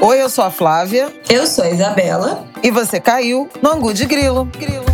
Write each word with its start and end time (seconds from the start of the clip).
Oi, 0.00 0.22
eu 0.22 0.28
sou 0.28 0.44
a 0.44 0.50
Flávia. 0.50 1.12
Eu 1.28 1.44
sou 1.44 1.64
a 1.64 1.70
Isabela. 1.70 2.44
E 2.62 2.70
você 2.70 3.00
caiu 3.00 3.48
no 3.60 3.68
Angu 3.68 3.92
de 3.92 4.06
Grilo. 4.06 4.44
Grilo. 4.44 4.84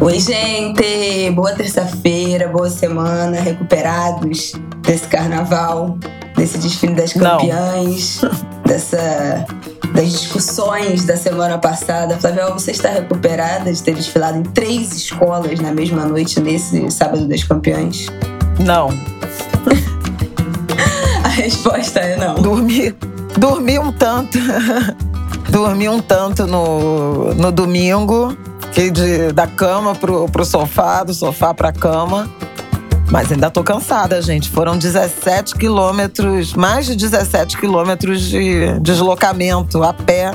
Oi, 0.00 0.18
gente! 0.18 1.30
Boa 1.32 1.52
terça-feira, 1.52 2.48
boa 2.48 2.70
semana, 2.70 3.38
recuperados 3.38 4.52
desse 4.80 5.06
carnaval, 5.06 5.98
desse 6.34 6.56
desfile 6.56 6.94
das 6.94 7.12
campeãs, 7.12 8.22
dessa, 8.64 9.44
das 9.92 10.12
discussões 10.12 11.04
da 11.04 11.16
semana 11.16 11.58
passada. 11.58 12.16
Flávia, 12.18 12.50
você 12.50 12.70
está 12.70 12.90
recuperada 12.90 13.72
de 13.72 13.82
ter 13.82 13.94
desfilado 13.94 14.38
em 14.38 14.42
três 14.42 14.92
escolas 14.92 15.58
na 15.60 15.72
mesma 15.72 16.04
noite 16.04 16.40
nesse 16.40 16.90
sábado 16.90 17.26
das 17.26 17.42
campeãs? 17.44 18.06
Não. 18.60 18.88
A 21.24 21.28
resposta 21.28 22.00
é 22.00 22.16
não. 22.16 22.36
Dormi, 22.36 22.94
dormi 23.36 23.78
um 23.78 23.92
tanto. 23.92 24.38
dormi 25.50 25.88
um 25.88 26.00
tanto 26.00 26.46
no, 26.46 27.34
no 27.34 27.50
domingo 27.50 28.36
Fiquei 28.68 28.90
de, 28.90 29.32
da 29.32 29.46
cama 29.46 29.94
pro, 29.94 30.28
pro 30.28 30.44
sofá, 30.44 31.02
do 31.02 31.14
sofá 31.14 31.54
pra 31.54 31.72
cama. 31.72 32.30
Mas 33.10 33.32
ainda 33.32 33.50
tô 33.50 33.64
cansada, 33.64 34.20
gente. 34.20 34.50
Foram 34.50 34.76
17 34.76 35.54
quilômetros, 35.54 36.52
mais 36.54 36.86
de 36.86 36.94
17 36.94 37.56
quilômetros 37.56 38.22
de 38.22 38.78
deslocamento 38.80 39.82
a 39.82 39.92
pé 39.92 40.32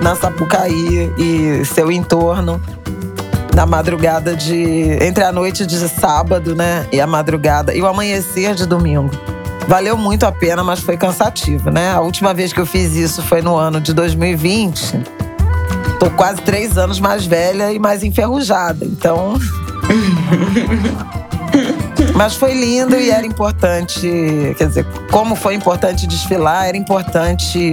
na 0.00 0.14
Sapucaí 0.14 1.12
e 1.18 1.64
seu 1.64 1.90
entorno. 1.90 2.60
Na 3.54 3.66
madrugada 3.66 4.34
de. 4.34 4.96
entre 5.02 5.22
a 5.24 5.30
noite 5.30 5.66
de 5.66 5.76
sábado, 5.88 6.54
né? 6.54 6.86
E 6.90 7.00
a 7.00 7.06
madrugada. 7.06 7.74
E 7.74 7.82
o 7.82 7.86
amanhecer 7.86 8.54
de 8.54 8.64
domingo. 8.64 9.10
Valeu 9.68 9.96
muito 9.96 10.24
a 10.24 10.32
pena, 10.32 10.64
mas 10.64 10.80
foi 10.80 10.96
cansativo, 10.96 11.70
né? 11.70 11.92
A 11.92 12.00
última 12.00 12.32
vez 12.32 12.52
que 12.52 12.60
eu 12.60 12.66
fiz 12.66 12.94
isso 12.94 13.22
foi 13.22 13.42
no 13.42 13.56
ano 13.56 13.80
de 13.80 13.92
2020. 13.92 15.00
Tô 16.00 16.10
quase 16.10 16.40
três 16.42 16.78
anos 16.78 16.98
mais 16.98 17.26
velha 17.26 17.72
e 17.72 17.78
mais 17.78 18.02
enferrujada. 18.02 18.84
Então. 18.84 19.34
Mas 22.14 22.34
foi 22.34 22.54
lindo 22.54 22.94
e 22.96 23.10
era 23.10 23.26
importante. 23.26 24.54
Quer 24.56 24.68
dizer, 24.68 24.86
como 25.10 25.34
foi 25.34 25.54
importante 25.54 26.06
desfilar, 26.06 26.66
era 26.66 26.76
importante 26.76 27.72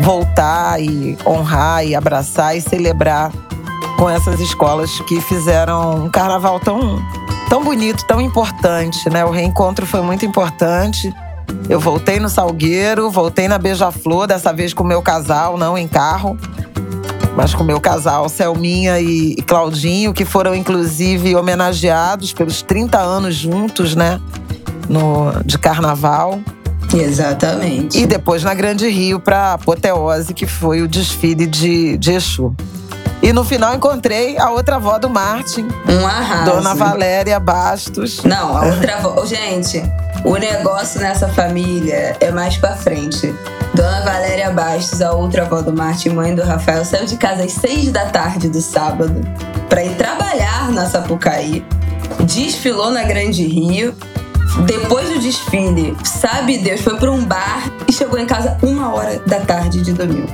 voltar 0.00 0.80
e 0.80 1.16
honrar 1.26 1.84
e 1.84 1.94
abraçar 1.94 2.56
e 2.56 2.60
celebrar 2.60 3.32
com 3.96 4.08
essas 4.08 4.40
escolas 4.40 5.00
que 5.02 5.20
fizeram 5.20 6.04
um 6.04 6.10
carnaval 6.10 6.60
tão, 6.60 7.02
tão 7.48 7.64
bonito, 7.64 8.04
tão 8.06 8.20
importante, 8.20 9.08
né? 9.08 9.24
O 9.24 9.30
reencontro 9.30 9.86
foi 9.86 10.02
muito 10.02 10.24
importante. 10.24 11.14
Eu 11.68 11.80
voltei 11.80 12.18
no 12.18 12.28
Salgueiro, 12.28 13.10
voltei 13.10 13.48
na 13.48 13.58
Beija-Flor, 13.58 14.26
dessa 14.26 14.52
vez 14.52 14.74
com 14.74 14.82
o 14.82 14.86
meu 14.86 15.00
casal, 15.00 15.56
não 15.56 15.76
em 15.78 15.88
carro 15.88 16.36
mas 17.36 17.54
com 17.54 17.62
o 17.62 17.66
meu 17.66 17.80
casal, 17.80 18.28
Selminha 18.28 18.98
e 19.00 19.36
Claudinho, 19.46 20.14
que 20.14 20.24
foram 20.24 20.54
inclusive 20.54 21.36
homenageados 21.36 22.32
pelos 22.32 22.62
30 22.62 22.98
anos 22.98 23.34
juntos, 23.34 23.94
né? 23.94 24.20
No, 24.88 25.32
de 25.44 25.58
carnaval. 25.58 26.40
Exatamente. 26.94 27.98
E 27.98 28.06
depois 28.06 28.42
na 28.42 28.54
Grande 28.54 28.88
Rio 28.88 29.20
para 29.20 29.54
apoteose, 29.54 30.32
que 30.32 30.46
foi 30.46 30.80
o 30.82 30.88
desfile 30.88 31.46
de, 31.46 31.98
de 31.98 32.12
Exu. 32.12 32.54
E 33.22 33.32
no 33.32 33.44
final 33.44 33.74
encontrei 33.74 34.38
a 34.38 34.50
outra 34.50 34.76
avó 34.76 34.98
do 34.98 35.08
Martin. 35.08 35.66
Um 35.88 36.06
arraso. 36.06 36.50
Dona 36.50 36.74
Valéria 36.74 37.40
Bastos. 37.40 38.22
Não, 38.24 38.56
a 38.56 38.66
outra 38.66 38.96
avó. 38.96 39.24
Gente, 39.24 39.82
o 40.24 40.36
negócio 40.36 41.00
nessa 41.00 41.28
família 41.28 42.16
é 42.20 42.30
mais 42.30 42.56
pra 42.56 42.76
frente. 42.76 43.34
Dona 43.76 44.00
Valéria 44.00 44.50
Bastos, 44.50 45.02
a 45.02 45.12
outra 45.12 45.42
avó 45.42 45.60
do 45.60 45.70
Martin, 45.70 46.08
mãe 46.08 46.34
do 46.34 46.42
Rafael, 46.42 46.82
saiu 46.82 47.04
de 47.04 47.18
casa 47.18 47.44
às 47.44 47.52
seis 47.52 47.92
da 47.92 48.06
tarde 48.06 48.48
do 48.48 48.58
sábado 48.58 49.20
para 49.68 49.84
ir 49.84 49.94
trabalhar 49.96 50.72
na 50.72 50.86
Sapucaí. 50.86 51.62
Desfilou 52.20 52.90
na 52.90 53.02
Grande 53.02 53.46
Rio. 53.46 53.94
Depois 54.64 55.10
do 55.10 55.18
desfile, 55.18 55.94
sabe 56.02 56.56
Deus, 56.56 56.80
foi 56.80 56.96
para 56.96 57.12
um 57.12 57.22
bar 57.22 57.70
e 57.86 57.92
chegou 57.92 58.18
em 58.18 58.24
casa 58.24 58.56
uma 58.62 58.94
hora 58.94 59.18
da 59.26 59.40
tarde 59.40 59.82
de 59.82 59.92
domingo. 59.92 60.32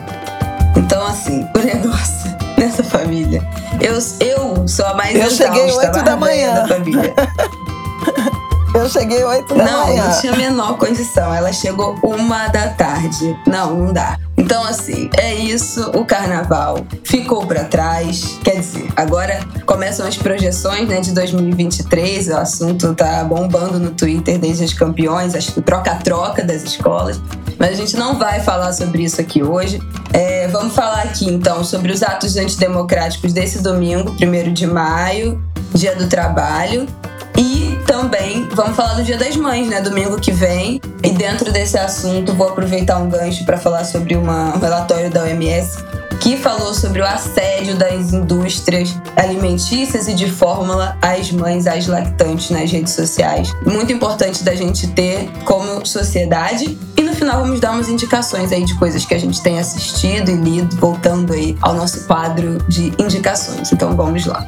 Então, 0.77 1.05
assim, 1.05 1.45
o 1.57 1.59
negócio 1.59 2.31
nessa 2.57 2.85
família. 2.85 3.43
Eu, 3.81 3.95
eu 4.25 4.69
sou 4.69 4.87
a 4.87 4.95
mais 4.95 5.17
Eu 5.17 5.29
cheguei 5.29 5.73
oito 5.73 6.05
da 6.05 6.17
manhã. 6.17 6.55
Da 6.55 6.69
família. 6.69 7.13
Eu 8.75 8.89
cheguei 8.89 9.23
8 9.23 9.55
da 9.55 9.65
não, 9.65 9.87
manhã. 9.87 10.03
Não, 10.03 10.11
não 10.11 10.21
tinha 10.21 10.33
a 10.33 10.37
menor 10.37 10.79
condição. 10.79 11.35
Ela 11.35 11.53
chegou 11.53 11.95
uma 12.03 12.49
da 12.49 12.69
tarde. 12.69 13.39
Não, 13.47 13.77
não 13.77 13.93
dá. 13.93 14.19
Então, 14.37 14.65
assim, 14.65 15.11
é 15.19 15.35
isso. 15.35 15.91
O 15.91 16.07
carnaval 16.07 16.79
ficou 17.05 17.47
para 17.47 17.65
trás. 17.65 18.39
Quer 18.43 18.61
dizer, 18.61 18.89
agora 18.97 19.41
começam 19.67 20.07
as 20.07 20.17
projeções 20.17 20.89
né, 20.89 21.01
de 21.01 21.13
2023. 21.13 22.29
O 22.29 22.37
assunto 22.37 22.95
tá 22.95 23.23
bombando 23.25 23.79
no 23.79 23.91
Twitter 23.91 24.39
desde 24.39 24.65
os 24.65 24.73
campeões, 24.73 25.35
acho 25.35 25.53
que 25.53 25.61
troca-troca 25.61 26.43
das 26.43 26.63
escolas. 26.63 27.21
Mas 27.59 27.71
a 27.71 27.75
gente 27.75 27.97
não 27.97 28.19
vai 28.19 28.41
falar 28.41 28.73
sobre 28.73 29.05
isso 29.05 29.21
aqui 29.21 29.43
hoje. 29.43 29.81
É, 30.15 30.49
vamos 30.49 30.75
falar 30.75 31.03
aqui, 31.03 31.27
então, 31.27 31.63
sobre 31.63 31.93
os 31.93 32.03
atos 32.03 32.37
antidemocráticos 32.37 33.33
desse 33.33 33.63
domingo, 33.63 34.17
1 34.21 34.53
de 34.53 34.67
maio, 34.67 35.43
Dia 35.75 35.95
do 35.95 36.07
Trabalho. 36.07 36.87
E 37.37 37.79
também 37.87 38.49
vamos 38.53 38.77
falar 38.77 38.95
do 38.95 39.03
Dia 39.03 39.17
das 39.17 39.37
Mães, 39.37 39.69
né? 39.69 39.81
Domingo 39.81 40.21
que 40.21 40.33
vem. 40.33 40.81
E 41.03 41.11
dentro 41.11 41.51
desse 41.53 41.79
assunto, 41.79 42.35
vou 42.35 42.49
aproveitar 42.49 42.99
um 42.99 43.09
gancho 43.09 43.45
para 43.45 43.59
falar 43.59 43.85
sobre 43.85 44.15
uma, 44.15 44.57
um 44.57 44.59
relatório 44.59 45.11
da 45.11 45.23
OMS 45.23 45.79
que 46.23 46.37
falou 46.37 46.73
sobre 46.73 47.01
o 47.01 47.05
assédio 47.05 47.77
das 47.77 48.13
indústrias 48.13 48.95
alimentícias 49.17 50.07
e 50.07 50.15
de 50.15 50.31
fórmula 50.31 50.97
às 51.03 51.33
mães, 51.33 51.67
às 51.67 51.89
lactantes 51.89 52.49
nas 52.51 52.71
redes 52.71 52.93
sociais. 52.93 53.53
Muito 53.67 53.93
importante 53.93 54.45
da 54.45 54.55
gente 54.55 54.87
ter 54.87 55.29
como 55.45 55.85
sociedade. 55.85 56.79
E 56.97 57.03
no 57.03 57.13
final 57.13 57.41
vamos 57.41 57.59
dar 57.59 57.73
umas 57.73 57.89
indicações 57.89 58.53
aí 58.53 58.65
de 58.65 58.79
coisas 58.79 59.05
que 59.05 59.15
a 59.15 59.19
gente 59.19 59.43
tem 59.43 59.59
assistido 59.59 60.31
e 60.31 60.35
lido, 60.35 60.77
voltando 60.77 61.33
aí 61.33 61.59
ao 61.61 61.75
nosso 61.75 62.07
quadro 62.07 62.59
de 62.69 62.93
indicações. 63.03 63.73
Então 63.73 63.97
vamos 63.97 64.25
lá. 64.25 64.47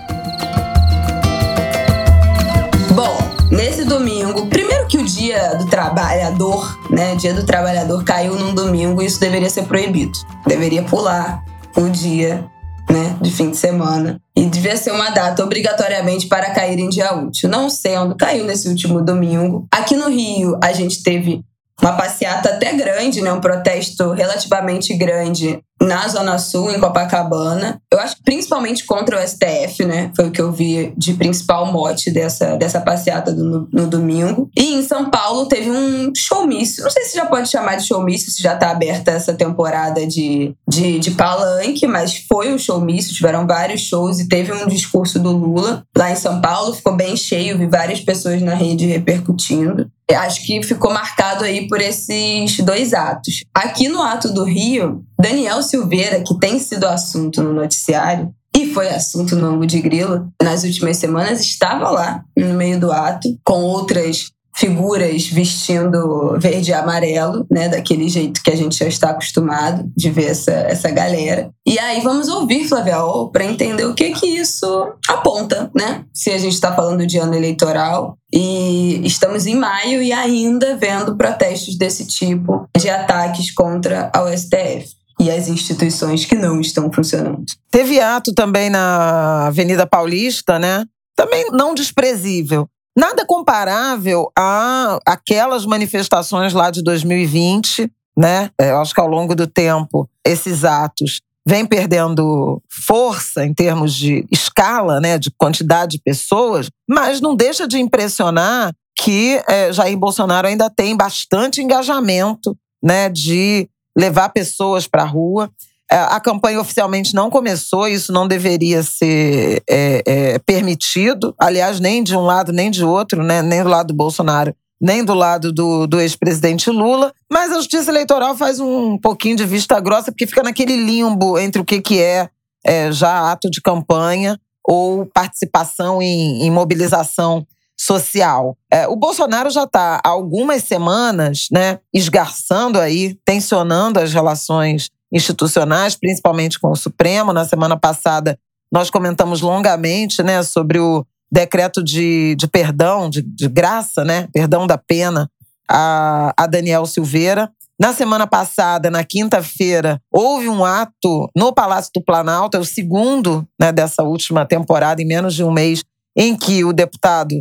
Dia 5.04 5.54
do 5.56 5.66
trabalhador, 5.66 6.78
né? 6.90 7.14
Dia 7.16 7.34
do 7.34 7.44
trabalhador 7.44 8.02
caiu 8.04 8.34
num 8.34 8.54
domingo, 8.54 9.02
isso 9.02 9.20
deveria 9.20 9.50
ser 9.50 9.64
proibido. 9.64 10.18
Deveria 10.46 10.82
pular 10.82 11.44
o 11.76 11.88
dia, 11.88 12.44
né? 12.90 13.16
De 13.20 13.30
fim 13.30 13.50
de 13.50 13.56
semana. 13.56 14.20
E 14.36 14.44
devia 14.46 14.76
ser 14.76 14.92
uma 14.92 15.10
data 15.10 15.44
obrigatoriamente 15.44 16.26
para 16.26 16.50
cair 16.50 16.78
em 16.78 16.88
dia 16.88 17.14
útil. 17.14 17.48
Não 17.48 17.70
sei 17.70 17.96
onde 17.96 18.16
caiu 18.16 18.44
nesse 18.44 18.68
último 18.68 19.00
domingo. 19.00 19.66
Aqui 19.70 19.96
no 19.96 20.08
Rio, 20.08 20.58
a 20.62 20.72
gente 20.72 21.02
teve 21.02 21.44
uma 21.82 21.92
passeata 21.92 22.50
até 22.50 22.72
grande, 22.72 23.20
né? 23.20 23.32
Um 23.32 23.40
protesto 23.40 24.12
relativamente 24.12 24.94
grande 24.94 25.60
na 25.82 26.06
Zona 26.08 26.38
Sul, 26.38 26.70
em 26.70 26.80
Copacabana. 26.80 27.80
Eu 27.92 27.98
acho 27.98 28.16
que 28.16 28.22
principalmente 28.22 28.84
contra 28.84 29.18
o 29.18 29.28
STF, 29.28 29.84
né? 29.84 30.10
Foi 30.16 30.28
o 30.28 30.30
que 30.30 30.40
eu 30.40 30.52
vi 30.52 30.94
de 30.96 31.14
principal 31.14 31.70
mote 31.70 32.10
dessa, 32.10 32.56
dessa 32.56 32.80
passeata 32.80 33.32
do, 33.32 33.68
no, 33.72 33.86
domingo. 33.86 34.48
E 34.56 34.74
em 34.74 34.82
São 34.82 35.10
Paulo 35.10 35.46
teve 35.46 35.70
um 35.70 36.12
showmício. 36.16 36.82
Não 36.82 36.90
sei 36.90 37.04
se 37.04 37.16
já 37.16 37.26
pode 37.26 37.50
chamar 37.50 37.76
de 37.76 37.86
showmício, 37.86 38.30
se 38.30 38.42
já 38.42 38.56
tá 38.56 38.70
aberta 38.70 39.10
essa 39.10 39.34
temporada 39.34 40.06
de, 40.06 40.54
de, 40.66 40.98
de 40.98 41.10
palanque, 41.10 41.86
mas 41.86 42.24
foi 42.28 42.52
um 42.52 42.58
showmício, 42.58 43.14
tiveram 43.14 43.46
vários 43.46 43.82
shows 43.82 44.20
e 44.20 44.28
teve 44.28 44.52
um 44.52 44.66
discurso 44.66 45.18
do 45.18 45.32
Lula 45.32 45.84
lá 45.96 46.10
em 46.10 46.16
São 46.16 46.40
Paulo. 46.40 46.72
Ficou 46.72 46.96
bem 46.96 47.16
cheio, 47.16 47.58
vi 47.58 47.66
várias 47.66 48.00
pessoas 48.00 48.40
na 48.40 48.54
rede 48.54 48.86
repercutindo. 48.86 49.90
Eu 50.10 50.18
acho 50.18 50.44
que 50.44 50.62
ficou 50.62 50.92
marcado 50.92 51.44
aí 51.44 51.66
por 51.66 51.80
esses 51.80 52.58
dois 52.58 52.92
atos. 52.92 53.42
Aqui 53.54 53.88
no 53.88 54.02
ato 54.02 54.32
do 54.32 54.44
Rio, 54.44 55.02
Daniel 55.18 55.62
Silveira, 55.62 56.22
que 56.22 56.38
tem 56.38 56.58
sido 56.58 56.84
assunto 56.84 57.42
no 57.42 57.52
noticiário, 57.52 58.32
e 58.56 58.72
foi 58.72 58.88
assunto 58.88 59.34
no 59.34 59.46
ângulo 59.46 59.66
de 59.66 59.80
grilo 59.80 60.28
nas 60.40 60.62
últimas 60.62 60.98
semanas, 60.98 61.40
estava 61.40 61.90
lá 61.90 62.22
no 62.36 62.54
meio 62.54 62.78
do 62.78 62.92
ato, 62.92 63.28
com 63.42 63.62
outras 63.62 64.30
figuras 64.56 65.26
vestindo 65.26 66.38
verde 66.38 66.70
e 66.70 66.74
amarelo, 66.74 67.46
né, 67.50 67.68
daquele 67.68 68.08
jeito 68.08 68.42
que 68.42 68.50
a 68.50 68.56
gente 68.56 68.78
já 68.78 68.86
está 68.86 69.10
acostumado 69.10 69.84
de 69.96 70.10
ver 70.10 70.30
essa, 70.30 70.52
essa 70.52 70.90
galera. 70.90 71.50
E 71.66 71.78
aí 71.78 72.00
vamos 72.00 72.28
ouvir 72.28 72.68
Flávia 72.68 72.94
para 73.32 73.44
entender 73.44 73.84
o 73.84 73.94
que 73.94 74.10
que 74.10 74.26
isso 74.26 74.92
aponta, 75.08 75.70
né? 75.74 76.04
Se 76.12 76.30
a 76.30 76.38
gente 76.38 76.52
está 76.52 76.72
falando 76.74 77.06
de 77.06 77.18
ano 77.18 77.34
eleitoral 77.34 78.16
e 78.32 79.00
estamos 79.04 79.46
em 79.46 79.56
maio 79.56 80.02
e 80.02 80.12
ainda 80.12 80.76
vendo 80.76 81.16
protestos 81.16 81.76
desse 81.76 82.06
tipo 82.06 82.68
de 82.78 82.88
ataques 82.88 83.52
contra 83.52 84.10
a 84.14 84.36
STF. 84.36 84.94
e 85.20 85.30
as 85.30 85.48
instituições 85.48 86.24
que 86.24 86.34
não 86.34 86.60
estão 86.60 86.92
funcionando. 86.92 87.44
Teve 87.70 88.00
ato 88.00 88.34
também 88.34 88.68
na 88.68 89.46
Avenida 89.46 89.86
Paulista, 89.86 90.58
né? 90.58 90.84
Também 91.16 91.50
não 91.52 91.72
desprezível. 91.72 92.68
Nada 92.96 93.26
comparável 93.26 94.30
a 94.38 94.98
aquelas 95.04 95.66
manifestações 95.66 96.52
lá 96.52 96.70
de 96.70 96.82
2020, 96.82 97.90
né? 98.16 98.50
É, 98.58 98.70
eu 98.70 98.80
acho 98.80 98.94
que 98.94 99.00
ao 99.00 99.08
longo 99.08 99.34
do 99.34 99.46
tempo 99.46 100.08
esses 100.24 100.64
atos 100.64 101.20
vêm 101.46 101.66
perdendo 101.66 102.62
força 102.70 103.44
em 103.44 103.52
termos 103.52 103.92
de 103.94 104.24
escala, 104.30 104.98
né, 104.98 105.18
de 105.18 105.30
quantidade 105.36 105.92
de 105.92 106.02
pessoas, 106.02 106.70
mas 106.88 107.20
não 107.20 107.36
deixa 107.36 107.68
de 107.68 107.78
impressionar 107.78 108.72
que 108.96 109.42
é, 109.46 109.72
Jair 109.72 109.98
Bolsonaro 109.98 110.46
ainda 110.46 110.70
tem 110.70 110.96
bastante 110.96 111.60
engajamento, 111.60 112.56
né, 112.82 113.10
de 113.10 113.68
levar 113.96 114.30
pessoas 114.30 114.86
para 114.86 115.02
a 115.02 115.06
rua. 115.06 115.50
É, 115.90 115.96
a 115.96 116.18
campanha 116.18 116.60
oficialmente 116.60 117.14
não 117.14 117.28
começou, 117.30 117.86
isso 117.86 118.12
não 118.12 118.26
deveria 118.26 118.82
ser 118.82 119.62
é, 119.68 120.02
é, 120.06 120.38
permitido, 120.38 121.34
aliás, 121.38 121.78
nem 121.78 122.02
de 122.02 122.16
um 122.16 122.22
lado 122.22 122.52
nem 122.52 122.70
de 122.70 122.84
outro, 122.84 123.22
né? 123.22 123.42
nem 123.42 123.62
do 123.62 123.68
lado 123.68 123.88
do 123.88 123.94
Bolsonaro, 123.94 124.54
nem 124.80 125.04
do 125.04 125.14
lado 125.14 125.52
do, 125.52 125.86
do 125.86 126.00
ex-presidente 126.00 126.70
Lula. 126.70 127.12
Mas 127.30 127.52
a 127.52 127.56
justiça 127.56 127.90
eleitoral 127.90 128.34
faz 128.34 128.60
um 128.60 128.98
pouquinho 128.98 129.36
de 129.36 129.44
vista 129.44 129.78
grossa, 129.78 130.10
porque 130.10 130.26
fica 130.26 130.42
naquele 130.42 130.76
limbo 130.76 131.38
entre 131.38 131.60
o 131.60 131.64
que, 131.64 131.80
que 131.80 132.00
é, 132.00 132.28
é 132.64 132.90
já 132.90 133.30
ato 133.30 133.50
de 133.50 133.60
campanha 133.60 134.40
ou 134.66 135.04
participação 135.04 136.00
em, 136.00 136.42
em 136.44 136.50
mobilização 136.50 137.46
social. 137.76 138.56
É, 138.72 138.86
o 138.88 138.96
Bolsonaro 138.96 139.50
já 139.50 139.64
está 139.64 140.00
há 140.02 140.08
algumas 140.08 140.64
semanas, 140.64 141.48
né, 141.52 141.78
esgarçando 141.92 142.80
aí, 142.80 143.18
tensionando 143.24 144.00
as 144.00 144.12
relações 144.12 144.90
institucionais, 145.14 145.94
principalmente 145.94 146.58
com 146.58 146.72
o 146.72 146.76
Supremo. 146.76 147.32
Na 147.32 147.44
semana 147.44 147.78
passada, 147.78 148.36
nós 148.70 148.90
comentamos 148.90 149.40
longamente, 149.40 150.22
né, 150.22 150.42
sobre 150.42 150.80
o 150.80 151.06
decreto 151.30 151.82
de, 151.82 152.34
de 152.34 152.48
perdão, 152.48 153.08
de, 153.08 153.22
de 153.22 153.48
graça, 153.48 154.04
né, 154.04 154.28
perdão 154.32 154.66
da 154.66 154.76
pena 154.76 155.30
a, 155.70 156.34
a 156.36 156.46
Daniel 156.46 156.84
Silveira. 156.84 157.50
Na 157.80 157.92
semana 157.92 158.26
passada, 158.26 158.90
na 158.90 159.02
quinta-feira, 159.02 160.00
houve 160.12 160.48
um 160.48 160.64
ato 160.64 161.30
no 161.36 161.52
Palácio 161.52 161.90
do 161.94 162.04
Planalto, 162.04 162.56
é 162.56 162.60
o 162.60 162.64
segundo 162.64 163.46
né, 163.58 163.72
dessa 163.72 164.02
última 164.02 164.44
temporada, 164.44 165.02
em 165.02 165.06
menos 165.06 165.34
de 165.34 165.42
um 165.42 165.52
mês, 165.52 165.82
em 166.16 166.36
que 166.36 166.64
o 166.64 166.72
deputado 166.72 167.34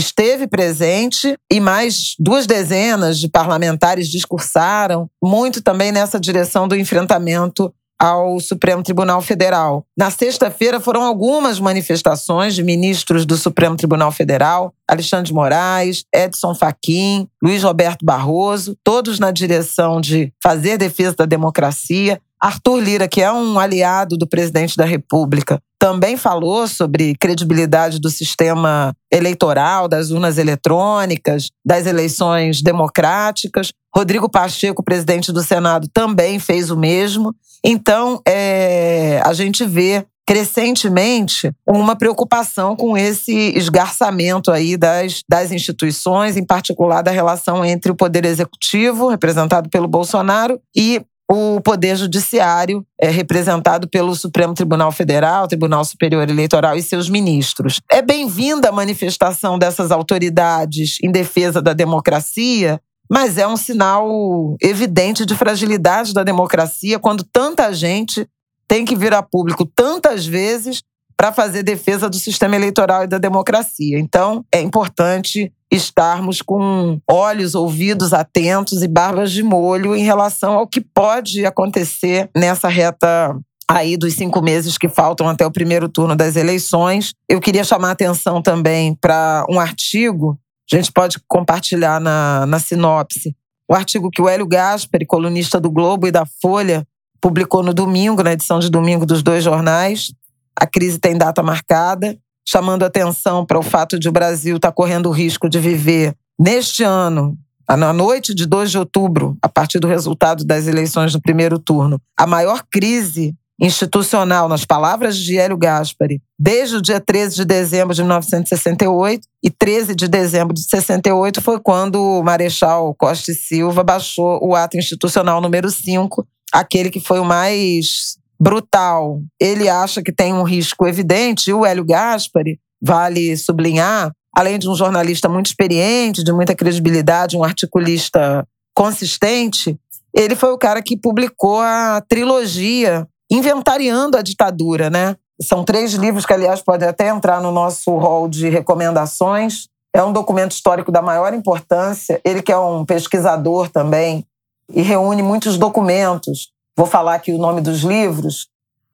esteve 0.00 0.46
presente 0.46 1.36
e 1.50 1.60
mais 1.60 2.14
duas 2.18 2.46
dezenas 2.46 3.18
de 3.18 3.28
parlamentares 3.28 4.08
discursaram, 4.08 5.08
muito 5.22 5.62
também 5.62 5.92
nessa 5.92 6.18
direção 6.18 6.66
do 6.66 6.74
enfrentamento 6.74 7.72
ao 8.00 8.40
Supremo 8.40 8.82
Tribunal 8.82 9.20
Federal. 9.20 9.84
Na 9.96 10.10
sexta-feira 10.10 10.80
foram 10.80 11.02
algumas 11.02 11.60
manifestações 11.60 12.54
de 12.54 12.62
ministros 12.62 13.26
do 13.26 13.36
Supremo 13.36 13.76
Tribunal 13.76 14.10
Federal, 14.10 14.72
Alexandre 14.88 15.26
de 15.26 15.34
Moraes, 15.34 16.04
Edson 16.12 16.54
Fachin, 16.54 17.28
Luiz 17.42 17.62
Roberto 17.62 18.02
Barroso, 18.02 18.74
todos 18.82 19.18
na 19.18 19.30
direção 19.30 20.00
de 20.00 20.32
fazer 20.42 20.78
defesa 20.78 21.14
da 21.14 21.26
democracia. 21.26 22.18
Arthur 22.40 22.80
Lira, 22.80 23.06
que 23.06 23.20
é 23.20 23.30
um 23.30 23.58
aliado 23.58 24.16
do 24.16 24.26
presidente 24.26 24.78
da 24.78 24.86
República, 24.86 25.60
também 25.80 26.14
falou 26.14 26.68
sobre 26.68 27.14
credibilidade 27.18 27.98
do 27.98 28.10
sistema 28.10 28.94
eleitoral, 29.10 29.88
das 29.88 30.10
urnas 30.10 30.36
eletrônicas, 30.36 31.48
das 31.64 31.86
eleições 31.86 32.60
democráticas. 32.60 33.72
Rodrigo 33.92 34.28
Pacheco, 34.28 34.84
presidente 34.84 35.32
do 35.32 35.42
Senado, 35.42 35.88
também 35.90 36.38
fez 36.38 36.70
o 36.70 36.76
mesmo. 36.76 37.34
Então, 37.64 38.20
é, 38.28 39.22
a 39.24 39.32
gente 39.32 39.64
vê 39.64 40.04
crescentemente 40.26 41.50
uma 41.66 41.96
preocupação 41.96 42.76
com 42.76 42.96
esse 42.96 43.32
esgarçamento 43.56 44.50
aí 44.50 44.76
das, 44.76 45.24
das 45.26 45.50
instituições, 45.50 46.36
em 46.36 46.44
particular 46.44 47.00
da 47.00 47.10
relação 47.10 47.64
entre 47.64 47.90
o 47.90 47.96
poder 47.96 48.26
executivo, 48.26 49.08
representado 49.08 49.70
pelo 49.70 49.88
Bolsonaro, 49.88 50.60
e 50.76 51.00
o 51.32 51.60
Poder 51.60 51.96
Judiciário, 51.96 52.84
é 53.00 53.08
representado 53.08 53.88
pelo 53.88 54.16
Supremo 54.16 54.52
Tribunal 54.52 54.90
Federal, 54.90 55.46
Tribunal 55.46 55.84
Superior 55.84 56.28
Eleitoral 56.28 56.76
e 56.76 56.82
seus 56.82 57.08
ministros. 57.08 57.80
É 57.88 58.02
bem-vinda 58.02 58.68
a 58.68 58.72
manifestação 58.72 59.56
dessas 59.56 59.92
autoridades 59.92 60.98
em 61.00 61.12
defesa 61.12 61.62
da 61.62 61.72
democracia, 61.72 62.80
mas 63.08 63.38
é 63.38 63.46
um 63.46 63.56
sinal 63.56 64.56
evidente 64.60 65.24
de 65.24 65.36
fragilidade 65.36 66.12
da 66.12 66.24
democracia 66.24 66.98
quando 66.98 67.22
tanta 67.22 67.72
gente 67.72 68.26
tem 68.66 68.84
que 68.84 68.96
vir 68.96 69.14
a 69.14 69.22
público 69.22 69.64
tantas 69.64 70.26
vezes 70.26 70.82
para 71.20 71.32
fazer 71.32 71.62
defesa 71.62 72.08
do 72.08 72.16
sistema 72.16 72.56
eleitoral 72.56 73.04
e 73.04 73.06
da 73.06 73.18
democracia. 73.18 73.98
Então, 73.98 74.42
é 74.50 74.58
importante 74.62 75.52
estarmos 75.70 76.40
com 76.40 76.98
olhos, 77.06 77.54
ouvidos 77.54 78.14
atentos 78.14 78.82
e 78.82 78.88
barbas 78.88 79.30
de 79.30 79.42
molho 79.42 79.94
em 79.94 80.02
relação 80.02 80.54
ao 80.54 80.66
que 80.66 80.80
pode 80.80 81.44
acontecer 81.44 82.30
nessa 82.34 82.68
reta 82.68 83.38
aí 83.68 83.98
dos 83.98 84.14
cinco 84.14 84.40
meses 84.40 84.78
que 84.78 84.88
faltam 84.88 85.28
até 85.28 85.44
o 85.44 85.50
primeiro 85.50 85.90
turno 85.90 86.16
das 86.16 86.36
eleições. 86.36 87.12
Eu 87.28 87.38
queria 87.38 87.64
chamar 87.64 87.90
a 87.90 87.92
atenção 87.92 88.40
também 88.40 88.94
para 88.94 89.44
um 89.46 89.60
artigo, 89.60 90.38
a 90.72 90.76
gente 90.76 90.90
pode 90.90 91.18
compartilhar 91.28 92.00
na, 92.00 92.46
na 92.46 92.58
sinopse, 92.58 93.36
o 93.70 93.74
artigo 93.74 94.10
que 94.10 94.22
o 94.22 94.28
Hélio 94.28 94.46
Gaspari, 94.46 95.04
colunista 95.04 95.60
do 95.60 95.70
Globo 95.70 96.06
e 96.06 96.10
da 96.10 96.24
Folha, 96.40 96.82
publicou 97.20 97.62
no 97.62 97.74
domingo, 97.74 98.22
na 98.22 98.32
edição 98.32 98.58
de 98.58 98.70
domingo 98.70 99.04
dos 99.04 99.22
dois 99.22 99.44
jornais, 99.44 100.14
a 100.60 100.66
crise 100.66 100.98
tem 100.98 101.16
data 101.16 101.42
marcada, 101.42 102.18
chamando 102.46 102.84
atenção 102.84 103.46
para 103.46 103.58
o 103.58 103.62
fato 103.62 103.98
de 103.98 104.08
o 104.08 104.12
Brasil 104.12 104.56
estar 104.56 104.68
tá 104.68 104.74
correndo 104.74 105.06
o 105.06 105.12
risco 105.12 105.48
de 105.48 105.58
viver 105.58 106.14
neste 106.38 106.82
ano, 106.82 107.36
na 107.68 107.92
noite 107.92 108.34
de 108.34 108.46
2 108.46 108.70
de 108.70 108.78
outubro, 108.78 109.36
a 109.40 109.48
partir 109.48 109.78
do 109.78 109.86
resultado 109.86 110.44
das 110.44 110.66
eleições 110.66 111.12
do 111.12 111.20
primeiro 111.20 111.58
turno, 111.58 112.00
a 112.18 112.26
maior 112.26 112.62
crise 112.70 113.34
institucional, 113.60 114.48
nas 114.48 114.64
palavras 114.64 115.16
de 115.16 115.38
Hélio 115.38 115.56
Gaspari, 115.56 116.22
desde 116.38 116.76
o 116.76 116.82
dia 116.82 116.98
13 116.98 117.36
de 117.36 117.44
dezembro 117.44 117.94
de 117.94 118.02
1968 118.02 119.22
e 119.42 119.50
13 119.50 119.94
de 119.94 120.08
dezembro 120.08 120.54
de 120.54 120.62
68 120.62 121.42
foi 121.42 121.60
quando 121.60 121.96
o 122.02 122.22
Marechal 122.22 122.94
Costa 122.94 123.30
e 123.30 123.34
Silva 123.34 123.84
baixou 123.84 124.40
o 124.42 124.54
ato 124.54 124.78
institucional 124.78 125.42
número 125.42 125.70
5, 125.70 126.26
aquele 126.52 126.88
que 126.88 127.00
foi 127.00 127.20
o 127.20 127.24
mais 127.24 128.16
brutal, 128.40 129.20
ele 129.38 129.68
acha 129.68 130.02
que 130.02 130.12
tem 130.12 130.32
um 130.32 130.42
risco 130.42 130.86
evidente, 130.86 131.50
e 131.50 131.52
o 131.52 131.66
Hélio 131.66 131.84
Gaspari, 131.84 132.58
vale 132.80 133.36
sublinhar, 133.36 134.10
além 134.34 134.58
de 134.58 134.68
um 134.68 134.74
jornalista 134.74 135.28
muito 135.28 135.46
experiente, 135.46 136.24
de 136.24 136.32
muita 136.32 136.54
credibilidade, 136.54 137.36
um 137.36 137.44
articulista 137.44 138.46
consistente, 138.74 139.78
ele 140.14 140.34
foi 140.34 140.52
o 140.52 140.58
cara 140.58 140.82
que 140.82 140.96
publicou 140.96 141.60
a 141.60 142.02
trilogia 142.08 143.06
Inventariando 143.32 144.16
a 144.16 144.22
Ditadura, 144.22 144.90
né? 144.90 145.16
São 145.40 145.62
três 145.64 145.92
livros 145.92 146.26
que, 146.26 146.32
aliás, 146.32 146.60
podem 146.60 146.88
até 146.88 147.08
entrar 147.08 147.40
no 147.40 147.52
nosso 147.52 147.96
hall 147.96 148.28
de 148.28 148.48
recomendações. 148.48 149.68
É 149.94 150.02
um 150.02 150.12
documento 150.12 150.50
histórico 150.50 150.90
da 150.90 151.00
maior 151.00 151.32
importância. 151.32 152.20
Ele 152.24 152.42
que 152.42 152.50
é 152.50 152.58
um 152.58 152.84
pesquisador 152.84 153.68
também 153.68 154.26
e 154.68 154.82
reúne 154.82 155.22
muitos 155.22 155.56
documentos 155.56 156.48
Vou 156.80 156.86
falar 156.86 157.16
aqui 157.16 157.30
o 157.30 157.36
nome 157.36 157.60
dos 157.60 157.80
livros, 157.80 158.48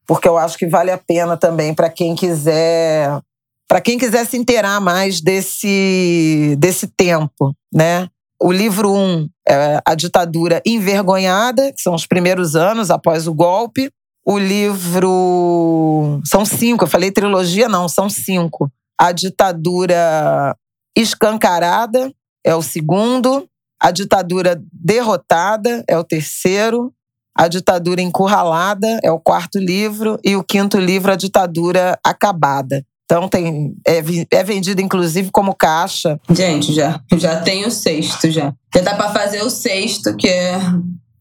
porque 0.09 0.27
eu 0.27 0.37
acho 0.37 0.59
que 0.59 0.67
vale 0.67 0.91
a 0.91 0.99
pena 0.99 1.37
também 1.37 1.73
para 1.73 1.89
quem 1.89 2.17
quiser 2.17 3.23
para 3.69 3.81
quem 3.81 3.97
quiser 3.97 4.27
se 4.27 4.37
inteirar 4.37 4.81
mais 4.81 5.21
desse, 5.21 6.57
desse 6.59 6.89
tempo, 6.89 7.55
né? 7.73 8.09
O 8.43 8.51
livro 8.51 8.93
1 8.93 8.99
um, 8.99 9.29
é 9.49 9.81
A 9.87 9.95
Ditadura 9.95 10.61
Envergonhada, 10.67 11.73
que 11.73 11.81
são 11.81 11.95
os 11.95 12.09
primeiros 12.09 12.57
anos 12.57 12.91
após 12.91 13.29
o 13.29 13.35
golpe. 13.35 13.89
O 14.27 14.37
livro. 14.37 16.21
São 16.25 16.45
cinco, 16.45 16.83
eu 16.83 16.89
falei 16.89 17.13
trilogia, 17.13 17.69
não, 17.69 17.89
são 17.89 18.11
cinco. 18.11 18.69
A 19.01 19.13
Ditadura 19.13 20.57
Escancarada 20.97 22.13
é 22.45 22.53
o 22.53 22.63
segundo. 22.63 23.49
A 23.81 23.93
Ditadura 23.93 24.61
Derrotada 24.73 25.85
é 25.87 25.97
o 25.97 26.03
terceiro. 26.03 26.93
A 27.37 27.49
Ditadura 27.49 28.01
Encurralada 28.01 28.99
é 29.03 29.11
o 29.11 29.21
quarto 29.21 29.59
livro, 29.59 30.19
e 30.25 30.35
o 30.35 30.43
quinto 30.43 30.79
livro, 30.79 31.13
A 31.13 31.17
Ditadura 31.17 31.99
Acabada. 32.03 32.83
Então 33.05 33.29
tem, 33.29 33.75
é, 33.87 34.03
é 34.33 34.43
vendido 34.43 34.81
inclusive 34.81 35.31
como 35.31 35.55
caixa. 35.55 36.19
Gente, 36.31 36.73
já, 36.73 37.01
já 37.17 37.41
tem 37.41 37.65
o 37.65 37.71
sexto 37.71 38.31
já. 38.31 38.53
Já 38.75 38.83
dá 38.83 38.95
para 38.95 39.11
fazer 39.11 39.43
o 39.43 39.51
sexto, 39.51 40.17
que 40.17 40.29
é 40.29 40.59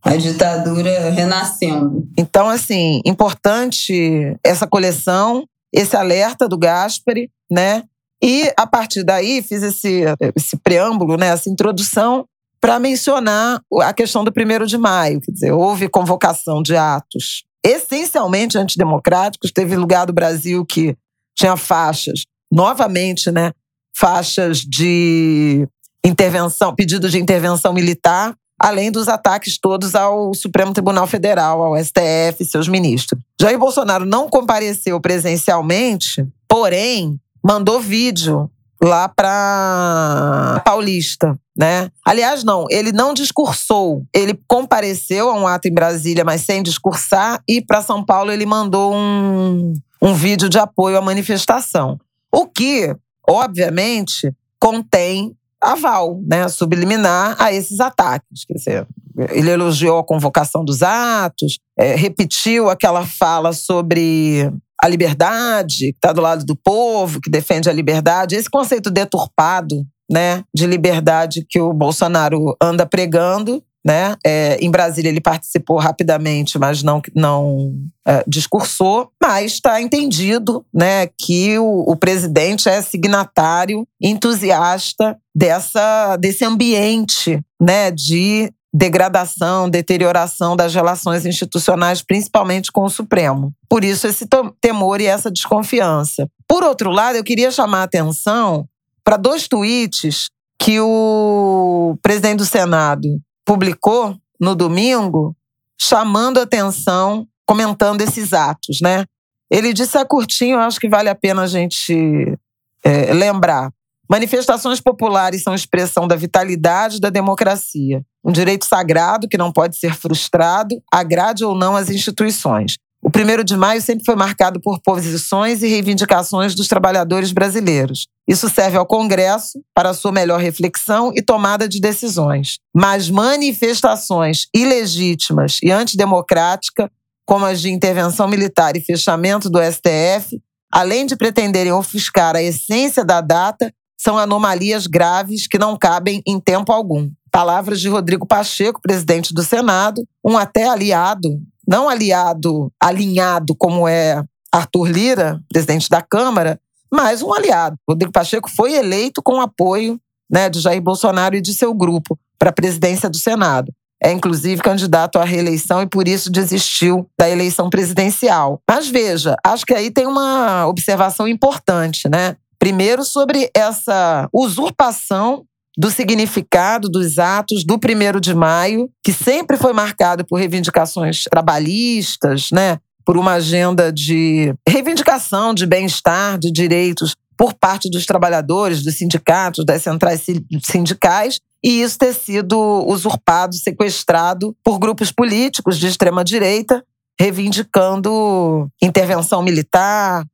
a 0.01 0.15
ditadura 0.15 1.11
renascendo. 1.11 2.07
Então, 2.17 2.47
assim, 2.47 3.01
importante 3.05 4.35
essa 4.43 4.65
coleção, 4.65 5.43
esse 5.73 5.95
alerta 5.95 6.47
do 6.47 6.57
Gaspari, 6.57 7.29
né? 7.51 7.83
E 8.23 8.51
a 8.57 8.65
partir 8.65 9.03
daí 9.03 9.43
fiz 9.43 9.61
esse, 9.61 10.03
esse 10.35 10.57
preâmbulo, 10.57 11.17
né? 11.17 11.27
Essa 11.27 11.49
introdução 11.49 12.25
para 12.65 12.79
mencionar 12.79 13.61
a 13.83 13.93
questão 13.93 14.23
do 14.23 14.31
primeiro 14.31 14.65
de 14.65 14.75
maio. 14.75 15.21
Quer 15.21 15.31
dizer, 15.31 15.51
houve 15.51 15.87
convocação 15.87 16.63
de 16.63 16.75
atos 16.75 17.43
essencialmente 17.63 18.57
antidemocráticos. 18.57 19.51
Teve 19.51 19.75
lugar 19.75 20.07
do 20.07 20.13
Brasil 20.13 20.65
que 20.65 20.97
tinha 21.37 21.55
faixas, 21.55 22.25
novamente, 22.51 23.29
né? 23.29 23.51
Faixas 23.95 24.61
de 24.61 25.67
intervenção, 26.03 26.73
pedido 26.73 27.07
de 27.07 27.19
intervenção 27.19 27.71
militar, 27.71 28.33
além 28.59 28.91
dos 28.91 29.07
ataques 29.07 29.59
todos 29.59 29.93
ao 29.93 30.33
Supremo 30.33 30.73
Tribunal 30.73 31.05
Federal, 31.05 31.61
ao 31.61 31.77
STF 31.77 32.37
e 32.39 32.45
seus 32.45 32.67
ministros. 32.67 33.21
Jair 33.39 33.59
Bolsonaro 33.59 34.07
não 34.07 34.27
compareceu 34.27 34.99
presencialmente, 34.99 36.27
porém 36.47 37.19
mandou 37.43 37.79
vídeo 37.79 38.49
lá 38.81 39.07
para 39.07 40.63
Paulista, 40.65 41.39
né? 41.57 41.89
Aliás, 42.05 42.43
não, 42.43 42.65
ele 42.69 42.91
não 42.91 43.13
discursou. 43.13 44.03
Ele 44.13 44.37
compareceu 44.47 45.29
a 45.29 45.33
um 45.33 45.47
ato 45.47 45.67
em 45.67 45.73
Brasília, 45.73 46.25
mas 46.25 46.41
sem 46.41 46.61
discursar, 46.61 47.41
e 47.47 47.61
para 47.61 47.81
São 47.81 48.03
Paulo 48.03 48.31
ele 48.31 48.45
mandou 48.45 48.93
um, 48.93 49.73
um 50.01 50.13
vídeo 50.13 50.49
de 50.49 50.59
apoio 50.59 50.97
à 50.97 51.01
manifestação. 51.01 51.97
O 52.33 52.45
que, 52.45 52.93
obviamente, 53.27 54.33
contém 54.59 55.35
aval, 55.61 56.19
né, 56.27 56.47
subliminar 56.47 57.35
a 57.39 57.51
esses 57.51 57.79
ataques. 57.79 58.45
Quer 58.45 58.53
dizer, 58.53 58.87
ele 59.31 59.49
elogiou 59.49 59.99
a 59.99 60.03
convocação 60.03 60.63
dos 60.63 60.83
atos, 60.83 61.59
é, 61.77 61.95
repetiu 61.95 62.69
aquela 62.69 63.05
fala 63.05 63.53
sobre 63.53 64.51
a 64.81 64.87
liberdade, 64.87 65.91
que 65.91 65.97
está 65.97 66.11
do 66.11 66.21
lado 66.21 66.45
do 66.45 66.55
povo, 66.55 67.21
que 67.21 67.29
defende 67.29 67.69
a 67.69 67.73
liberdade. 67.73 68.35
Esse 68.35 68.49
conceito 68.49 68.91
deturpado 68.91 69.85
né, 70.09 70.43
de 70.53 70.65
liberdade 70.65 71.45
que 71.47 71.59
o 71.59 71.73
Bolsonaro 71.73 72.55
anda 72.61 72.85
pregando. 72.85 73.63
Né? 73.85 74.15
É, 74.25 74.57
em 74.59 74.71
Brasília 74.71 75.09
ele 75.09 75.21
participou 75.21 75.77
rapidamente, 75.77 76.57
mas 76.57 76.81
não, 76.81 77.03
não 77.13 77.75
é, 78.07 78.23
discursou. 78.27 79.11
Mas 79.21 79.53
está 79.53 79.79
entendido 79.79 80.65
né, 80.73 81.07
que 81.19 81.57
o, 81.59 81.83
o 81.87 81.95
presidente 81.95 82.67
é 82.67 82.81
signatário, 82.81 83.87
entusiasta 84.01 85.15
dessa, 85.35 86.15
desse 86.17 86.43
ambiente 86.43 87.39
né, 87.61 87.91
de 87.91 88.51
degradação, 88.75 89.69
deterioração 89.69 90.53
das 90.53 90.75
relações 90.75 91.25
institucionais, 91.25 92.01
principalmente 92.01 92.71
com 92.71 92.83
o 92.83 92.89
Supremo. 92.89 93.53
Por 93.69 93.85
isso, 93.85 94.05
esse 94.05 94.27
temor 94.59 94.99
e 94.99 95.05
essa 95.05 95.31
desconfiança. 95.31 96.27
Por 96.45 96.61
outro 96.61 96.89
lado, 96.89 97.15
eu 97.15 97.23
queria 97.23 97.51
chamar 97.51 97.81
a 97.81 97.83
atenção 97.83 98.67
para 99.05 99.17
dois 99.17 99.47
tweets 99.47 100.29
que 100.59 100.79
o 100.81 101.95
presidente 102.01 102.37
do 102.37 102.45
Senado 102.45 103.21
publicou 103.45 104.17
no 104.41 104.55
domingo, 104.55 105.35
chamando 105.79 106.39
atenção, 106.39 107.27
comentando 107.45 108.01
esses 108.01 108.33
atos, 108.33 108.81
né? 108.81 109.05
Ele 109.49 109.71
disse 109.73 109.95
a 109.97 110.01
é 110.01 110.05
curtinho, 110.05 110.57
acho 110.57 110.79
que 110.79 110.89
vale 110.89 111.07
a 111.07 111.13
pena 111.13 111.43
a 111.43 111.47
gente 111.47 112.35
é, 112.83 113.13
lembrar. 113.13 113.71
Manifestações 114.09 114.81
populares 114.81 115.43
são 115.43 115.53
expressão 115.53 116.07
da 116.07 116.15
vitalidade 116.15 116.99
da 116.99 117.11
democracia, 117.11 118.03
um 118.23 118.31
direito 118.31 118.65
sagrado 118.65 119.27
que 119.27 119.37
não 119.37 119.51
pode 119.51 119.77
ser 119.77 119.93
frustrado, 119.95 120.81
agrade 120.91 121.45
ou 121.45 121.55
não 121.55 121.75
as 121.75 121.89
instituições. 121.89 122.77
O 123.05 123.11
primeiro 123.11 123.43
de 123.43 123.55
maio 123.55 123.79
sempre 123.83 124.03
foi 124.03 124.15
marcado 124.15 124.59
por 124.59 124.81
posições 124.81 125.61
e 125.61 125.67
reivindicações 125.67 126.55
dos 126.55 126.67
trabalhadores 126.67 127.31
brasileiros. 127.31 128.07
Isso 128.27 128.49
serve 128.49 128.77
ao 128.77 128.85
Congresso 128.87 129.63
para 129.75 129.93
sua 129.93 130.11
melhor 130.11 130.39
reflexão 130.39 131.11
e 131.15 131.21
tomada 131.21 131.69
de 131.69 131.79
decisões. 131.79 132.57
Mas 132.73 133.07
manifestações 133.07 134.47
ilegítimas 134.51 135.59
e 135.61 135.69
antidemocráticas, 135.71 136.89
como 137.27 137.45
as 137.45 137.61
de 137.61 137.69
intervenção 137.69 138.27
militar 138.27 138.75
e 138.75 138.81
fechamento 138.81 139.51
do 139.51 139.59
STF, 139.61 140.41
além 140.73 141.05
de 141.05 141.15
pretenderem 141.15 141.73
ofuscar 141.73 142.35
a 142.35 142.41
essência 142.41 143.05
da 143.05 143.21
data, 143.21 143.71
são 143.95 144.17
anomalias 144.17 144.87
graves 144.87 145.45
que 145.45 145.59
não 145.59 145.77
cabem 145.77 146.23
em 146.25 146.39
tempo 146.39 146.71
algum. 146.71 147.11
Palavras 147.31 147.79
de 147.79 147.87
Rodrigo 147.87 148.25
Pacheco, 148.25 148.81
presidente 148.81 149.31
do 149.31 149.43
Senado, 149.43 150.03
um 150.23 150.35
até 150.35 150.67
aliado, 150.67 151.39
não 151.67 151.89
aliado 151.89 152.71
alinhado 152.79 153.55
como 153.55 153.87
é 153.87 154.23
Arthur 154.51 154.87
Lira, 154.87 155.41
presidente 155.49 155.89
da 155.89 156.01
Câmara, 156.01 156.59
mas 156.91 157.21
um 157.21 157.33
aliado. 157.33 157.77
Rodrigo 157.87 158.11
Pacheco 158.11 158.49
foi 158.49 158.73
eleito 158.73 159.21
com 159.21 159.41
apoio 159.41 159.99
né, 160.29 160.49
de 160.49 160.59
Jair 160.59 160.81
Bolsonaro 160.81 161.35
e 161.35 161.41
de 161.41 161.53
seu 161.53 161.73
grupo 161.73 162.17
para 162.39 162.49
a 162.49 162.53
presidência 162.53 163.09
do 163.09 163.17
Senado. 163.17 163.73
É, 164.03 164.11
inclusive, 164.11 164.61
candidato 164.61 165.17
à 165.17 165.23
reeleição 165.23 165.81
e 165.81 165.87
por 165.87 166.07
isso 166.07 166.29
desistiu 166.29 167.09
da 167.17 167.29
eleição 167.29 167.69
presidencial. 167.69 168.61
Mas 168.69 168.87
veja, 168.87 169.35
acho 169.43 169.65
que 169.65 169.73
aí 169.73 169.89
tem 169.89 170.05
uma 170.05 170.67
observação 170.67 171.27
importante, 171.27 172.07
né? 172.09 172.35
Primeiro, 172.59 173.03
sobre 173.03 173.49
essa 173.55 174.29
usurpação 174.33 175.45
do 175.77 175.91
significado 175.91 176.89
dos 176.89 177.19
atos 177.19 177.65
do 177.65 177.75
1 177.75 178.19
de 178.19 178.33
maio, 178.33 178.89
que 179.03 179.11
sempre 179.11 179.57
foi 179.57 179.73
marcado 179.73 180.25
por 180.25 180.39
reivindicações 180.39 181.23
trabalhistas, 181.23 182.49
né? 182.51 182.79
por 183.05 183.17
uma 183.17 183.33
agenda 183.33 183.93
de 183.93 184.53
reivindicação 184.67 185.53
de 185.53 185.65
bem-estar, 185.67 186.39
de 186.39 186.51
direitos 186.51 187.15
por 187.37 187.53
parte 187.53 187.89
dos 187.89 188.05
trabalhadores, 188.05 188.81
dos 188.81 188.97
sindicatos, 188.97 189.63
das 189.63 189.83
centrais 189.83 190.25
sindicais, 190.63 191.39
e 191.63 191.81
isso 191.81 191.97
ter 191.97 192.13
sido 192.13 192.57
usurpado, 192.87 193.55
sequestrado 193.55 194.55
por 194.63 194.79
grupos 194.79 195.11
políticos 195.11 195.77
de 195.77 195.87
extrema-direita, 195.87 196.83
reivindicando 197.19 198.69
intervenção 198.81 199.43
militar, 199.43 200.25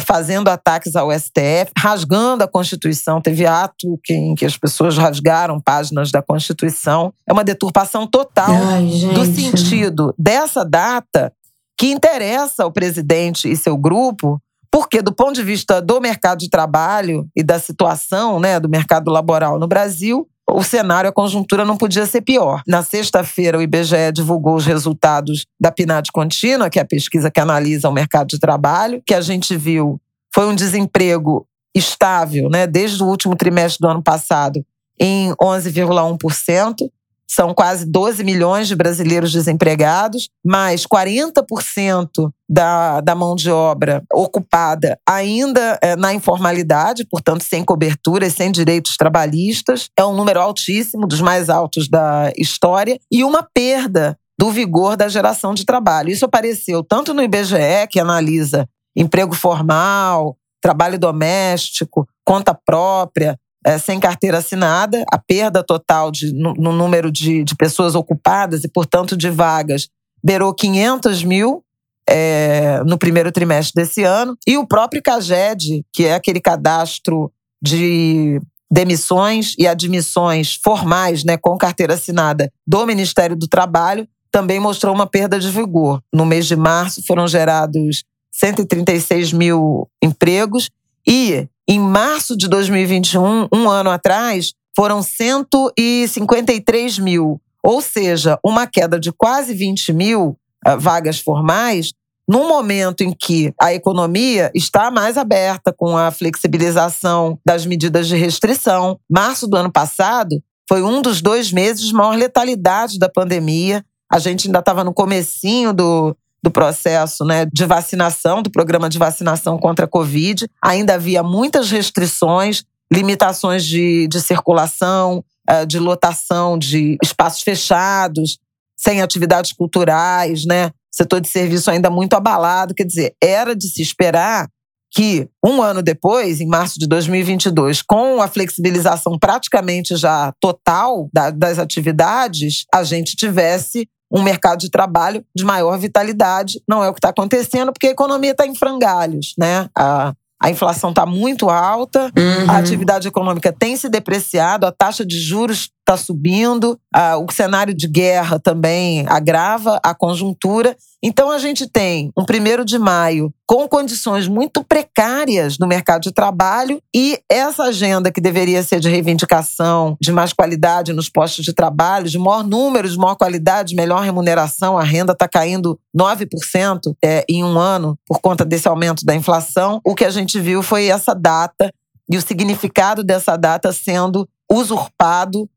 fazendo 0.00 0.48
ataques 0.48 0.96
ao 0.96 1.10
STF, 1.10 1.72
rasgando 1.76 2.44
a 2.44 2.48
Constituição. 2.48 3.20
Teve 3.20 3.46
ato 3.46 3.98
em 4.10 4.34
que 4.34 4.44
as 4.44 4.56
pessoas 4.56 4.96
rasgaram 4.96 5.60
páginas 5.60 6.10
da 6.10 6.22
Constituição. 6.22 7.12
É 7.26 7.32
uma 7.32 7.44
deturpação 7.44 8.06
total 8.06 8.50
Ai, 8.50 8.84
do 9.14 9.24
sentido 9.24 10.14
dessa 10.18 10.64
data 10.64 11.32
que 11.78 11.90
interessa 11.90 12.64
ao 12.64 12.72
presidente 12.72 13.50
e 13.50 13.56
seu 13.56 13.76
grupo, 13.76 14.40
porque, 14.70 15.02
do 15.02 15.12
ponto 15.12 15.34
de 15.34 15.42
vista 15.42 15.80
do 15.80 16.00
mercado 16.00 16.38
de 16.38 16.50
trabalho 16.50 17.26
e 17.36 17.42
da 17.42 17.58
situação 17.58 18.40
né, 18.40 18.58
do 18.58 18.68
mercado 18.68 19.10
laboral 19.10 19.58
no 19.58 19.66
Brasil, 19.66 20.26
o 20.48 20.62
cenário, 20.62 21.10
a 21.10 21.12
conjuntura 21.12 21.64
não 21.64 21.76
podia 21.76 22.06
ser 22.06 22.20
pior. 22.20 22.62
Na 22.66 22.82
sexta-feira, 22.82 23.58
o 23.58 23.62
IBGE 23.62 24.12
divulgou 24.12 24.54
os 24.54 24.64
resultados 24.64 25.44
da 25.60 25.72
PNAD 25.72 26.12
contínua, 26.12 26.70
que 26.70 26.78
é 26.78 26.82
a 26.82 26.86
pesquisa 26.86 27.30
que 27.30 27.40
analisa 27.40 27.88
o 27.88 27.92
mercado 27.92 28.28
de 28.28 28.38
trabalho, 28.38 29.02
que 29.04 29.14
a 29.14 29.20
gente 29.20 29.56
viu 29.56 30.00
foi 30.34 30.46
um 30.46 30.54
desemprego 30.54 31.46
estável, 31.74 32.50
né, 32.50 32.66
desde 32.66 33.02
o 33.02 33.06
último 33.06 33.34
trimestre 33.34 33.80
do 33.80 33.88
ano 33.88 34.02
passado, 34.02 34.64
em 35.00 35.32
11,1%. 35.42 36.90
São 37.28 37.52
quase 37.52 37.84
12 37.84 38.22
milhões 38.22 38.68
de 38.68 38.76
brasileiros 38.76 39.32
desempregados, 39.32 40.28
mais 40.44 40.86
40% 40.86 42.30
da, 42.48 43.00
da 43.00 43.14
mão 43.14 43.34
de 43.34 43.50
obra 43.50 44.02
ocupada 44.12 44.98
ainda 45.08 45.78
é, 45.82 45.96
na 45.96 46.14
informalidade, 46.14 47.04
portanto, 47.10 47.42
sem 47.42 47.64
cobertura 47.64 48.26
e 48.26 48.30
sem 48.30 48.52
direitos 48.52 48.96
trabalhistas. 48.96 49.88
É 49.98 50.04
um 50.04 50.14
número 50.14 50.40
altíssimo, 50.40 51.06
dos 51.06 51.20
mais 51.20 51.50
altos 51.50 51.88
da 51.88 52.32
história, 52.36 52.98
e 53.10 53.24
uma 53.24 53.42
perda 53.42 54.16
do 54.38 54.50
vigor 54.50 54.96
da 54.96 55.08
geração 55.08 55.54
de 55.54 55.64
trabalho. 55.64 56.10
Isso 56.10 56.24
apareceu 56.24 56.82
tanto 56.84 57.14
no 57.14 57.22
IBGE, 57.22 57.88
que 57.90 57.98
analisa 57.98 58.68
emprego 58.94 59.34
formal, 59.34 60.36
trabalho 60.60 60.98
doméstico, 60.98 62.08
conta 62.24 62.54
própria, 62.54 63.38
é, 63.66 63.78
sem 63.78 63.98
carteira 63.98 64.38
assinada, 64.38 65.04
a 65.10 65.18
perda 65.18 65.60
total 65.60 66.12
de, 66.12 66.32
no, 66.32 66.54
no 66.54 66.72
número 66.72 67.10
de, 67.10 67.42
de, 67.42 67.56
pessoas 67.56 67.96
ocupadas 67.96 68.62
e, 68.62 68.68
portanto, 68.68 69.16
de 69.16 69.28
vagas 69.28 69.88
beirou 70.22 70.54
500 70.54 71.24
mil 71.24 71.64
é, 72.08 72.80
no 72.86 72.96
primeiro 72.96 73.32
trimestre 73.32 73.82
desse 73.82 74.04
ano. 74.04 74.36
E 74.46 74.56
o 74.56 74.64
próprio 74.64 75.02
CAGED, 75.02 75.84
que 75.92 76.04
é 76.04 76.14
aquele 76.14 76.40
cadastro 76.40 77.32
de 77.60 78.40
demissões 78.70 79.56
e 79.58 79.66
admissões 79.66 80.54
formais, 80.62 81.24
né, 81.24 81.36
com 81.36 81.58
carteira 81.58 81.94
assinada 81.94 82.52
do 82.64 82.86
Ministério 82.86 83.34
do 83.34 83.48
Trabalho, 83.48 84.06
também 84.30 84.60
mostrou 84.60 84.94
uma 84.94 85.08
perda 85.08 85.40
de 85.40 85.50
vigor. 85.50 86.00
No 86.14 86.24
mês 86.24 86.46
de 86.46 86.54
março 86.54 87.02
foram 87.04 87.26
gerados 87.26 88.04
136 88.30 89.32
mil 89.32 89.88
empregos 90.00 90.70
e 91.04 91.48
em 91.68 91.80
março 91.80 92.36
de 92.36 92.48
2021, 92.48 93.48
um 93.52 93.68
ano 93.68 93.90
atrás, 93.90 94.52
foram 94.74 95.02
153 95.02 96.98
mil, 96.98 97.40
ou 97.62 97.80
seja, 97.80 98.38
uma 98.44 98.66
queda 98.66 99.00
de 99.00 99.10
quase 99.10 99.52
20 99.52 99.92
mil 99.92 100.38
uh, 100.66 100.78
vagas 100.78 101.18
formais, 101.18 101.92
num 102.28 102.46
momento 102.46 103.02
em 103.02 103.12
que 103.12 103.52
a 103.60 103.72
economia 103.72 104.50
está 104.54 104.90
mais 104.90 105.16
aberta 105.16 105.72
com 105.72 105.96
a 105.96 106.10
flexibilização 106.10 107.38
das 107.44 107.64
medidas 107.66 108.06
de 108.06 108.16
restrição. 108.16 108.98
Março 109.10 109.46
do 109.46 109.56
ano 109.56 109.72
passado, 109.72 110.42
foi 110.68 110.82
um 110.82 111.00
dos 111.00 111.22
dois 111.22 111.52
meses 111.52 111.86
de 111.86 111.94
maior 111.94 112.16
letalidade 112.16 112.98
da 112.98 113.08
pandemia. 113.08 113.84
A 114.12 114.18
gente 114.18 114.48
ainda 114.48 114.58
estava 114.58 114.84
no 114.84 114.92
comecinho 114.92 115.72
do, 115.72 116.16
do 116.46 116.50
processo 116.50 117.24
né, 117.24 117.44
de 117.44 117.64
vacinação, 117.64 118.40
do 118.40 118.52
programa 118.52 118.88
de 118.88 118.98
vacinação 118.98 119.58
contra 119.58 119.84
a 119.84 119.88
Covid. 119.88 120.48
Ainda 120.62 120.94
havia 120.94 121.20
muitas 121.20 121.72
restrições, 121.72 122.62
limitações 122.92 123.64
de, 123.64 124.06
de 124.06 124.20
circulação, 124.20 125.24
eh, 125.48 125.66
de 125.66 125.80
lotação 125.80 126.56
de 126.56 126.96
espaços 127.02 127.42
fechados, 127.42 128.38
sem 128.76 129.02
atividades 129.02 129.52
culturais, 129.52 130.46
né? 130.46 130.70
Setor 130.88 131.20
de 131.20 131.28
serviço 131.28 131.68
ainda 131.68 131.90
muito 131.90 132.14
abalado. 132.14 132.74
Quer 132.74 132.84
dizer, 132.84 133.16
era 133.20 133.56
de 133.56 133.66
se 133.66 133.82
esperar 133.82 134.46
que 134.92 135.28
um 135.44 135.60
ano 135.60 135.82
depois, 135.82 136.40
em 136.40 136.46
março 136.46 136.78
de 136.78 136.86
2022, 136.86 137.82
com 137.82 138.22
a 138.22 138.28
flexibilização 138.28 139.18
praticamente 139.18 139.96
já 139.96 140.32
total 140.40 141.10
das 141.12 141.58
atividades, 141.58 142.64
a 142.72 142.84
gente 142.84 143.16
tivesse 143.16 143.88
um 144.10 144.22
mercado 144.22 144.58
de 144.60 144.70
trabalho 144.70 145.24
de 145.34 145.44
maior 145.44 145.78
vitalidade. 145.78 146.60
Não 146.68 146.82
é 146.82 146.88
o 146.88 146.92
que 146.92 146.98
está 146.98 147.08
acontecendo, 147.08 147.72
porque 147.72 147.88
a 147.88 147.90
economia 147.90 148.32
está 148.32 148.46
em 148.46 148.54
frangalhos, 148.54 149.34
né? 149.38 149.68
A, 149.76 150.12
a 150.40 150.50
inflação 150.50 150.90
está 150.90 151.06
muito 151.06 151.48
alta, 151.48 152.12
uhum. 152.16 152.50
a 152.50 152.58
atividade 152.58 153.08
econômica 153.08 153.52
tem 153.52 153.76
se 153.76 153.88
depreciado, 153.88 154.66
a 154.66 154.72
taxa 154.72 155.04
de 155.04 155.18
juros 155.18 155.70
está 155.86 155.96
subindo, 155.96 156.76
o 157.24 157.32
cenário 157.32 157.72
de 157.72 157.86
guerra 157.86 158.40
também 158.40 159.06
agrava 159.08 159.78
a 159.84 159.94
conjuntura. 159.94 160.76
Então, 161.00 161.30
a 161.30 161.38
gente 161.38 161.68
tem 161.68 162.10
um 162.18 162.24
primeiro 162.24 162.64
de 162.64 162.76
maio 162.76 163.32
com 163.46 163.68
condições 163.68 164.26
muito 164.26 164.64
precárias 164.64 165.56
no 165.56 165.68
mercado 165.68 166.02
de 166.02 166.12
trabalho 166.12 166.82
e 166.92 167.20
essa 167.30 167.64
agenda 167.64 168.10
que 168.10 168.20
deveria 168.20 168.64
ser 168.64 168.80
de 168.80 168.88
reivindicação, 168.88 169.96
de 170.00 170.10
mais 170.10 170.32
qualidade 170.32 170.92
nos 170.92 171.08
postos 171.08 171.44
de 171.44 171.52
trabalho, 171.52 172.08
de 172.08 172.18
maior 172.18 172.42
número, 172.42 172.88
de 172.88 172.96
maior 172.96 173.14
qualidade, 173.14 173.76
melhor 173.76 174.02
remuneração, 174.02 174.76
a 174.76 174.82
renda 174.82 175.12
está 175.12 175.28
caindo 175.28 175.78
9% 175.96 176.96
é, 177.04 177.24
em 177.28 177.44
um 177.44 177.56
ano 177.56 177.96
por 178.04 178.20
conta 178.20 178.44
desse 178.44 178.66
aumento 178.66 179.04
da 179.04 179.14
inflação. 179.14 179.80
O 179.84 179.94
que 179.94 180.04
a 180.04 180.10
gente 180.10 180.40
viu 180.40 180.60
foi 180.60 180.86
essa 180.86 181.14
data 181.14 181.70
e 182.10 182.16
o 182.16 182.22
significado 182.22 183.04
dessa 183.04 183.36
data 183.36 183.72
sendo 183.72 184.28
usurpado 184.50 185.48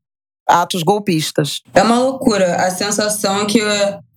atos 0.50 0.82
golpistas. 0.82 1.60
É 1.74 1.82
uma 1.82 1.98
loucura. 1.98 2.56
A 2.56 2.70
sensação 2.70 3.42
é 3.42 3.44
que, 3.46 3.60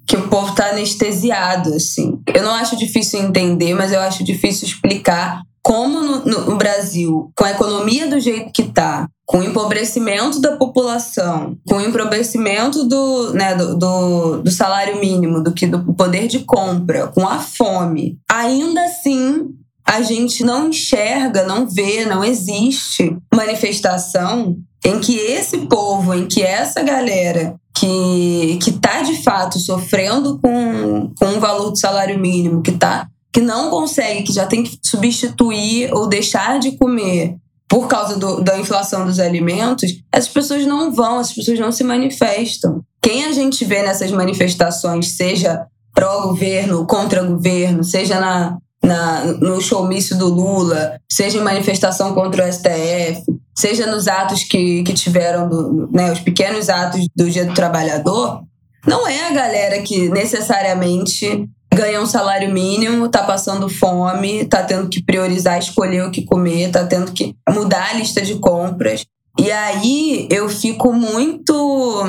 que 0.07 0.17
o 0.17 0.27
povo 0.27 0.49
está 0.49 0.69
anestesiado, 0.69 1.73
assim. 1.73 2.19
Eu 2.33 2.43
não 2.43 2.51
acho 2.51 2.75
difícil 2.75 3.21
entender, 3.21 3.73
mas 3.73 3.91
eu 3.91 4.01
acho 4.01 4.23
difícil 4.23 4.67
explicar 4.67 5.41
como 5.63 6.01
no, 6.01 6.25
no, 6.25 6.57
Brasil, 6.57 7.31
com 7.37 7.45
a 7.45 7.51
economia 7.51 8.05
do 8.07 8.19
jeito 8.19 8.51
que 8.51 8.63
está, 8.63 9.07
com 9.25 9.37
o 9.37 9.43
empobrecimento 9.43 10.41
da 10.41 10.57
população, 10.57 11.57
com 11.65 11.75
o 11.75 11.81
empobrecimento 11.81 12.83
do, 12.83 13.33
né, 13.33 13.55
do, 13.55 13.77
do, 13.77 14.41
do, 14.41 14.51
salário 14.51 14.99
mínimo, 14.99 15.41
do 15.41 15.53
que 15.53 15.65
do 15.65 15.93
poder 15.93 16.27
de 16.27 16.39
compra, 16.39 17.07
com 17.07 17.25
a 17.25 17.39
fome, 17.39 18.19
ainda 18.29 18.83
assim 18.83 19.55
a 19.85 20.01
gente 20.01 20.43
não 20.43 20.69
enxerga, 20.69 21.43
não 21.43 21.67
vê, 21.67 22.05
não 22.05 22.23
existe 22.23 23.15
manifestação 23.33 24.57
em 24.83 24.99
que 24.99 25.17
esse 25.17 25.59
povo, 25.59 26.13
em 26.13 26.27
que 26.27 26.41
essa 26.41 26.81
galera 26.83 27.55
que 27.75 28.59
que 28.61 28.69
está 28.69 29.01
de 29.01 29.23
fato 29.23 29.59
sofrendo 29.59 30.39
com, 30.39 31.11
com 31.17 31.25
um 31.25 31.39
valor 31.39 31.73
de 31.73 31.79
salário 31.79 32.19
mínimo, 32.19 32.61
que 32.61 32.73
tá 32.73 33.07
que 33.31 33.41
não 33.41 33.71
consegue, 33.71 34.23
que 34.23 34.31
já 34.31 34.45
tem 34.45 34.63
que 34.63 34.77
substituir 34.83 35.91
ou 35.91 36.07
deixar 36.07 36.59
de 36.59 36.77
comer 36.77 37.35
por 37.67 37.87
causa 37.87 38.15
do, 38.15 38.41
da 38.41 38.59
inflação 38.59 39.03
dos 39.03 39.19
alimentos, 39.19 39.91
essas 40.11 40.31
pessoas 40.31 40.63
não 40.67 40.91
vão, 40.91 41.19
essas 41.19 41.33
pessoas 41.33 41.59
não 41.59 41.71
se 41.71 41.83
manifestam. 41.83 42.83
Quem 43.01 43.25
a 43.25 43.31
gente 43.31 43.65
vê 43.65 43.81
nessas 43.81 44.11
manifestações, 44.11 45.15
seja 45.15 45.65
pró-governo, 45.91 46.85
contra-governo, 46.85 47.83
seja 47.83 48.19
na, 48.19 48.57
na, 48.83 49.25
no 49.25 49.61
showmício 49.61 50.17
do 50.17 50.27
Lula, 50.27 50.99
seja 51.09 51.37
em 51.37 51.43
manifestação 51.43 52.13
contra 52.13 52.45
o 52.45 52.51
STF, 52.51 53.23
seja 53.57 53.87
nos 53.87 54.07
atos 54.07 54.43
que, 54.43 54.83
que 54.83 54.93
tiveram, 54.93 55.47
do, 55.47 55.89
né, 55.91 56.11
os 56.11 56.19
pequenos 56.19 56.69
atos 56.69 57.07
do 57.15 57.29
Dia 57.29 57.45
do 57.45 57.53
Trabalhador, 57.53 58.43
não 58.85 59.07
é 59.07 59.27
a 59.27 59.31
galera 59.31 59.81
que 59.81 60.09
necessariamente 60.09 61.49
ganha 61.73 62.01
um 62.01 62.05
salário 62.05 62.51
mínimo, 62.51 63.09
tá 63.09 63.23
passando 63.23 63.69
fome, 63.69 64.45
tá 64.45 64.63
tendo 64.63 64.89
que 64.89 65.03
priorizar 65.03 65.57
escolher 65.57 66.03
o 66.03 66.11
que 66.11 66.25
comer, 66.25 66.69
tá 66.69 66.85
tendo 66.85 67.11
que 67.11 67.35
mudar 67.49 67.91
a 67.91 67.93
lista 67.93 68.21
de 68.21 68.35
compras. 68.35 69.05
E 69.39 69.51
aí 69.51 70.27
eu 70.29 70.47
fico 70.49 70.93
muito. 70.93 72.03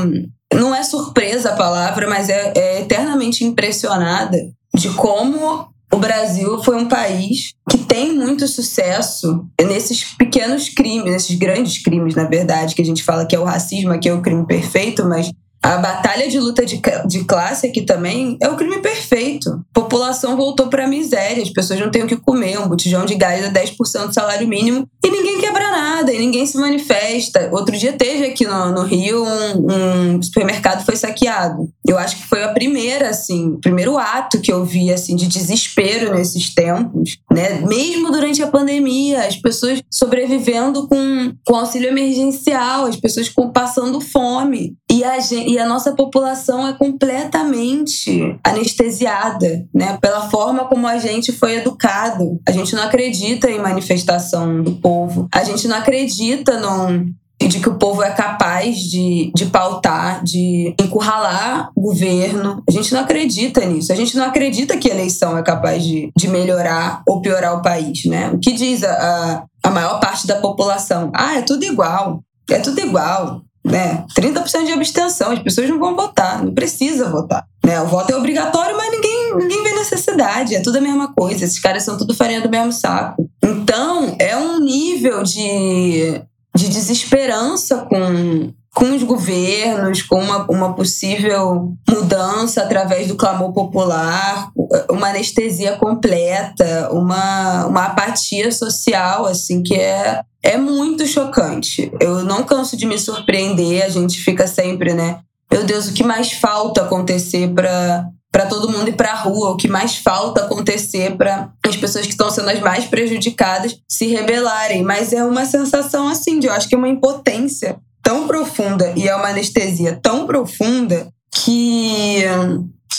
Não 0.53 0.75
é 0.75 0.83
surpresa 0.83 1.51
a 1.51 1.57
palavra, 1.57 2.09
mas 2.09 2.29
é, 2.29 2.53
é 2.55 2.81
eternamente 2.83 3.45
impressionada 3.45 4.39
de 4.75 4.91
como 4.91 5.69
o 5.95 5.99
Brasil 5.99 6.61
foi 6.65 6.77
um 6.77 6.89
país 6.89 7.55
que 7.71 7.79
tem 7.79 8.13
muito 8.13 8.49
sucesso 8.49 9.47
nesses 9.61 10.03
pequenos 10.19 10.69
crimes, 10.69 11.13
nesses 11.13 11.37
grandes 11.37 11.81
crimes, 11.81 12.17
na 12.17 12.25
verdade, 12.25 12.75
que 12.75 12.83
a 12.83 12.85
gente 12.85 13.05
fala 13.05 13.25
que 13.25 13.37
é 13.37 13.39
o 13.39 13.45
racismo, 13.45 13.97
que 14.01 14.09
é 14.09 14.13
o 14.13 14.21
crime 14.21 14.45
perfeito, 14.45 15.05
mas 15.05 15.31
a 15.65 15.79
batalha 15.79 16.29
de 16.29 16.39
luta 16.39 16.67
de, 16.67 16.79
de 17.07 17.25
classe 17.25 17.67
aqui 17.67 17.81
também 17.81 18.37
é 18.43 18.49
o 18.49 18.57
crime 18.57 18.81
perfeito. 18.81 19.49
A 19.51 19.81
população 19.81 20.37
voltou 20.37 20.67
para 20.67 20.85
a 20.85 20.89
miséria, 20.89 21.43
as 21.43 21.49
pessoas 21.49 21.81
não 21.81 21.91
têm 21.91 22.03
o 22.03 22.07
que 22.07 22.17
comer, 22.17 22.59
um 22.59 22.69
botijão 22.69 23.07
de 23.07 23.15
gás 23.15 23.43
é 23.43 23.51
10% 23.51 24.09
do 24.09 24.13
salário 24.13 24.47
mínimo 24.47 24.87
e 25.03 25.11
ninguém 25.11 25.41
quebra 25.41 25.71
nada, 25.71 26.13
e 26.13 26.19
ninguém 26.19 26.45
se 26.45 26.59
manifesta. 26.59 27.49
Outro 27.51 27.75
dia 27.79 27.95
teve 27.95 28.27
aqui 28.27 28.47
no, 28.47 28.73
no 28.73 28.83
Rio 28.83 29.25
um, 29.25 30.17
um, 30.17 30.23
supermercado 30.23 30.85
foi 30.85 30.97
saqueado. 30.97 31.71
Eu 31.87 31.99
acho 31.99 32.17
que 32.17 32.27
foi 32.27 32.43
a 32.43 32.53
primeira, 32.53 33.11
assim, 33.11 33.49
o 33.51 33.61
primeiro 33.61 33.99
ato 33.99 34.41
que 34.41 34.51
eu 34.51 34.65
vi, 34.65 34.91
assim, 34.91 35.15
de 35.15 35.27
desespero 35.27 36.15
nesses 36.15 36.55
tempos, 36.55 37.19
né? 37.31 37.61
Mesmo 37.61 38.11
durante 38.11 38.43
a 38.43 38.47
pandemia, 38.47 39.27
as 39.27 39.37
pessoas 39.37 39.83
sobrevivendo 39.91 40.89
com, 40.89 41.33
com 41.45 41.57
auxílio 41.57 41.89
emergencial, 41.89 42.87
as 42.87 42.97
pessoas 42.97 43.29
com, 43.29 43.51
passando 43.51 44.01
fome. 44.01 44.77
E 44.91 45.05
a, 45.05 45.19
gente, 45.21 45.51
e 45.51 45.59
a 45.59 45.67
nossa 45.67 45.93
população 45.93 46.67
é 46.67 46.73
completamente 46.73 48.39
anestesiada, 48.43 49.67
né? 49.75 49.99
Pela 50.01 50.31
forma 50.31 50.65
como 50.67 50.87
a 50.87 50.99
gente 50.99 51.33
foi 51.33 51.57
educado. 51.57 52.41
A 52.47 52.53
gente 52.53 52.75
não 52.75 52.85
acredita 52.85 53.51
em 53.51 53.61
manifestação 53.61 54.63
do 54.63 54.77
povo. 54.77 55.29
A 55.33 55.45
gente 55.45 55.69
não 55.69 55.77
acredita 55.77 56.59
num, 56.59 57.13
de 57.41 57.61
que 57.61 57.69
o 57.69 57.77
povo 57.77 58.03
é 58.03 58.11
capaz 58.11 58.77
de, 58.77 59.31
de 59.35 59.47
pautar, 59.47 60.23
de 60.23 60.75
encurralar 60.81 61.71
o 61.75 61.81
governo. 61.81 62.63
A 62.69 62.73
gente 62.73 62.93
não 62.93 63.01
acredita 63.01 63.65
nisso. 63.65 63.93
A 63.93 63.97
gente 63.97 64.17
não 64.17 64.25
acredita 64.25 64.77
que 64.77 64.91
a 64.91 64.95
eleição 64.95 65.37
é 65.37 65.43
capaz 65.43 65.83
de, 65.83 66.11
de 66.17 66.29
melhorar 66.29 67.03
ou 67.07 67.21
piorar 67.21 67.59
o 67.59 67.63
país, 67.63 68.05
né? 68.07 68.31
O 68.31 68.39
que 68.39 68.53
diz 68.53 68.83
a, 68.83 69.45
a 69.63 69.71
maior 69.71 70.01
parte 70.01 70.27
da 70.27 70.37
população? 70.37 71.11
Ah, 71.15 71.39
é 71.39 71.43
tudo 71.43 71.65
igual. 71.65 72.23
É 72.51 72.59
tudo 72.59 72.81
igual 72.81 73.43
né? 73.65 74.05
30% 74.15 74.67
de 74.67 74.73
abstenção, 74.73 75.33
as 75.33 75.39
pessoas 75.39 75.69
não 75.71 75.79
vão 75.79 75.97
votar, 75.97 76.45
não 76.45 76.53
precisa 76.53 77.09
votar. 77.09 77.47
Né? 77.65 77.81
O 77.81 77.87
voto 77.87 78.13
é 78.13 78.17
obrigatório, 78.17 78.77
mas 78.77 78.91
ninguém, 78.91 79.37
ninguém 79.37 79.63
vê 79.63 79.73
necessidade, 79.73 80.55
é 80.55 80.61
tudo 80.61 80.77
a 80.77 80.83
mesma 80.83 81.13
coisa, 81.15 81.45
esses 81.45 81.59
caras 81.59 81.83
são 81.83 81.97
tudo 81.97 82.15
farinha 82.15 82.43
do 82.43 82.51
mesmo 82.51 82.73
saco. 82.73 83.29
Então, 83.43 84.15
é 84.19 84.37
um 84.37 84.61
nível 84.61 85.23
de, 85.23 86.21
de 86.55 86.69
desesperança 86.69 87.87
com, 87.89 88.53
com 88.75 88.95
os 88.95 89.03
governos, 89.03 90.03
com 90.03 90.21
uma, 90.21 90.45
uma 90.51 90.75
possível 90.75 91.75
mudança 91.89 92.63
através 92.63 93.09
do 93.09 93.17
clamor 93.17 93.53
popular, 93.53 94.51
uma 94.91 95.09
anestesia 95.09 95.77
completa, 95.77 96.91
uma, 96.93 97.67
uma 97.67 97.85
apatia 97.87 98.53
social, 98.53 99.27
assim, 99.27 99.63
que 99.63 99.75
é 99.75 100.23
é 100.45 100.59
muito 100.59 101.07
chocante. 101.07 101.91
Eu 101.99 102.23
não 102.23 102.45
canso 102.45 102.77
de 102.77 102.85
me 102.85 102.99
surpreender, 102.99 103.83
a 103.83 103.89
gente 103.89 104.21
fica 104.21 104.47
sempre, 104.47 104.93
né? 104.93 105.21
Meu 105.51 105.65
Deus, 105.65 105.89
o 105.89 105.95
que 105.95 106.05
mais 106.05 106.33
falta 106.33 106.83
acontecer 106.83 107.49
para 107.55 108.07
para 108.35 108.47
todo 108.47 108.69
mundo 108.69 108.89
ir 108.89 108.97
para 108.97 109.13
a 109.13 109.15
rua, 109.15 109.51
o 109.51 109.57
que 109.57 109.69
mais 109.69 109.99
falta 109.99 110.43
acontecer 110.43 111.17
para 111.17 111.53
as 111.65 111.77
pessoas 111.77 112.05
que 112.05 112.11
estão 112.11 112.29
sendo 112.29 112.51
as 112.51 112.59
mais 112.59 112.85
prejudicadas 112.85 113.77
se 113.89 114.09
rebelarem. 114.09 114.83
Mas 114.83 115.13
é 115.13 115.25
uma 115.25 115.47
sensação 115.47 116.09
assim, 116.09 116.41
de 116.41 116.49
eu 116.49 116.53
acho 116.53 116.69
que 116.69 116.75
é 116.75 116.79
uma 116.79 116.89
impotência 116.89 117.77
tão 118.03 118.27
profunda 118.27 118.93
e 118.97 119.07
é 119.09 119.15
uma 119.15 119.29
anestesia 119.29 120.01
tão 120.03 120.27
profunda 120.27 121.07
que 121.33 122.25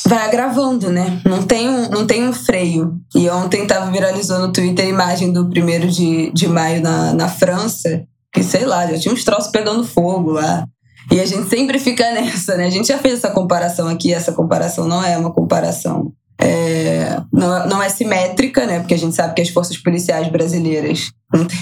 vai 0.07 0.25
agravando, 0.25 0.89
né? 0.89 1.19
Não 1.25 1.43
tem 1.43 1.67
um, 1.67 1.89
não 1.89 2.07
tem 2.07 2.25
um 2.25 2.31
freio. 2.31 2.95
E 3.13 3.29
ontem 3.29 3.67
tava 3.67 3.91
viralizou 3.91 4.39
no 4.39 4.53
Twitter 4.53 4.85
a 4.85 4.89
imagem 4.89 5.33
do 5.33 5.49
primeiro 5.49 5.89
de, 5.89 6.31
de 6.31 6.47
maio 6.47 6.81
na, 6.81 7.13
na 7.13 7.27
França, 7.27 8.05
que 8.31 8.41
sei 8.41 8.65
lá, 8.65 8.87
já 8.87 8.97
tinha 8.97 9.13
uns 9.13 9.25
troços 9.25 9.51
pegando 9.51 9.83
fogo 9.83 10.31
lá. 10.31 10.65
E 11.11 11.19
a 11.19 11.25
gente 11.25 11.49
sempre 11.49 11.79
fica 11.79 12.11
nessa, 12.11 12.55
né? 12.55 12.65
A 12.65 12.69
gente 12.69 12.87
já 12.87 12.97
fez 12.97 13.15
essa 13.15 13.31
comparação 13.31 13.87
aqui, 13.87 14.13
essa 14.13 14.31
comparação 14.31 14.87
não 14.87 15.03
é 15.03 15.17
uma 15.17 15.31
comparação. 15.31 16.11
É, 16.39 17.21
não, 17.31 17.67
não 17.67 17.83
é 17.83 17.89
simétrica, 17.89 18.65
né? 18.65 18.79
Porque 18.79 18.93
a 18.93 18.97
gente 18.97 19.15
sabe 19.15 19.33
que 19.33 19.41
as 19.41 19.49
forças 19.49 19.77
policiais 19.77 20.27
brasileiras 20.27 21.11
não 21.33 21.45
tem, 21.45 21.57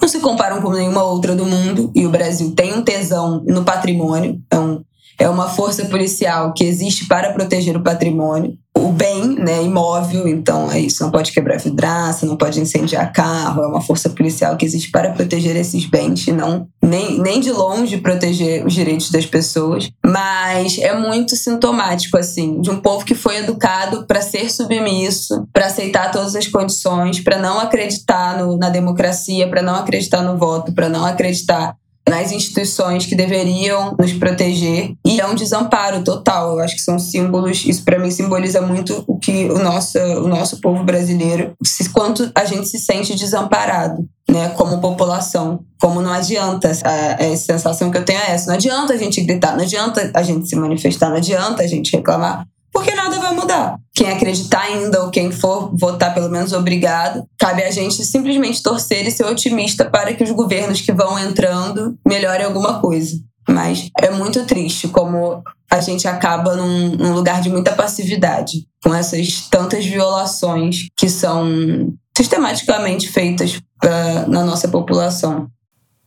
não 0.00 0.08
se 0.08 0.20
comparam 0.20 0.60
com 0.60 0.70
nenhuma 0.70 1.02
outra 1.02 1.34
do 1.34 1.46
mundo 1.46 1.90
e 1.94 2.04
o 2.04 2.10
Brasil 2.10 2.54
tem 2.54 2.74
um 2.74 2.82
tesão 2.82 3.42
no 3.46 3.64
patrimônio, 3.64 4.40
é, 4.50 4.58
um, 4.58 4.82
é 5.22 5.28
uma 5.28 5.48
força 5.48 5.84
policial 5.84 6.52
que 6.52 6.64
existe 6.64 7.06
para 7.06 7.32
proteger 7.32 7.76
o 7.76 7.82
patrimônio 7.82 8.58
o 8.74 8.90
bem 8.90 9.36
né, 9.36 9.62
imóvel, 9.62 10.26
então 10.26 10.70
é 10.70 10.80
isso, 10.80 11.04
não 11.04 11.10
pode 11.10 11.30
quebrar 11.30 11.58
vidraça, 11.58 12.24
não 12.24 12.36
pode 12.36 12.58
incendiar 12.58 13.12
carro, 13.12 13.62
é 13.62 13.66
uma 13.66 13.82
força 13.82 14.08
policial 14.08 14.56
que 14.56 14.64
existe 14.64 14.90
para 14.90 15.12
proteger 15.12 15.54
esses 15.56 15.84
bens 15.84 16.26
não 16.28 16.66
nem, 16.82 17.20
nem 17.20 17.38
de 17.38 17.52
longe 17.52 17.98
proteger 17.98 18.66
os 18.66 18.72
direitos 18.72 19.10
das 19.10 19.26
pessoas, 19.26 19.90
mas 20.04 20.78
é 20.78 20.98
muito 20.98 21.36
sintomático 21.36 22.16
assim, 22.16 22.60
de 22.60 22.70
um 22.70 22.80
povo 22.80 23.04
que 23.04 23.14
foi 23.14 23.36
educado 23.36 24.04
para 24.06 24.20
ser 24.20 24.50
submisso, 24.50 25.46
para 25.52 25.66
aceitar 25.66 26.10
todas 26.10 26.34
as 26.34 26.48
condições, 26.48 27.20
para 27.20 27.38
não 27.38 27.60
acreditar 27.60 28.38
no, 28.38 28.56
na 28.56 28.68
democracia, 28.68 29.48
para 29.48 29.62
não 29.62 29.76
acreditar 29.76 30.22
no 30.22 30.36
voto, 30.36 30.72
para 30.72 30.88
não 30.88 31.04
acreditar 31.04 31.76
nas 32.08 32.32
instituições 32.32 33.06
que 33.06 33.14
deveriam 33.14 33.94
nos 33.98 34.12
proteger 34.12 34.94
e 35.06 35.20
é 35.20 35.26
um 35.26 35.34
desamparo 35.34 36.02
total. 36.02 36.52
Eu 36.52 36.60
acho 36.60 36.74
que 36.74 36.82
são 36.82 36.98
símbolos, 36.98 37.64
isso 37.64 37.84
para 37.84 37.98
mim 37.98 38.10
simboliza 38.10 38.60
muito 38.60 39.04
o 39.06 39.18
que 39.18 39.44
o 39.46 39.58
nosso, 39.58 39.98
o 39.98 40.28
nosso 40.28 40.60
povo 40.60 40.84
brasileiro, 40.84 41.52
quanto 41.92 42.30
a 42.34 42.44
gente 42.44 42.68
se 42.68 42.78
sente 42.78 43.14
desamparado. 43.14 44.06
Né, 44.30 44.48
como 44.50 44.80
população, 44.80 45.60
como 45.78 46.00
não 46.00 46.12
adianta, 46.12 46.72
a, 46.84 47.22
a 47.22 47.36
sensação 47.36 47.90
que 47.90 47.98
eu 47.98 48.04
tenho 48.04 48.20
é 48.20 48.30
essa, 48.30 48.46
não 48.46 48.54
adianta 48.54 48.94
a 48.94 48.96
gente 48.96 49.20
gritar, 49.20 49.54
não 49.54 49.64
adianta 49.64 50.10
a 50.14 50.22
gente 50.22 50.48
se 50.48 50.56
manifestar, 50.56 51.10
não 51.10 51.16
adianta 51.16 51.62
a 51.62 51.66
gente 51.66 51.94
reclamar, 51.94 52.46
porque 52.72 52.94
nada 52.94 53.18
vai 53.20 53.34
mudar. 53.34 53.76
Quem 53.94 54.10
acreditar 54.10 54.62
ainda 54.62 55.02
ou 55.02 55.10
quem 55.10 55.30
for 55.30 55.70
votar, 55.76 56.14
pelo 56.14 56.30
menos 56.30 56.52
obrigado, 56.52 57.24
cabe 57.38 57.62
a 57.62 57.70
gente 57.70 58.04
simplesmente 58.04 58.62
torcer 58.62 59.06
e 59.06 59.10
ser 59.10 59.24
otimista 59.24 59.84
para 59.84 60.14
que 60.14 60.24
os 60.24 60.30
governos 60.30 60.80
que 60.80 60.92
vão 60.92 61.18
entrando 61.18 61.96
melhorem 62.06 62.46
alguma 62.46 62.80
coisa. 62.80 63.14
Mas 63.48 63.90
é 64.00 64.10
muito 64.10 64.46
triste 64.46 64.88
como 64.88 65.42
a 65.70 65.80
gente 65.80 66.08
acaba 66.08 66.56
num, 66.56 66.96
num 66.96 67.12
lugar 67.12 67.42
de 67.42 67.50
muita 67.50 67.72
passividade, 67.72 68.66
com 68.82 68.94
essas 68.94 69.48
tantas 69.50 69.84
violações 69.84 70.88
que 70.96 71.08
são 71.08 71.92
sistematicamente 72.16 73.08
feitas 73.08 73.60
pra, 73.80 74.26
na 74.28 74.44
nossa 74.44 74.68
população. 74.68 75.48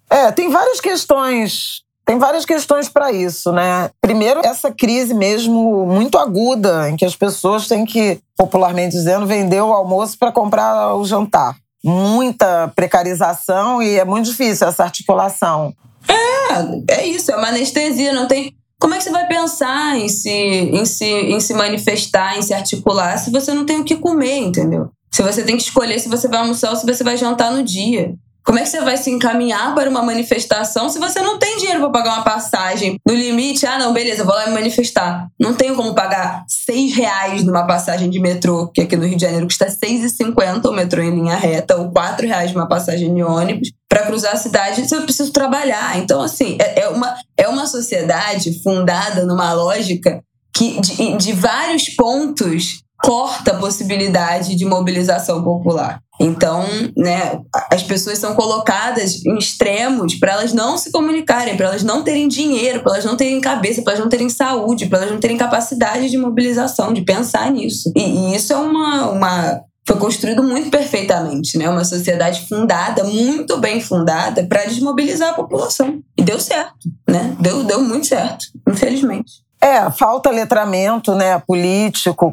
É, 0.10 0.32
tem 0.32 0.50
várias 0.50 0.80
questões 0.80 1.85
tem 2.06 2.20
várias 2.20 2.46
questões 2.46 2.88
para 2.88 3.12
isso, 3.12 3.52
né? 3.52 3.90
Primeiro, 4.00 4.42
essa 4.46 4.72
crise 4.72 5.14
mesmo 5.14 5.86
muito 5.88 6.18
aguda, 6.18 6.90
em 6.90 6.96
que 6.96 7.04
as 7.04 7.16
pessoas 7.16 7.68
têm 7.68 7.84
que, 7.84 8.20
popularmente 8.38 8.96
dizendo, 8.96 9.26
vender 9.26 9.62
o 9.62 9.74
almoço 9.74 10.18
para 10.18 10.32
comprar 10.32 10.96
o 10.96 11.04
jantar. 11.04 11.56
Muita 11.84 12.72
precarização 12.76 13.82
e 13.82 13.98
é 13.98 14.06
muito 14.06 14.26
difícil 14.26 14.68
essa 14.68 14.84
articulação. 14.84 15.74
É, 16.08 17.00
é 17.00 17.08
isso, 17.08 17.32
é 17.32 17.36
uma 17.36 17.48
anestesia, 17.48 18.14
não 18.14 18.28
tem. 18.28 18.56
Como 18.80 18.94
é 18.94 18.98
que 18.98 19.04
você 19.04 19.12
vai 19.12 19.28
pensar 19.28 19.98
em 19.98 20.08
se, 20.08 20.30
em 20.30 20.86
se, 20.86 21.06
em 21.06 21.40
se 21.40 21.54
manifestar, 21.54 22.38
em 22.38 22.42
se 22.42 22.54
articular, 22.54 23.18
se 23.18 23.32
você 23.32 23.52
não 23.54 23.66
tem 23.66 23.80
o 23.80 23.84
que 23.84 23.96
comer, 23.96 24.38
entendeu? 24.38 24.90
Se 25.12 25.24
você 25.24 25.44
tem 25.44 25.56
que 25.56 25.64
escolher 25.64 25.98
se 25.98 26.10
você 26.10 26.28
vai 26.28 26.40
almoçar 26.40 26.70
ou 26.70 26.76
se 26.76 26.86
você 26.86 27.04
vai 27.04 27.18
jantar 27.18 27.52
no 27.52 27.64
dia. 27.64 28.14
Como 28.46 28.60
é 28.60 28.62
que 28.62 28.70
você 28.70 28.80
vai 28.82 28.96
se 28.96 29.10
encaminhar 29.10 29.74
para 29.74 29.90
uma 29.90 30.04
manifestação 30.04 30.88
se 30.88 31.00
você 31.00 31.20
não 31.20 31.40
tem 31.40 31.58
dinheiro 31.58 31.80
para 31.80 31.90
pagar 31.90 32.14
uma 32.14 32.24
passagem? 32.24 33.00
No 33.04 33.16
limite, 33.16 33.66
ah, 33.66 33.80
não, 33.80 33.92
beleza, 33.92 34.24
vou 34.24 34.36
lá 34.36 34.46
me 34.46 34.54
manifestar. 34.54 35.28
Não 35.40 35.56
tenho 35.56 35.76
como 35.76 35.96
pagar 35.96 36.46
seis 36.48 36.94
reais 36.94 37.44
numa 37.44 37.66
passagem 37.66 38.08
de 38.08 38.20
metrô, 38.20 38.70
que 38.72 38.82
aqui 38.82 38.96
no 38.96 39.08
Rio 39.08 39.18
de 39.18 39.24
Janeiro 39.24 39.48
custa 39.48 39.68
cinquenta 39.70 40.70
o 40.70 40.74
metrô 40.74 41.02
em 41.02 41.10
linha 41.10 41.36
reta, 41.36 41.76
ou 41.76 41.92
quatro 41.92 42.28
reais 42.28 42.54
numa 42.54 42.68
passagem 42.68 43.14
de 43.14 43.24
ônibus. 43.24 43.72
Para 43.90 44.06
cruzar 44.06 44.34
a 44.34 44.38
cidade, 44.38 44.86
eu 44.92 45.02
preciso 45.02 45.32
trabalhar. 45.32 45.98
Então, 45.98 46.22
assim, 46.22 46.58
é, 46.62 46.82
é, 46.82 46.90
uma, 46.90 47.16
é 47.36 47.48
uma 47.48 47.66
sociedade 47.66 48.62
fundada 48.62 49.26
numa 49.26 49.54
lógica 49.54 50.22
que 50.56 50.80
de, 50.80 51.18
de 51.18 51.34
vários 51.34 51.90
pontos 51.90 52.85
corta 53.06 53.52
a 53.52 53.58
possibilidade 53.60 54.56
de 54.56 54.66
mobilização 54.66 55.44
popular. 55.44 56.00
Então, 56.20 56.64
né, 56.98 57.40
as 57.72 57.84
pessoas 57.84 58.18
são 58.18 58.34
colocadas 58.34 59.24
em 59.24 59.38
extremos 59.38 60.16
para 60.16 60.32
elas 60.32 60.54
não 60.54 60.76
se 60.76 60.92
comunicarem, 60.92 61.56
para 61.56 61.68
elas 61.68 61.84
não 61.84 62.04
terem 62.04 62.28
dinheiro, 62.28 62.82
para 62.82 62.94
elas 62.94 63.06
não 63.06 63.16
terem 63.16 63.40
cabeça, 63.40 63.84
para 63.84 63.94
elas 63.94 64.04
não 64.04 64.10
terem 64.10 64.30
saúde, 64.30 64.88
para 64.88 65.00
elas 65.00 65.12
não 65.12 65.20
terem 65.20 65.38
capacidade 65.38 66.10
de 66.10 66.18
mobilização, 66.18 66.94
de 66.94 67.04
pensar 67.04 67.52
nisso. 67.52 67.92
E, 67.96 68.02
e 68.02 68.36
isso 68.36 68.54
é 68.54 68.58
uma, 68.58 69.10
uma 69.10 69.62
foi 69.86 69.98
construído 69.98 70.42
muito 70.42 70.72
perfeitamente, 70.72 71.60
né? 71.60 71.70
Uma 71.70 71.86
sociedade 71.86 72.48
fundada, 72.48 73.04
muito 73.04 73.58
bem 73.58 73.80
fundada, 73.80 74.44
para 74.48 74.66
desmobilizar 74.66 75.30
a 75.30 75.34
população. 75.34 76.02
E 76.18 76.24
deu 76.24 76.40
certo, 76.40 76.90
né? 77.08 77.36
Deu, 77.40 77.64
deu 77.64 77.84
muito 77.84 78.08
certo, 78.08 78.46
infelizmente. 78.68 79.45
É, 79.66 79.90
falta 79.90 80.30
letramento 80.30 81.16
né, 81.16 81.40
político. 81.40 82.32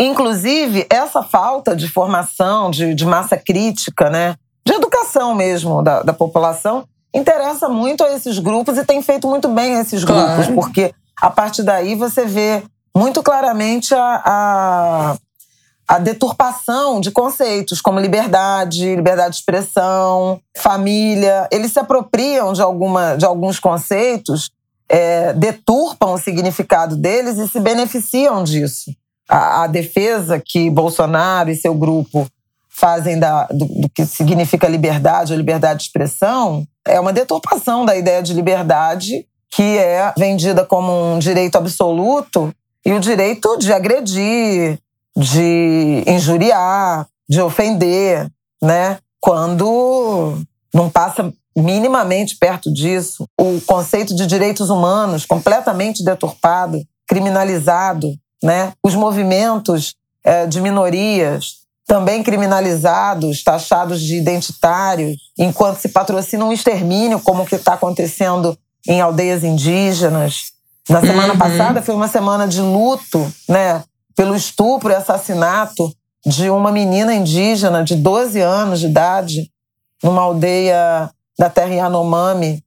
Inclusive, 0.00 0.84
essa 0.90 1.22
falta 1.22 1.76
de 1.76 1.88
formação, 1.88 2.72
de, 2.72 2.92
de 2.92 3.06
massa 3.06 3.36
crítica, 3.36 4.10
né, 4.10 4.34
de 4.66 4.72
educação 4.72 5.32
mesmo 5.32 5.80
da, 5.80 6.02
da, 6.02 6.12
população, 6.12 6.82
interessa 7.14 7.68
muito 7.68 8.02
a 8.02 8.12
esses 8.12 8.40
grupos 8.40 8.76
e 8.76 8.84
tem 8.84 9.00
feito 9.00 9.28
muito 9.28 9.46
bem 9.46 9.76
a 9.76 9.80
esses 9.82 10.02
claro. 10.02 10.42
grupos, 10.42 10.52
porque 10.56 10.92
a 11.20 11.30
partir 11.30 11.62
daí 11.62 11.94
você 11.94 12.26
vê 12.26 12.64
muito 12.96 13.22
claramente 13.22 13.94
a, 13.94 14.22
a, 14.24 15.16
a 15.86 15.98
deturpação 16.00 17.00
de 17.00 17.12
conceitos 17.12 17.80
como 17.80 18.00
liberdade, 18.00 18.96
liberdade 18.96 19.30
de 19.30 19.36
expressão, 19.36 20.40
família. 20.56 21.46
Eles 21.52 21.70
se 21.70 21.78
apropriam 21.78 22.52
de, 22.52 22.60
alguma, 22.60 23.14
de 23.14 23.24
alguns 23.24 23.60
conceitos 23.60 24.50
é, 24.92 25.32
deturpam 25.32 26.12
o 26.12 26.18
significado 26.18 26.94
deles 26.96 27.38
e 27.38 27.48
se 27.48 27.58
beneficiam 27.58 28.44
disso. 28.44 28.94
A, 29.26 29.62
a, 29.62 29.66
defesa 29.66 30.38
que 30.38 30.68
Bolsonaro 30.68 31.50
e 31.50 31.56
seu 31.56 31.74
grupo 31.74 32.26
fazem 32.68 33.18
da, 33.18 33.46
do, 33.46 33.64
do, 33.64 33.88
que 33.88 34.04
significa 34.04 34.68
liberdade 34.68 35.32
ou 35.32 35.38
liberdade 35.38 35.78
de 35.78 35.84
expressão 35.86 36.66
é 36.86 37.00
uma 37.00 37.12
deturpação 37.12 37.86
da 37.86 37.96
ideia 37.96 38.22
de 38.22 38.34
liberdade 38.34 39.26
que 39.50 39.78
é 39.78 40.12
vendida 40.18 40.64
como 40.64 41.14
um 41.14 41.18
direito 41.18 41.56
absoluto 41.56 42.54
e 42.84 42.92
o 42.92 43.00
direito 43.00 43.56
de 43.58 43.72
agredir, 43.72 44.78
de 45.16 46.04
injuriar, 46.06 47.06
de 47.28 47.40
ofender, 47.40 48.28
né? 48.60 48.98
Quando 49.20 50.38
não 50.74 50.90
passa 50.90 51.32
minimamente 51.56 52.36
perto 52.36 52.72
disso, 52.72 53.26
o 53.38 53.60
conceito 53.66 54.14
de 54.14 54.26
direitos 54.26 54.70
humanos 54.70 55.26
completamente 55.26 56.04
deturpado, 56.04 56.82
criminalizado, 57.06 58.14
né? 58.42 58.72
Os 58.82 58.94
movimentos 58.94 59.94
é, 60.24 60.46
de 60.46 60.60
minorias 60.60 61.62
também 61.86 62.22
criminalizados, 62.22 63.42
taxados 63.42 64.00
de 64.00 64.16
identitários, 64.16 65.16
enquanto 65.38 65.78
se 65.78 65.88
patrocina 65.88 66.44
um 66.44 66.52
extermínio, 66.52 67.20
como 67.20 67.42
o 67.42 67.46
que 67.46 67.56
está 67.56 67.74
acontecendo 67.74 68.56
em 68.88 69.00
aldeias 69.00 69.44
indígenas. 69.44 70.52
Na 70.88 71.00
semana 71.00 71.34
uhum. 71.34 71.38
passada 71.38 71.82
foi 71.82 71.94
uma 71.94 72.08
semana 72.08 72.48
de 72.48 72.60
luto, 72.60 73.30
né? 73.48 73.82
Pelo 74.16 74.34
estupro 74.34 74.90
e 74.90 74.94
assassinato 74.94 75.92
de 76.24 76.48
uma 76.50 76.70
menina 76.70 77.14
indígena 77.14 77.82
de 77.82 77.96
12 77.96 78.40
anos 78.40 78.80
de 78.80 78.86
idade, 78.86 79.50
numa 80.02 80.22
aldeia 80.22 81.10
da 81.38 81.48
terra 81.48 81.74
Yanomami, 81.74 82.62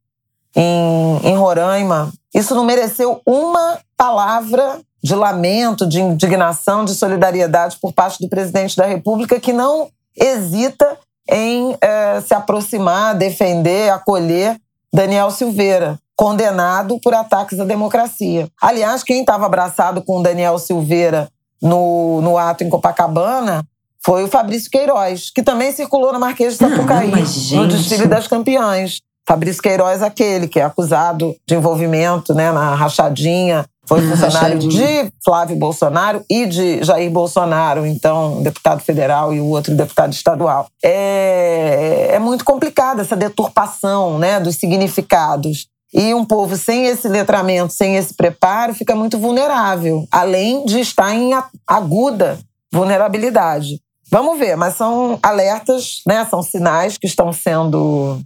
em, 0.56 1.18
em 1.24 1.36
Roraima, 1.36 2.12
isso 2.34 2.56
não 2.56 2.64
mereceu 2.64 3.22
uma 3.26 3.80
palavra 3.98 4.80
de 5.04 5.14
lamento, 5.14 5.88
de 5.88 6.02
indignação, 6.02 6.84
de 6.84 6.96
solidariedade 6.96 7.78
por 7.80 7.94
parte 7.94 8.20
do 8.20 8.30
presidente 8.30 8.76
da 8.76 8.86
República, 8.86 9.40
que 9.40 9.54
não 9.54 9.90
hesita 10.18 10.98
em 11.30 11.78
é, 11.82 12.22
se 12.22 12.34
aproximar, 12.34 13.16
defender, 13.16 13.92
acolher 13.92 14.60
Daniel 14.94 15.30
Silveira, 15.30 16.00
condenado 16.16 17.00
por 17.02 17.14
ataques 17.14 17.60
à 17.60 17.66
democracia. 17.66 18.48
Aliás, 18.62 19.04
quem 19.04 19.20
estava 19.20 19.46
abraçado 19.46 20.02
com 20.02 20.22
Daniel 20.22 20.58
Silveira 20.58 21.30
no, 21.62 22.22
no 22.22 22.38
ato 22.38 22.64
em 22.64 22.70
Copacabana 22.70 23.64
foi 24.06 24.24
o 24.24 24.28
Fabrício 24.28 24.70
Queiroz, 24.70 25.32
que 25.34 25.42
também 25.42 25.72
circulou 25.72 26.14
na 26.14 26.20
Marquês 26.20 26.54
de 26.54 26.60
Sapucaí, 26.60 27.12
não, 27.52 27.64
no 27.64 27.68
desfile 27.68 28.06
das 28.06 28.28
campeãs. 28.28 29.02
Fabrício 29.28 29.64
Queiroz, 29.64 30.04
aquele 30.04 30.48
que 30.48 30.60
é 30.60 30.64
acusado 30.64 31.36
de 31.48 31.56
envolvimento 31.56 32.32
né, 32.36 32.52
na 32.52 32.76
rachadinha, 32.76 33.66
foi 33.88 34.08
funcionário 34.08 34.60
de 34.60 35.12
Flávio 35.24 35.56
Bolsonaro 35.56 36.24
e 36.30 36.46
de 36.46 36.84
Jair 36.84 37.10
Bolsonaro, 37.10 37.84
então 37.84 38.44
deputado 38.44 38.82
federal 38.82 39.34
e 39.34 39.40
o 39.40 39.46
outro 39.46 39.76
deputado 39.76 40.14
estadual. 40.14 40.68
É, 40.84 42.10
é 42.12 42.20
muito 42.20 42.46
complicada 42.46 43.02
essa 43.02 43.16
deturpação 43.16 44.20
né, 44.20 44.40
dos 44.40 44.58
significados. 44.58 45.66
E 45.92 46.14
um 46.14 46.26
povo 46.26 46.56
sem 46.56 46.86
esse 46.86 47.08
letramento, 47.08 47.74
sem 47.74 47.96
esse 47.96 48.14
preparo, 48.14 48.76
fica 48.76 48.96
muito 48.96 49.18
vulnerável, 49.18 50.06
além 50.12 50.64
de 50.66 50.80
estar 50.80 51.12
em 51.16 51.32
aguda 51.66 52.38
vulnerabilidade. 52.72 53.80
Vamos 54.10 54.38
ver, 54.38 54.56
mas 54.56 54.76
são 54.76 55.20
alertas, 55.22 56.02
né? 56.06 56.26
São 56.26 56.42
sinais 56.44 56.98
que 56.98 57.08
estão 57.08 57.34
sendo 57.34 58.20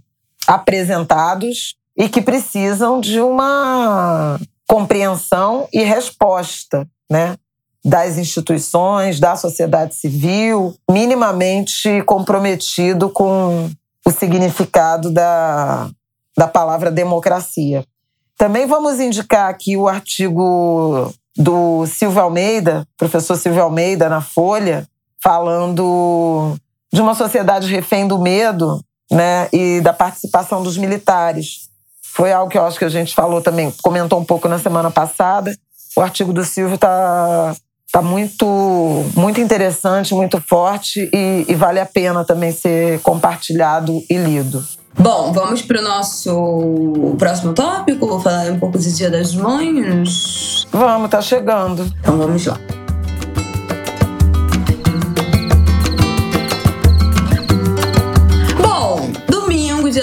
apresentados 0.46 1.74
e 1.96 2.08
que 2.08 2.20
precisam 2.20 3.00
de 3.00 3.20
uma 3.20 4.38
compreensão 4.66 5.68
e 5.72 5.82
resposta, 5.82 6.86
né? 7.10 7.36
Das 7.84 8.18
instituições, 8.18 9.18
da 9.18 9.36
sociedade 9.36 9.94
civil, 9.94 10.74
minimamente 10.90 12.02
comprometido 12.02 13.08
com 13.08 13.70
o 14.04 14.10
significado 14.10 15.10
da, 15.10 15.88
da 16.36 16.46
palavra 16.46 16.90
democracia. 16.90 17.84
Também 18.36 18.66
vamos 18.66 19.00
indicar 19.00 19.48
aqui 19.48 19.76
o 19.76 19.88
artigo 19.88 21.12
do 21.36 21.86
Silvio 21.86 22.20
Almeida, 22.22 22.86
professor 22.96 23.36
Silvio 23.36 23.62
Almeida, 23.62 24.08
na 24.08 24.20
Folha, 24.20 24.86
falando 25.22 26.56
de 26.92 27.00
uma 27.00 27.14
sociedade 27.14 27.68
refém 27.68 28.06
do 28.06 28.18
medo 28.18 28.80
né, 29.10 29.48
e 29.52 29.80
da 29.80 29.92
participação 29.92 30.62
dos 30.62 30.76
militares. 30.76 31.68
Foi 32.02 32.32
algo 32.32 32.50
que 32.50 32.58
eu 32.58 32.64
acho 32.64 32.78
que 32.78 32.84
a 32.84 32.90
gente 32.90 33.14
falou 33.14 33.40
também, 33.40 33.72
comentou 33.82 34.18
um 34.18 34.24
pouco 34.24 34.48
na 34.48 34.58
semana 34.58 34.90
passada. 34.90 35.54
O 35.96 36.00
artigo 36.00 36.32
do 36.32 36.44
Silvio 36.44 36.74
está 36.74 37.54
tá 37.92 38.02
muito, 38.02 39.04
muito 39.14 39.40
interessante, 39.40 40.14
muito 40.14 40.40
forte 40.40 41.08
e, 41.12 41.44
e 41.48 41.54
vale 41.54 41.80
a 41.80 41.86
pena 41.86 42.24
também 42.24 42.52
ser 42.52 43.00
compartilhado 43.00 44.02
e 44.08 44.16
lido. 44.16 44.64
Bom, 44.98 45.32
vamos 45.32 45.62
para 45.62 45.80
o 45.80 45.84
nosso 45.84 47.14
próximo 47.16 47.54
tópico. 47.54 48.06
Vou 48.06 48.20
falar 48.20 48.50
um 48.50 48.58
pouco 48.58 48.76
do 48.76 48.84
Dia 48.84 49.10
das 49.10 49.34
Mães. 49.34 50.66
Vamos, 50.72 51.10
tá 51.10 51.22
chegando. 51.22 51.90
Então 52.00 52.18
vamos 52.18 52.44
lá. 52.44 52.58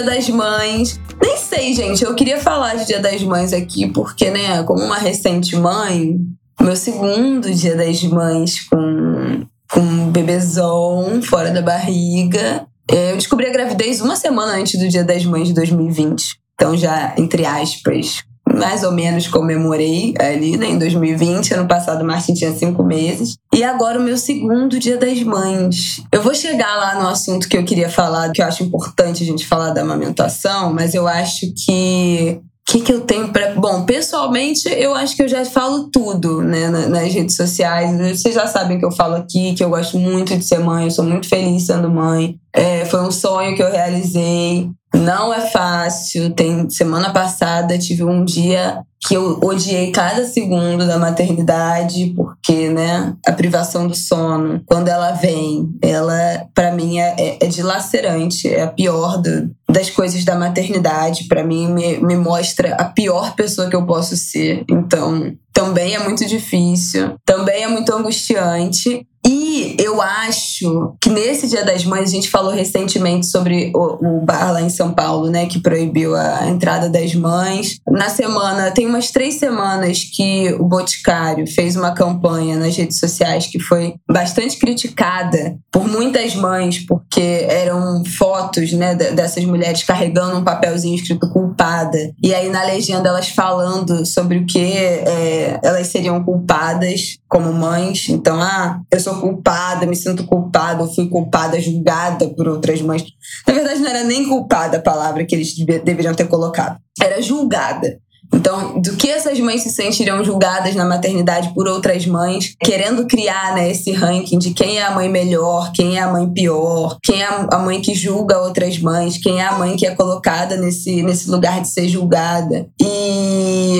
Das 0.08 0.30
Mães. 0.30 1.00
Nem 1.22 1.38
sei, 1.38 1.74
gente. 1.74 2.04
Eu 2.04 2.15
queria 2.15 2.39
falar 2.39 2.76
de 2.76 2.86
Dia 2.88 3.00
das 3.00 3.22
Mães 3.22 3.52
aqui, 3.52 3.88
porque, 3.88 4.32
né, 4.32 4.63
como 4.63 4.82
uma 4.82 4.98
recente 4.98 5.56
mãe, 5.56 6.17
meu 6.62 6.76
segundo 6.76 7.54
Dia 7.54 7.76
das 7.76 8.02
Mães 8.04 8.62
com, 8.70 9.46
com 9.70 9.82
um 9.82 10.10
bebezão 10.10 11.22
fora 11.22 11.52
da 11.52 11.62
barriga. 11.62 12.65
É, 12.89 13.12
eu 13.12 13.17
descobri 13.17 13.48
a 13.48 13.52
gravidez 13.52 14.00
uma 14.00 14.15
semana 14.15 14.54
antes 14.54 14.80
do 14.80 14.88
Dia 14.88 15.04
das 15.04 15.26
Mães 15.26 15.50
de 15.50 15.54
2020. 15.54 16.38
Então, 16.56 16.76
já, 16.76 17.13
entre 17.17 17.46
aspas, 17.46 18.24
mais 18.58 18.84
ou 18.84 18.91
menos 18.91 19.28
comemorei 19.28 20.13
ali, 20.20 20.58
né, 20.58 20.67
em 20.67 20.78
2020. 20.78 21.54
Ano 21.54 21.67
passado, 21.67 22.02
o 22.02 22.06
Martin 22.06 22.34
tinha 22.34 22.52
cinco 22.52 22.84
meses. 22.84 23.38
E 23.54 23.63
agora, 23.63 24.00
o 24.00 24.04
meu 24.04 24.17
segundo 24.17 24.80
Dia 24.80 24.98
das 24.98 25.22
Mães. 25.22 26.02
Eu 26.12 26.22
vou 26.22 26.34
chegar 26.34 26.76
lá 26.76 27.02
no 27.02 27.08
assunto 27.08 27.48
que 27.48 27.58
eu 27.58 27.63
queria 27.63 27.89
falar, 27.89 28.32
que 28.32 28.41
eu 28.41 28.46
acho 28.46 28.63
importante 28.63 29.24
a 29.24 29.26
gente 29.26 29.46
falar 29.46 29.72
da 29.72 29.82
amamentação, 29.82 30.74
mas 30.74 30.93
eu 30.93 31.08
acho 31.08 31.54
que 31.65 32.41
o 32.67 32.72
que, 32.72 32.82
que 32.82 32.91
eu 32.91 33.02
tenho 33.02 33.30
para. 33.30 33.54
Bom, 33.54 33.86
pessoalmente, 33.86 34.67
eu 34.67 34.93
acho 34.93 35.15
que 35.15 35.24
eu 35.24 35.28
já 35.30 35.46
falo 35.46 35.89
tudo 35.89 36.41
né, 36.41 36.67
nas 36.67 37.13
redes 37.13 37.38
sociais. 37.38 38.20
Vocês 38.20 38.36
já 38.36 38.46
sabem 38.46 38.78
que 38.78 38.84
eu 38.84 38.91
falo 38.91 39.15
aqui, 39.15 39.54
que 39.54 39.63
eu 39.63 39.70
gosto 39.70 39.98
muito 39.98 40.36
de 40.36 40.43
ser 40.43 40.60
mãe, 40.60 40.84
eu 40.84 40.91
sou 40.91 41.06
muito 41.06 41.30
feliz 41.30 41.65
sendo 41.65 41.89
mãe. 41.89 42.36
É, 42.54 42.84
foi 42.84 43.02
um 43.02 43.12
sonho 43.12 43.56
que 43.56 43.63
eu 43.63 43.72
realizei. 43.72 44.70
Não 44.98 45.34
é 45.34 45.42
fácil. 45.42 46.32
Tem 46.32 46.70
semana 46.70 47.12
passada 47.12 47.78
tive 47.78 48.04
um 48.04 48.26
dia 48.26 48.82
que 49.00 49.14
eu 49.14 49.40
odiei 49.44 49.92
cada 49.92 50.26
segundo 50.26 50.86
da 50.86 50.98
maternidade, 50.98 52.14
porque, 52.16 52.68
né, 52.70 53.14
a 53.26 53.32
privação 53.32 53.88
do 53.88 53.96
sono, 53.96 54.62
quando 54.66 54.88
ela 54.88 55.12
vem, 55.12 55.70
ela, 55.82 56.48
para 56.54 56.72
mim, 56.72 57.00
é, 57.00 57.16
é, 57.18 57.38
é, 57.42 57.48
dilacerante, 57.48 58.50
é 58.50 58.64
a 58.64 58.68
pior 58.68 59.22
do, 59.22 59.50
das 59.70 59.90
coisas 59.90 60.26
da 60.26 60.36
maternidade. 60.36 61.26
Para 61.26 61.44
mim, 61.44 61.72
me, 61.72 61.98
me 62.00 62.16
mostra 62.16 62.74
a 62.76 62.86
pior 62.86 63.36
pessoa 63.36 63.70
que 63.70 63.76
eu 63.76 63.86
posso 63.86 64.18
ser. 64.18 64.66
Então, 64.70 65.32
também 65.54 65.96
é 65.96 66.00
muito 66.00 66.26
difícil, 66.26 67.16
também 67.24 67.64
é 67.64 67.68
muito 67.68 67.94
angustiante. 67.94 69.08
E 69.39 69.76
eu 69.80 70.02
acho 70.02 70.95
que 71.00 71.12
nesse 71.12 71.47
Dia 71.47 71.63
das 71.63 71.86
Mães, 71.86 72.10
a 72.10 72.12
gente 72.12 72.28
falou 72.28 72.52
recentemente 72.52 73.28
sobre 73.28 73.71
o, 73.76 74.17
o, 74.17 74.26
bar 74.26 74.52
lá 74.52 74.62
em 74.63 74.69
São 74.69 74.91
Paulo, 74.91 75.30
né, 75.30 75.45
que 75.45 75.60
proibiu 75.60 76.15
a 76.15 76.47
entrada 76.47 76.89
das 76.89 77.13
mães. 77.13 77.80
Na 77.88 78.10
semana, 78.10 78.71
tem 78.71 78.88
umas 78.88 79.12
três 79.12 79.36
semanas 79.36 80.04
que 80.04 80.52
o 80.60 80.63
Boticário 80.63 81.45
fez 81.45 81.76
uma 81.76 81.91
campanha 81.91 82.58
nas 82.58 82.76
redes 82.76 82.97
sociais 82.97 83.45
que 83.45 83.60
foi 83.60 83.93
bastante 84.10 84.58
criticada 84.58 85.56
por 85.71 85.88
muitas 85.88 86.36
mães, 86.36 86.80
porque 86.80 87.45
eram 87.47 88.04
fotos, 88.06 88.73
né, 88.73 88.95
dessas 88.95 89.45
mulheres 89.45 89.84
carregando 89.84 90.38
um 90.38 90.43
papelzinho 90.43 90.95
escrito 90.95 91.30
culpada. 91.30 91.97
E 92.23 92.34
aí 92.34 92.50
na 92.50 92.63
legenda 92.63 93.10
elas 93.10 93.30
falando 93.30 94.04
sobre 94.04 94.39
o 94.39 94.45
que 94.47 94.60
é, 94.60 95.60
elas 95.62 95.88
seriam 95.88 96.23
culpadas 96.23 97.19
como 97.28 97.52
mães. 97.54 98.08
Então, 98.10 98.42
ah, 98.42 98.80
eu 98.92 99.00
sou 99.00 99.16
culpada, 99.16 99.86
me 99.86 99.96
sinto 99.96 100.26
culpada, 100.26 100.84
eu 100.84 100.94
fui 100.94 101.08
culpada, 101.08 101.60
julgada 101.60 102.28
por 102.30 102.48
outras 102.48 102.82
mães. 102.82 103.04
Na 103.48 103.54
verdade, 103.54 103.80
não 103.80 103.90
era 103.90 104.04
nem 104.04 104.28
culpada 104.28 104.78
a 104.78 104.82
palavra 104.82 105.26
que 105.26 105.36
eles 105.36 105.54
deveriam 105.56 106.13
ter 106.13 106.28
colocado, 106.28 106.78
era 107.02 107.22
julgada. 107.22 108.00
Então, 108.34 108.82
do 108.82 108.96
que 108.96 109.10
essas 109.10 109.40
mães 109.40 109.63
se 109.63 109.70
sentiriam 109.70 110.24
julgadas 110.24 110.76
na 110.76 110.86
maternidade 110.86 111.54
por 111.54 111.68
outras 111.68 112.06
mães, 112.06 112.56
querendo 112.60 113.06
criar 113.08 113.56
né, 113.56 113.72
esse 113.72 113.92
ranking 113.92 114.38
de 114.38 114.52
quem 114.52 114.80
é 114.80 114.84
a 114.84 114.92
mãe 114.92 115.10
melhor, 115.10 115.72
quem 115.72 115.98
é 115.98 116.02
a 116.02 116.12
mãe 116.12 116.30
pior, 116.30 116.98
quem 117.02 117.22
é 117.22 117.26
a 117.26 117.58
mãe 117.58 117.82
que 117.82 117.96
julga 117.96 118.40
outras 118.40 118.78
mães, 118.80 119.18
quem 119.18 119.40
é 119.40 119.46
a 119.46 119.58
mãe 119.58 119.78
que 119.78 119.86
é 119.86 119.96
colocada 119.96 120.58
nesse, 120.58 121.02
nesse 121.04 121.30
lugar 121.30 121.62
de 121.62 121.70
ser 121.70 121.88
julgada. 121.88 122.68
E 122.82 123.80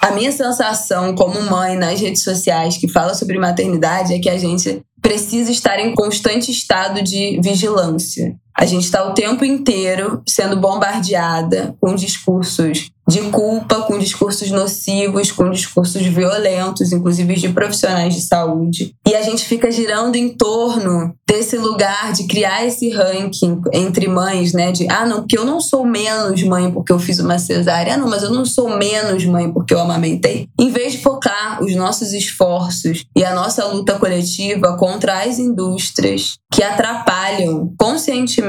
a 0.00 0.10
minha 0.12 0.32
sensação 0.32 1.14
como 1.14 1.40
mãe 1.42 1.76
nas 1.76 2.00
redes 2.00 2.22
sociais 2.22 2.76
que 2.76 2.88
fala 2.88 3.14
sobre 3.14 3.38
maternidade 3.38 4.14
é 4.14 4.18
que 4.18 4.28
a 4.28 4.38
gente 4.38 4.82
precisa 5.00 5.50
estar 5.50 5.78
em 5.78 5.94
constante 5.94 6.50
estado 6.50 7.02
de 7.02 7.40
vigilância. 7.42 8.34
A 8.58 8.64
gente 8.64 8.84
está 8.84 9.06
o 9.06 9.12
tempo 9.12 9.44
inteiro 9.44 10.22
sendo 10.26 10.56
bombardeada 10.56 11.76
com 11.78 11.94
discursos 11.94 12.90
de 13.08 13.20
culpa, 13.30 13.82
com 13.82 13.98
discursos 13.98 14.50
nocivos, 14.50 15.30
com 15.30 15.48
discursos 15.50 16.02
violentos, 16.02 16.90
inclusive 16.92 17.34
de 17.36 17.50
profissionais 17.50 18.14
de 18.14 18.20
saúde. 18.20 18.94
E 19.06 19.14
a 19.14 19.22
gente 19.22 19.44
fica 19.44 19.70
girando 19.70 20.16
em 20.16 20.30
torno 20.30 21.14
desse 21.28 21.56
lugar 21.56 22.12
de 22.12 22.26
criar 22.26 22.66
esse 22.66 22.90
ranking 22.90 23.60
entre 23.72 24.08
mães, 24.08 24.52
né? 24.52 24.72
De, 24.72 24.88
ah, 24.90 25.06
não, 25.06 25.18
porque 25.18 25.38
eu 25.38 25.44
não 25.44 25.60
sou 25.60 25.84
menos 25.84 26.42
mãe 26.42 26.70
porque 26.70 26.92
eu 26.92 26.98
fiz 26.98 27.20
uma 27.20 27.38
cesárea. 27.38 27.94
Ah, 27.94 27.96
não, 27.96 28.08
mas 28.08 28.22
eu 28.22 28.30
não 28.30 28.44
sou 28.44 28.76
menos 28.76 29.24
mãe 29.24 29.52
porque 29.52 29.72
eu 29.72 29.78
amamentei. 29.78 30.48
Em 30.58 30.70
vez 30.70 30.92
de 30.92 30.98
focar 30.98 31.62
os 31.62 31.74
nossos 31.76 32.12
esforços 32.12 33.04
e 33.16 33.24
a 33.24 33.34
nossa 33.34 33.64
luta 33.66 33.94
coletiva 33.98 34.76
contra 34.76 35.22
as 35.22 35.38
indústrias 35.38 36.38
que 36.52 36.62
atrapalham 36.62 37.72
conscientemente 37.78 38.45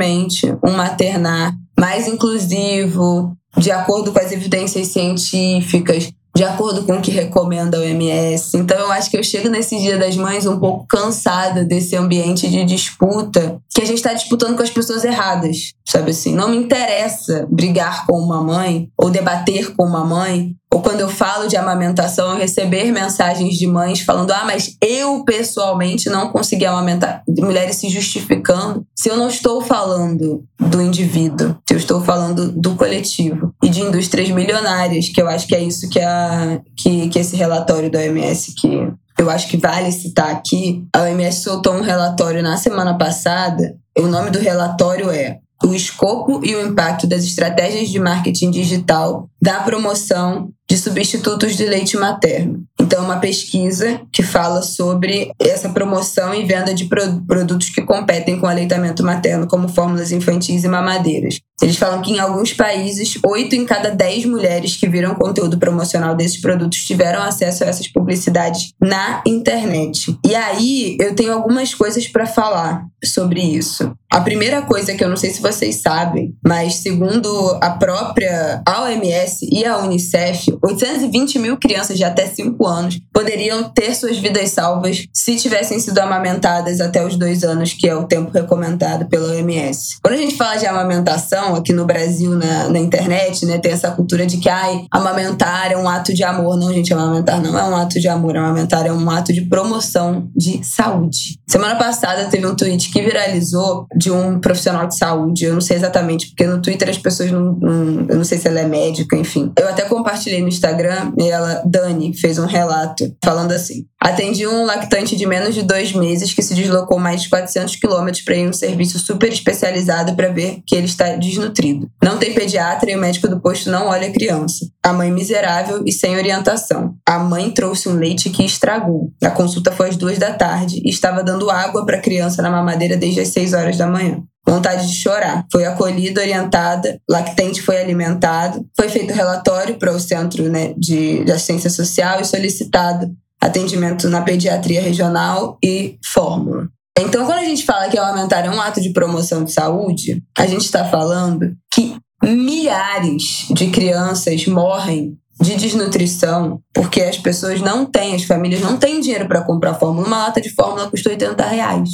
um 0.63 0.71
maternar 0.71 1.53
mais 1.79 2.07
inclusivo, 2.07 3.35
de 3.57 3.71
acordo 3.71 4.11
com 4.11 4.19
as 4.19 4.31
evidências 4.31 4.87
científicas, 4.87 6.11
de 6.37 6.43
acordo 6.43 6.83
com 6.83 6.93
o 6.93 7.01
que 7.01 7.09
recomenda 7.09 7.77
a 7.77 7.81
OMS. 7.81 8.55
Então 8.57 8.77
eu 8.77 8.91
acho 8.91 9.09
que 9.09 9.17
eu 9.17 9.23
chego 9.23 9.49
nesse 9.49 9.75
Dia 9.79 9.97
das 9.97 10.15
Mães 10.15 10.45
um 10.45 10.59
pouco 10.59 10.85
cansada 10.87 11.65
desse 11.65 11.95
ambiente 11.95 12.47
de 12.47 12.63
disputa, 12.63 13.59
que 13.73 13.81
a 13.81 13.85
gente 13.85 13.97
está 13.97 14.13
disputando 14.13 14.55
com 14.55 14.61
as 14.61 14.69
pessoas 14.69 15.03
erradas, 15.03 15.73
sabe 15.83 16.11
assim? 16.11 16.35
Não 16.35 16.49
me 16.49 16.57
interessa 16.57 17.47
brigar 17.49 18.05
com 18.05 18.17
uma 18.19 18.41
mãe 18.43 18.87
ou 18.95 19.09
debater 19.09 19.75
com 19.75 19.83
uma 19.83 20.05
mãe 20.05 20.55
ou 20.73 20.81
quando 20.81 20.99
eu 20.99 21.09
falo 21.09 21.47
de 21.47 21.55
amamentação, 21.55 22.31
eu 22.31 22.37
receber 22.37 22.91
mensagens 22.91 23.55
de 23.55 23.65
mães 23.65 24.01
falando: 24.01 24.31
ah, 24.31 24.43
mas 24.45 24.75
eu 24.81 25.23
pessoalmente 25.23 26.09
não 26.09 26.29
consegui 26.29 26.65
amamentar. 26.65 27.23
Mulheres 27.39 27.77
se 27.77 27.89
justificando. 27.89 28.85
Se 28.95 29.09
eu 29.09 29.15
não 29.17 29.29
estou 29.29 29.61
falando 29.61 30.43
do 30.59 30.81
indivíduo, 30.81 31.57
se 31.65 31.73
eu 31.73 31.77
estou 31.77 32.01
falando 32.01 32.51
do 32.51 32.75
coletivo 32.75 33.53
e 33.63 33.69
de 33.69 33.81
indústrias 33.81 34.29
milionárias, 34.29 35.09
que 35.09 35.21
eu 35.21 35.27
acho 35.27 35.47
que 35.47 35.55
é 35.55 35.63
isso 35.63 35.89
que, 35.89 35.99
a, 35.99 36.59
que, 36.75 37.07
que 37.09 37.19
esse 37.19 37.35
relatório 37.35 37.89
da 37.89 37.99
OMS 37.99 38.53
que 38.53 38.91
eu 39.17 39.29
acho 39.31 39.47
que 39.47 39.57
vale 39.57 39.91
citar 39.91 40.29
aqui. 40.29 40.85
A 40.93 41.01
OMS 41.01 41.41
soltou 41.41 41.73
um 41.73 41.81
relatório 41.81 42.43
na 42.43 42.55
semana 42.57 42.95
passada. 42.97 43.75
O 43.97 44.03
nome 44.03 44.29
do 44.29 44.37
relatório 44.37 45.09
é 45.09 45.39
O 45.63 45.73
Escopo 45.73 46.41
e 46.45 46.55
o 46.55 46.65
Impacto 46.65 47.07
das 47.07 47.23
Estratégias 47.23 47.89
de 47.89 47.99
Marketing 47.99 48.51
Digital 48.51 49.29
da 49.41 49.59
promoção 49.61 50.51
de 50.69 50.77
substitutos 50.77 51.55
de 51.55 51.65
leite 51.65 51.97
materno. 51.97 52.63
Então, 52.79 53.03
uma 53.03 53.17
pesquisa 53.17 54.01
que 54.11 54.21
fala 54.21 54.61
sobre 54.61 55.31
essa 55.39 55.69
promoção 55.69 56.33
e 56.33 56.45
venda 56.45 56.73
de 56.73 56.85
produtos 56.85 57.69
que 57.69 57.81
competem 57.81 58.39
com 58.39 58.47
aleitamento 58.47 59.03
materno, 59.03 59.47
como 59.47 59.69
fórmulas 59.69 60.11
infantis 60.11 60.63
e 60.63 60.67
mamadeiras. 60.67 61.39
Eles 61.61 61.75
falam 61.75 62.01
que 62.01 62.11
em 62.11 62.19
alguns 62.19 62.53
países, 62.53 63.17
8 63.25 63.55
em 63.55 63.65
cada 63.65 63.89
10 63.89 64.25
mulheres 64.25 64.75
que 64.75 64.87
viram 64.87 65.15
conteúdo 65.15 65.57
promocional 65.57 66.15
desses 66.15 66.39
produtos 66.39 66.85
tiveram 66.85 67.21
acesso 67.23 67.63
a 67.63 67.67
essas 67.67 67.87
publicidades 67.87 68.73
na 68.79 69.23
internet. 69.25 70.17
E 70.25 70.35
aí, 70.35 70.95
eu 70.99 71.15
tenho 71.15 71.33
algumas 71.33 71.73
coisas 71.73 72.07
para 72.07 72.27
falar 72.27 72.85
sobre 73.03 73.41
isso. 73.41 73.91
A 74.11 74.21
primeira 74.21 74.61
coisa 74.61 74.95
que 74.95 75.03
eu 75.03 75.09
não 75.09 75.17
sei 75.17 75.31
se 75.31 75.41
vocês 75.41 75.81
sabem, 75.81 76.33
mas 76.45 76.75
segundo 76.75 77.29
a 77.61 77.71
própria 77.71 78.63
OMS 78.67 79.47
e 79.51 79.65
a 79.65 79.79
Unicef, 79.79 80.57
820 80.63 81.39
mil 81.39 81.57
crianças 81.57 81.97
de 81.97 82.05
até 82.05 82.25
5 82.25 82.65
anos 82.65 82.99
poderiam 83.13 83.69
ter 83.69 83.93
suas 83.93 84.17
vidas 84.17 84.51
salvas 84.51 85.05
se 85.13 85.35
tivessem 85.35 85.79
sido 85.79 85.99
amamentadas 85.99 86.79
até 86.79 87.05
os 87.05 87.17
2 87.17 87.43
anos, 87.43 87.73
que 87.73 87.87
é 87.87 87.95
o 87.95 88.05
tempo 88.05 88.31
recomendado 88.31 89.07
pela 89.07 89.33
OMS. 89.33 89.97
Quando 90.01 90.13
a 90.13 90.17
gente 90.17 90.35
fala 90.35 90.55
de 90.55 90.65
amamentação 90.65 91.46
aqui 91.55 91.73
no 91.73 91.85
Brasil, 91.85 92.31
na, 92.31 92.69
na 92.69 92.79
internet, 92.79 93.45
né, 93.45 93.57
tem 93.57 93.71
essa 93.71 93.91
cultura 93.91 94.25
de 94.25 94.37
que 94.37 94.49
ai, 94.49 94.85
amamentar 94.91 95.71
é 95.71 95.77
um 95.77 95.87
ato 95.87 96.13
de 96.13 96.23
amor. 96.23 96.57
Não, 96.57 96.73
gente, 96.73 96.93
amamentar 96.93 97.41
não 97.41 97.57
é 97.57 97.63
um 97.63 97.75
ato 97.75 97.99
de 97.99 98.07
amor, 98.07 98.35
amamentar 98.37 98.85
é 98.85 98.91
um 98.91 99.09
ato 99.09 99.33
de 99.33 99.41
promoção 99.41 100.29
de 100.35 100.63
saúde. 100.63 101.39
Semana 101.47 101.75
passada 101.75 102.25
teve 102.25 102.45
um 102.45 102.55
tweet 102.55 102.91
que 102.91 103.01
viralizou 103.01 103.87
de 103.95 104.11
um 104.11 104.39
profissional 104.39 104.87
de 104.87 104.97
saúde, 104.97 105.45
eu 105.45 105.53
não 105.53 105.61
sei 105.61 105.77
exatamente, 105.77 106.27
porque 106.27 106.45
no 106.45 106.61
Twitter 106.61 106.89
as 106.89 106.97
pessoas 106.97 107.31
não, 107.31 107.53
não 107.53 108.05
eu 108.09 108.17
não 108.17 108.23
sei 108.23 108.37
se 108.37 108.47
ela 108.47 108.59
é 108.59 108.67
médica, 108.67 109.15
enfim. 109.15 109.51
Eu 109.57 109.67
até 109.67 109.83
compartilhei 109.83 110.41
no 110.41 110.47
Instagram 110.47 111.11
e 111.17 111.29
ela, 111.29 111.61
Dani, 111.65 112.13
fez 112.13 112.37
um 112.37 112.45
relato 112.45 113.15
falando 113.23 113.51
assim: 113.51 113.85
Atendi 113.99 114.45
um 114.47 114.63
lactante 114.63 115.15
de 115.15 115.25
menos 115.25 115.55
de 115.55 115.63
dois 115.63 115.91
meses 115.91 116.33
que 116.33 116.43
se 116.43 116.53
deslocou 116.53 116.99
mais 116.99 117.23
de 117.23 117.29
400 117.29 117.75
quilômetros 117.77 118.23
para 118.23 118.35
ir 118.35 118.47
um 118.47 118.53
serviço 118.53 118.99
super 118.99 119.31
especializado 119.31 120.15
para 120.15 120.29
ver 120.29 120.61
que 120.67 120.75
ele 120.75 120.85
está 120.85 121.15
desnutrido. 121.37 121.89
Não 122.03 122.17
tem 122.17 122.33
pediatra 122.33 122.91
e 122.91 122.95
o 122.95 122.99
médico 122.99 123.27
do 123.27 123.39
posto 123.39 123.69
não 123.69 123.87
olha 123.87 124.07
a 124.07 124.11
criança. 124.11 124.65
A 124.83 124.91
mãe 124.91 125.11
miserável 125.11 125.83
e 125.85 125.91
sem 125.91 126.15
orientação. 126.17 126.95
A 127.05 127.19
mãe 127.19 127.51
trouxe 127.51 127.87
um 127.87 127.93
leite 127.93 128.29
que 128.29 128.43
estragou. 128.43 129.11
A 129.23 129.29
consulta 129.29 129.71
foi 129.71 129.89
às 129.89 129.95
duas 129.95 130.17
da 130.17 130.33
tarde 130.33 130.81
e 130.83 130.89
estava 130.89 131.23
dando 131.23 131.49
água 131.49 131.85
para 131.85 131.97
a 131.97 132.01
criança 132.01 132.41
na 132.41 132.49
mamadeira 132.49 132.97
desde 132.97 133.21
as 133.21 133.29
seis 133.29 133.53
horas 133.53 133.77
da 133.77 133.87
manhã 133.87 134.23
vontade 134.49 134.87
de 134.87 134.95
chorar. 134.95 135.45
Foi 135.51 135.65
acolhida, 135.65 136.21
orientada, 136.21 137.01
lactente 137.09 137.61
foi 137.61 137.81
alimentado, 137.81 138.65
foi 138.77 138.87
feito 138.87 139.13
relatório 139.13 139.75
para 139.75 139.91
o 139.91 139.99
Centro 139.99 140.49
né, 140.49 140.73
de, 140.77 141.25
de 141.25 141.31
Assistência 141.33 141.69
Social 141.69 142.21
e 142.21 142.25
solicitado 142.25 143.13
atendimento 143.41 144.09
na 144.09 144.21
pediatria 144.21 144.81
regional 144.81 145.57
e 145.63 145.97
fórmula. 146.03 146.69
Então, 146.99 147.25
quando 147.25 147.39
a 147.39 147.45
gente 147.45 147.63
fala 147.63 147.89
que 147.89 147.97
aumentar 147.97 148.45
é 148.45 148.49
um 148.49 148.59
ato 148.59 148.81
de 148.81 148.91
promoção 148.91 149.43
de 149.43 149.51
saúde, 149.51 150.23
a 150.37 150.47
gente 150.47 150.65
está 150.65 150.85
falando 150.85 151.55
que 151.71 151.95
milhares 152.23 153.47
de 153.51 153.69
crianças 153.69 154.47
morrem 154.47 155.17
de 155.39 155.55
desnutrição 155.55 156.59
porque 156.73 157.01
as 157.01 157.17
pessoas 157.17 157.61
não 157.61 157.85
têm, 157.85 158.15
as 158.15 158.23
famílias 158.23 158.61
não 158.61 158.77
têm 158.77 158.99
dinheiro 158.99 159.27
para 159.27 159.43
comprar 159.43 159.75
fórmula. 159.75 160.07
Uma 160.07 160.17
lata 160.25 160.41
de 160.41 160.49
fórmula 160.49 160.89
custa 160.89 161.09
80 161.09 161.45
reais. 161.45 161.89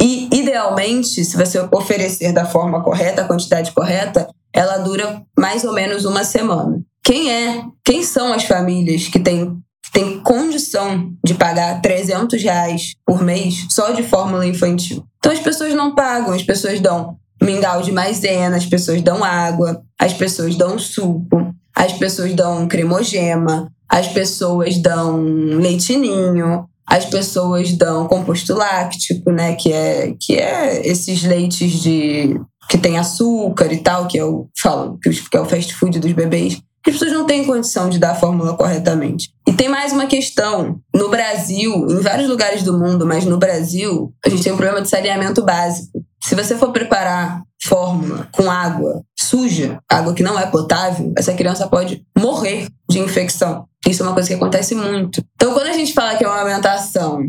E, 0.00 0.28
idealmente, 0.32 1.24
se 1.24 1.36
você 1.36 1.58
oferecer 1.72 2.32
da 2.32 2.44
forma 2.44 2.82
correta, 2.82 3.22
a 3.22 3.26
quantidade 3.26 3.72
correta, 3.72 4.28
ela 4.52 4.78
dura 4.78 5.22
mais 5.36 5.64
ou 5.64 5.72
menos 5.72 6.04
uma 6.04 6.22
semana. 6.22 6.80
Quem 7.02 7.32
é? 7.32 7.64
Quem 7.84 8.02
são 8.02 8.32
as 8.32 8.44
famílias 8.44 9.08
que 9.08 9.18
têm 9.18 9.56
tem 9.92 10.20
condição 10.20 11.12
de 11.24 11.34
pagar 11.34 11.80
300 11.80 12.42
reais 12.42 12.94
por 13.04 13.22
mês 13.22 13.66
só 13.70 13.92
de 13.92 14.02
fórmula 14.02 14.46
infantil. 14.46 15.04
Então 15.18 15.32
as 15.32 15.40
pessoas 15.40 15.74
não 15.74 15.94
pagam, 15.94 16.32
as 16.32 16.42
pessoas 16.42 16.80
dão 16.80 17.16
mingau 17.42 17.82
de 17.82 17.92
maisena, 17.92 18.56
as 18.56 18.66
pessoas 18.66 19.02
dão 19.02 19.22
água, 19.22 19.82
as 19.98 20.12
pessoas 20.12 20.56
dão 20.56 20.78
suco, 20.78 21.54
as 21.74 21.92
pessoas 21.92 22.34
dão 22.34 22.66
cremogema, 22.66 23.70
as 23.88 24.08
pessoas 24.08 24.78
dão 24.78 25.16
leitinho, 25.16 26.66
as 26.86 27.04
pessoas 27.04 27.72
dão 27.72 28.06
composto 28.06 28.54
láctico, 28.54 29.30
né, 29.32 29.54
que 29.54 29.72
é 29.72 30.14
que 30.20 30.36
é 30.36 30.86
esses 30.86 31.22
leites 31.24 31.72
de 31.72 32.40
que 32.68 32.78
tem 32.78 32.98
açúcar 32.98 33.72
e 33.72 33.78
tal, 33.78 34.06
que 34.06 34.16
eu 34.16 34.48
falo 34.60 34.98
que 34.98 35.36
é 35.36 35.40
o 35.40 35.44
fast 35.44 35.74
food 35.74 35.98
dos 35.98 36.12
bebês 36.12 36.60
as 36.90 36.96
pessoas 36.96 37.12
não 37.12 37.26
têm 37.26 37.44
condição 37.44 37.88
de 37.88 37.98
dar 37.98 38.12
a 38.12 38.14
fórmula 38.14 38.56
corretamente. 38.56 39.30
E 39.46 39.52
tem 39.52 39.68
mais 39.68 39.92
uma 39.92 40.06
questão. 40.06 40.80
No 40.94 41.08
Brasil, 41.08 41.86
em 41.90 42.00
vários 42.00 42.28
lugares 42.28 42.62
do 42.62 42.78
mundo, 42.78 43.06
mas 43.06 43.24
no 43.24 43.38
Brasil, 43.38 44.12
a 44.24 44.28
gente 44.28 44.42
tem 44.42 44.52
um 44.52 44.56
problema 44.56 44.82
de 44.82 44.88
saneamento 44.88 45.42
básico. 45.42 46.04
Se 46.22 46.34
você 46.34 46.56
for 46.56 46.72
preparar 46.72 47.42
fórmula 47.62 48.28
com 48.32 48.50
água 48.50 49.02
suja, 49.18 49.78
água 49.90 50.14
que 50.14 50.22
não 50.22 50.38
é 50.38 50.46
potável, 50.46 51.12
essa 51.16 51.34
criança 51.34 51.68
pode 51.68 52.04
morrer 52.16 52.68
de 52.88 52.98
infecção. 52.98 53.66
Isso 53.86 54.02
é 54.02 54.06
uma 54.06 54.14
coisa 54.14 54.28
que 54.28 54.34
acontece 54.34 54.74
muito. 54.74 55.22
Então, 55.34 55.52
quando 55.54 55.68
a 55.68 55.72
gente 55.72 55.92
fala 55.92 56.16
que 56.16 56.24
é 56.24 56.28
uma 56.28 56.40
alimentação 56.40 57.22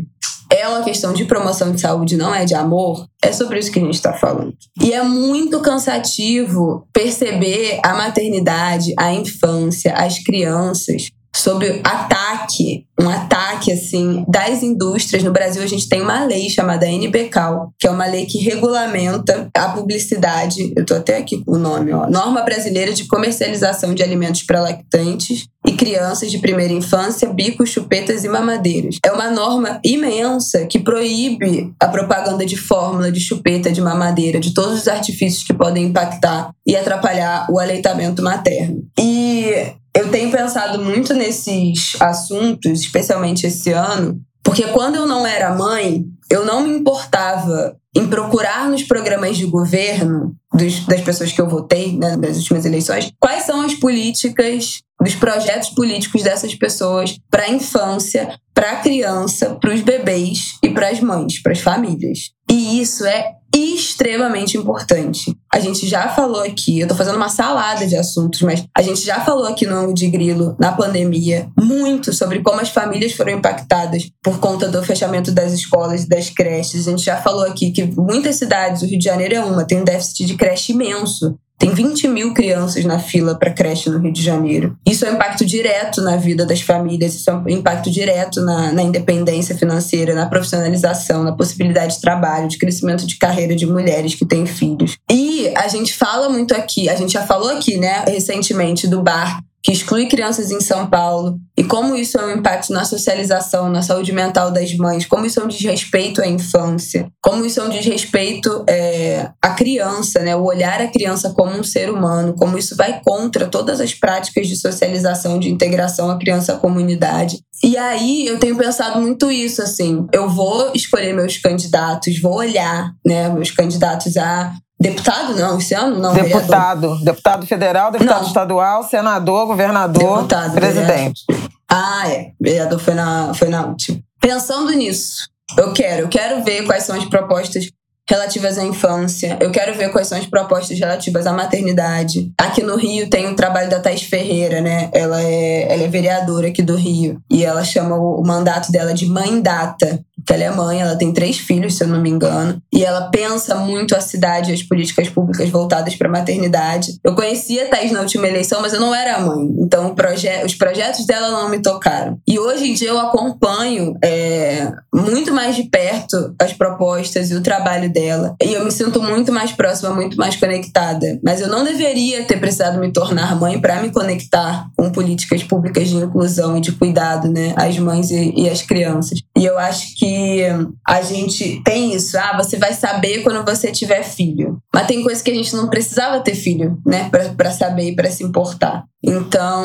é 0.50 0.66
uma 0.68 0.82
questão 0.82 1.12
de 1.12 1.24
promoção 1.24 1.72
de 1.72 1.80
saúde, 1.80 2.16
não 2.16 2.34
é 2.34 2.44
de 2.44 2.54
amor, 2.54 3.06
é 3.22 3.32
sobre 3.32 3.58
isso 3.58 3.70
que 3.70 3.78
a 3.78 3.82
gente 3.82 3.94
está 3.94 4.12
falando. 4.12 4.54
E 4.82 4.92
é 4.92 5.02
muito 5.02 5.60
cansativo 5.60 6.86
perceber 6.92 7.80
a 7.82 7.94
maternidade, 7.94 8.94
a 8.98 9.12
infância, 9.12 9.92
as 9.92 10.18
crianças 10.18 11.10
sobre 11.34 11.80
ataque, 11.84 12.86
um 13.00 13.08
ataque 13.08 13.72
assim 13.72 14.24
das 14.28 14.62
indústrias. 14.62 15.22
No 15.22 15.32
Brasil 15.32 15.62
a 15.62 15.66
gente 15.66 15.88
tem 15.88 16.00
uma 16.00 16.24
lei 16.24 16.48
chamada 16.50 16.86
NBCAL, 16.86 17.72
que 17.78 17.86
é 17.86 17.90
uma 17.90 18.06
lei 18.06 18.26
que 18.26 18.38
regulamenta 18.38 19.48
a 19.54 19.68
publicidade. 19.68 20.72
Eu 20.76 20.84
tô 20.84 20.94
até 20.94 21.18
aqui 21.18 21.44
com 21.44 21.52
o 21.52 21.58
nome, 21.58 21.92
ó. 21.92 22.08
Norma 22.08 22.42
Brasileira 22.42 22.92
de 22.92 23.06
Comercialização 23.06 23.94
de 23.94 24.02
Alimentos 24.02 24.42
para 24.42 24.60
Lactantes 24.60 25.46
e 25.68 25.76
Crianças 25.76 26.30
de 26.30 26.38
Primeira 26.38 26.72
Infância, 26.72 27.28
bicos, 27.28 27.68
chupetas 27.68 28.24
e 28.24 28.28
mamadeiras. 28.28 28.96
É 29.04 29.12
uma 29.12 29.30
norma 29.30 29.78
imensa 29.84 30.64
que 30.64 30.78
proíbe 30.78 31.74
a 31.78 31.86
propaganda 31.88 32.46
de 32.46 32.56
fórmula, 32.56 33.12
de 33.12 33.20
chupeta, 33.20 33.70
de 33.70 33.82
mamadeira, 33.82 34.40
de 34.40 34.54
todos 34.54 34.80
os 34.80 34.88
artifícios 34.88 35.44
que 35.44 35.52
podem 35.52 35.84
impactar 35.84 36.52
e 36.66 36.74
atrapalhar 36.74 37.46
o 37.50 37.58
aleitamento 37.58 38.22
materno. 38.22 38.82
E 38.98 39.52
eu 39.94 40.10
tenho 40.10 40.30
pensado 40.30 40.82
muito 40.82 41.12
nesses 41.12 42.00
assuntos, 42.00 42.80
especialmente 42.80 43.46
esse 43.46 43.70
ano, 43.70 44.18
porque 44.48 44.66
quando 44.68 44.94
eu 44.94 45.06
não 45.06 45.26
era 45.26 45.54
mãe, 45.54 46.06
eu 46.30 46.42
não 46.42 46.62
me 46.62 46.78
importava 46.78 47.76
em 47.94 48.08
procurar 48.08 48.66
nos 48.66 48.82
programas 48.82 49.36
de 49.36 49.44
governo 49.44 50.34
dos, 50.50 50.86
das 50.86 51.02
pessoas 51.02 51.30
que 51.30 51.38
eu 51.38 51.46
votei 51.46 51.94
né, 51.98 52.16
nas 52.16 52.38
últimas 52.38 52.64
eleições 52.64 53.12
quais 53.20 53.44
são 53.44 53.60
as 53.60 53.74
políticas 53.74 54.80
dos 54.98 55.14
projetos 55.14 55.68
políticos 55.68 56.22
dessas 56.22 56.54
pessoas 56.54 57.18
para 57.30 57.42
a 57.42 57.50
infância, 57.50 58.40
para 58.54 58.70
a 58.70 58.76
criança, 58.76 59.54
para 59.60 59.74
os 59.74 59.82
bebês 59.82 60.54
e 60.62 60.70
para 60.70 60.88
as 60.88 61.00
mães, 61.00 61.42
para 61.42 61.52
as 61.52 61.60
famílias. 61.60 62.30
E 62.50 62.80
isso 62.80 63.04
é 63.04 63.32
extremamente 63.54 64.56
importante. 64.56 65.36
A 65.52 65.60
gente 65.60 65.86
já 65.86 66.08
falou 66.08 66.42
aqui, 66.42 66.80
eu 66.80 66.88
tô 66.88 66.94
fazendo 66.94 67.16
uma 67.16 67.28
salada 67.28 67.86
de 67.86 67.96
assuntos, 67.96 68.42
mas 68.42 68.64
a 68.76 68.82
gente 68.82 69.00
já 69.00 69.20
falou 69.20 69.46
aqui 69.46 69.66
no 69.66 69.76
Ângulo 69.76 69.94
de 69.94 70.08
Grilo, 70.08 70.56
na 70.58 70.72
pandemia, 70.72 71.48
muito 71.58 72.12
sobre 72.12 72.42
como 72.42 72.60
as 72.60 72.68
famílias 72.68 73.12
foram 73.12 73.32
impactadas 73.32 74.10
por 74.22 74.38
conta 74.38 74.68
do 74.68 74.82
fechamento 74.82 75.32
das 75.32 75.52
escolas 75.52 76.04
e 76.04 76.08
das 76.08 76.30
creches. 76.30 76.86
A 76.86 76.90
gente 76.90 77.04
já 77.04 77.16
falou 77.16 77.44
aqui 77.44 77.70
que 77.70 77.84
muitas 77.84 78.36
cidades, 78.36 78.82
o 78.82 78.86
Rio 78.86 78.98
de 78.98 79.04
Janeiro 79.04 79.34
é 79.34 79.40
uma, 79.40 79.64
tem 79.64 79.80
um 79.80 79.84
déficit 79.84 80.26
de 80.26 80.34
creche 80.34 80.72
imenso. 80.72 81.38
Tem 81.58 81.70
20 81.70 82.06
mil 82.06 82.32
crianças 82.32 82.84
na 82.84 83.00
fila 83.00 83.36
para 83.36 83.50
creche 83.50 83.90
no 83.90 83.98
Rio 83.98 84.12
de 84.12 84.22
Janeiro. 84.22 84.78
Isso 84.86 85.04
é 85.04 85.10
um 85.10 85.14
impacto 85.14 85.44
direto 85.44 86.00
na 86.00 86.16
vida 86.16 86.46
das 86.46 86.60
famílias, 86.60 87.16
isso 87.16 87.28
é 87.28 87.34
um 87.34 87.48
impacto 87.48 87.90
direto 87.90 88.40
na, 88.42 88.72
na 88.72 88.82
independência 88.82 89.56
financeira, 89.56 90.14
na 90.14 90.26
profissionalização, 90.26 91.24
na 91.24 91.32
possibilidade 91.32 91.96
de 91.96 92.00
trabalho, 92.00 92.46
de 92.46 92.58
crescimento 92.58 93.04
de 93.04 93.16
carreira 93.16 93.56
de 93.56 93.66
mulheres 93.66 94.14
que 94.14 94.24
têm 94.24 94.46
filhos. 94.46 94.96
E 95.10 95.52
a 95.56 95.66
gente 95.66 95.94
fala 95.94 96.28
muito 96.28 96.54
aqui, 96.54 96.88
a 96.88 96.94
gente 96.94 97.12
já 97.12 97.26
falou 97.26 97.50
aqui, 97.50 97.76
né, 97.76 98.04
recentemente, 98.06 98.86
do 98.86 99.02
bar 99.02 99.40
que 99.68 99.72
exclui 99.74 100.06
crianças 100.06 100.50
em 100.50 100.62
São 100.62 100.88
Paulo, 100.88 101.38
e 101.54 101.62
como 101.62 101.94
isso 101.94 102.16
é 102.16 102.24
um 102.24 102.38
impacto 102.38 102.72
na 102.72 102.86
socialização, 102.86 103.68
na 103.68 103.82
saúde 103.82 104.12
mental 104.12 104.50
das 104.50 104.74
mães, 104.74 105.04
como 105.04 105.26
isso 105.26 105.38
é 105.40 105.44
um 105.44 105.48
desrespeito 105.48 106.22
à 106.22 106.26
infância, 106.26 107.06
como 107.22 107.44
isso 107.44 107.60
é 107.60 107.64
um 107.64 107.68
desrespeito 107.68 108.64
é, 108.66 109.28
à 109.42 109.50
criança, 109.50 110.20
né? 110.20 110.34
o 110.34 110.44
olhar 110.44 110.80
a 110.80 110.88
criança 110.88 111.34
como 111.36 111.52
um 111.52 111.62
ser 111.62 111.90
humano, 111.90 112.34
como 112.34 112.56
isso 112.56 112.74
vai 112.76 113.02
contra 113.04 113.46
todas 113.46 113.78
as 113.78 113.92
práticas 113.92 114.48
de 114.48 114.56
socialização, 114.56 115.38
de 115.38 115.50
integração 115.50 116.10
à 116.10 116.18
criança 116.18 116.54
à 116.54 116.56
comunidade. 116.56 117.38
E 117.62 117.76
aí 117.76 118.26
eu 118.26 118.38
tenho 118.38 118.56
pensado 118.56 118.98
muito 118.98 119.30
isso, 119.30 119.60
assim, 119.60 120.06
eu 120.14 120.30
vou 120.30 120.72
escolher 120.74 121.12
meus 121.12 121.36
candidatos, 121.36 122.18
vou 122.18 122.36
olhar 122.36 122.94
né, 123.04 123.28
meus 123.28 123.50
candidatos 123.50 124.16
a 124.16 124.54
Deputado 124.80 125.34
não, 125.34 125.58
esse 125.58 125.74
ano 125.74 125.98
não. 125.98 126.14
Deputado. 126.14 126.80
Vereador. 126.80 127.04
Deputado 127.04 127.46
federal, 127.46 127.90
deputado 127.90 128.20
não. 128.20 128.28
estadual, 128.28 128.84
senador, 128.84 129.46
governador, 129.46 130.18
deputado, 130.18 130.54
presidente. 130.54 131.24
Vereador. 131.28 131.50
Ah, 131.68 132.08
é. 132.08 132.32
Vereador 132.40 132.78
foi 132.78 132.94
na, 132.94 133.34
foi 133.34 133.48
na 133.48 133.66
última. 133.66 133.98
Pensando 134.20 134.70
nisso, 134.70 135.28
eu 135.56 135.72
quero, 135.72 136.02
eu 136.02 136.08
quero 136.08 136.44
ver 136.44 136.64
quais 136.64 136.84
são 136.84 136.96
as 136.96 137.04
propostas 137.06 137.68
relativas 138.08 138.58
à 138.58 138.64
infância. 138.64 139.36
Eu 139.40 139.50
quero 139.50 139.76
ver 139.76 139.90
quais 139.90 140.08
são 140.08 140.18
as 140.18 140.26
propostas 140.26 140.78
relativas 140.78 141.26
à 141.26 141.32
maternidade. 141.32 142.32
Aqui 142.38 142.62
no 142.62 142.76
Rio 142.76 143.08
tem 143.10 143.26
o 143.26 143.36
trabalho 143.36 143.68
da 143.68 143.80
Thais 143.80 144.02
Ferreira, 144.02 144.60
né? 144.60 144.88
Ela 144.92 145.22
é, 145.22 145.72
ela 145.72 145.82
é 145.82 145.88
vereadora 145.88 146.48
aqui 146.48 146.62
do 146.62 146.76
Rio. 146.76 147.20
E 147.30 147.44
ela 147.44 147.62
chama 147.64 147.96
o, 147.96 148.20
o 148.20 148.26
mandato 148.26 148.72
dela 148.72 148.94
de 148.94 149.06
Mãe 149.06 149.40
Data 149.40 150.00
que 150.28 150.34
ela 150.34 150.44
é 150.44 150.50
mãe, 150.50 150.80
ela 150.82 150.94
tem 150.94 151.10
três 151.10 151.38
filhos, 151.38 151.76
se 151.76 151.84
eu 151.84 151.88
não 151.88 152.02
me 152.02 152.10
engano, 152.10 152.60
e 152.70 152.84
ela 152.84 153.08
pensa 153.08 153.54
muito 153.54 153.96
a 153.96 154.00
cidade 154.00 154.50
e 154.50 154.54
as 154.54 154.62
políticas 154.62 155.08
públicas 155.08 155.48
voltadas 155.48 155.96
para 155.96 156.06
a 156.06 156.12
maternidade. 156.12 156.98
Eu 157.02 157.14
conhecia 157.14 157.64
a 157.64 157.68
Thais 157.68 157.92
na 157.92 158.00
última 158.00 158.28
eleição, 158.28 158.60
mas 158.60 158.74
eu 158.74 158.80
não 158.80 158.94
era 158.94 159.20
mãe, 159.20 159.48
então 159.58 159.94
proje 159.94 160.28
os 160.44 160.54
projetos 160.54 161.06
dela 161.06 161.30
não 161.30 161.48
me 161.48 161.62
tocaram. 161.62 162.18
E 162.28 162.38
hoje 162.38 162.70
em 162.70 162.74
dia 162.74 162.90
eu 162.90 162.98
acompanho 162.98 163.96
é, 164.04 164.70
muito 164.94 165.32
mais 165.32 165.56
de 165.56 165.64
perto 165.64 166.34
as 166.38 166.52
propostas 166.52 167.30
e 167.30 167.34
o 167.34 167.42
trabalho 167.42 167.90
dela, 167.90 167.97
e 168.42 168.52
eu 168.52 168.64
me 168.64 168.70
sinto 168.70 169.02
muito 169.02 169.32
mais 169.32 169.52
próxima, 169.52 169.94
muito 169.94 170.16
mais 170.16 170.36
conectada. 170.36 171.18
Mas 171.22 171.40
eu 171.40 171.48
não 171.48 171.64
deveria 171.64 172.24
ter 172.24 172.38
precisado 172.38 172.78
me 172.78 172.92
tornar 172.92 173.38
mãe 173.38 173.60
para 173.60 173.82
me 173.82 173.90
conectar 173.90 174.68
com 174.76 174.90
políticas 174.90 175.42
públicas 175.42 175.88
de 175.88 175.96
inclusão 175.96 176.56
e 176.56 176.60
de 176.60 176.72
cuidado, 176.72 177.28
né, 177.28 177.54
às 177.56 177.78
mães 177.78 178.10
e, 178.10 178.32
e 178.36 178.48
às 178.48 178.62
crianças. 178.62 179.20
E 179.36 179.44
eu 179.44 179.58
acho 179.58 179.96
que 179.96 180.42
a 180.86 181.02
gente 181.02 181.60
tem 181.64 181.94
isso, 181.94 182.16
ah, 182.18 182.36
você 182.36 182.56
vai 182.56 182.72
saber 182.72 183.22
quando 183.22 183.44
você 183.44 183.70
tiver 183.70 184.02
filho. 184.02 184.58
Mas 184.74 184.86
tem 184.86 185.02
coisas 185.02 185.22
que 185.22 185.30
a 185.30 185.34
gente 185.34 185.54
não 185.54 185.68
precisava 185.68 186.20
ter 186.20 186.34
filho, 186.34 186.78
né, 186.86 187.10
para 187.36 187.50
saber 187.50 187.90
e 187.90 187.96
para 187.96 188.10
se 188.10 188.24
importar. 188.24 188.84
Então, 189.02 189.64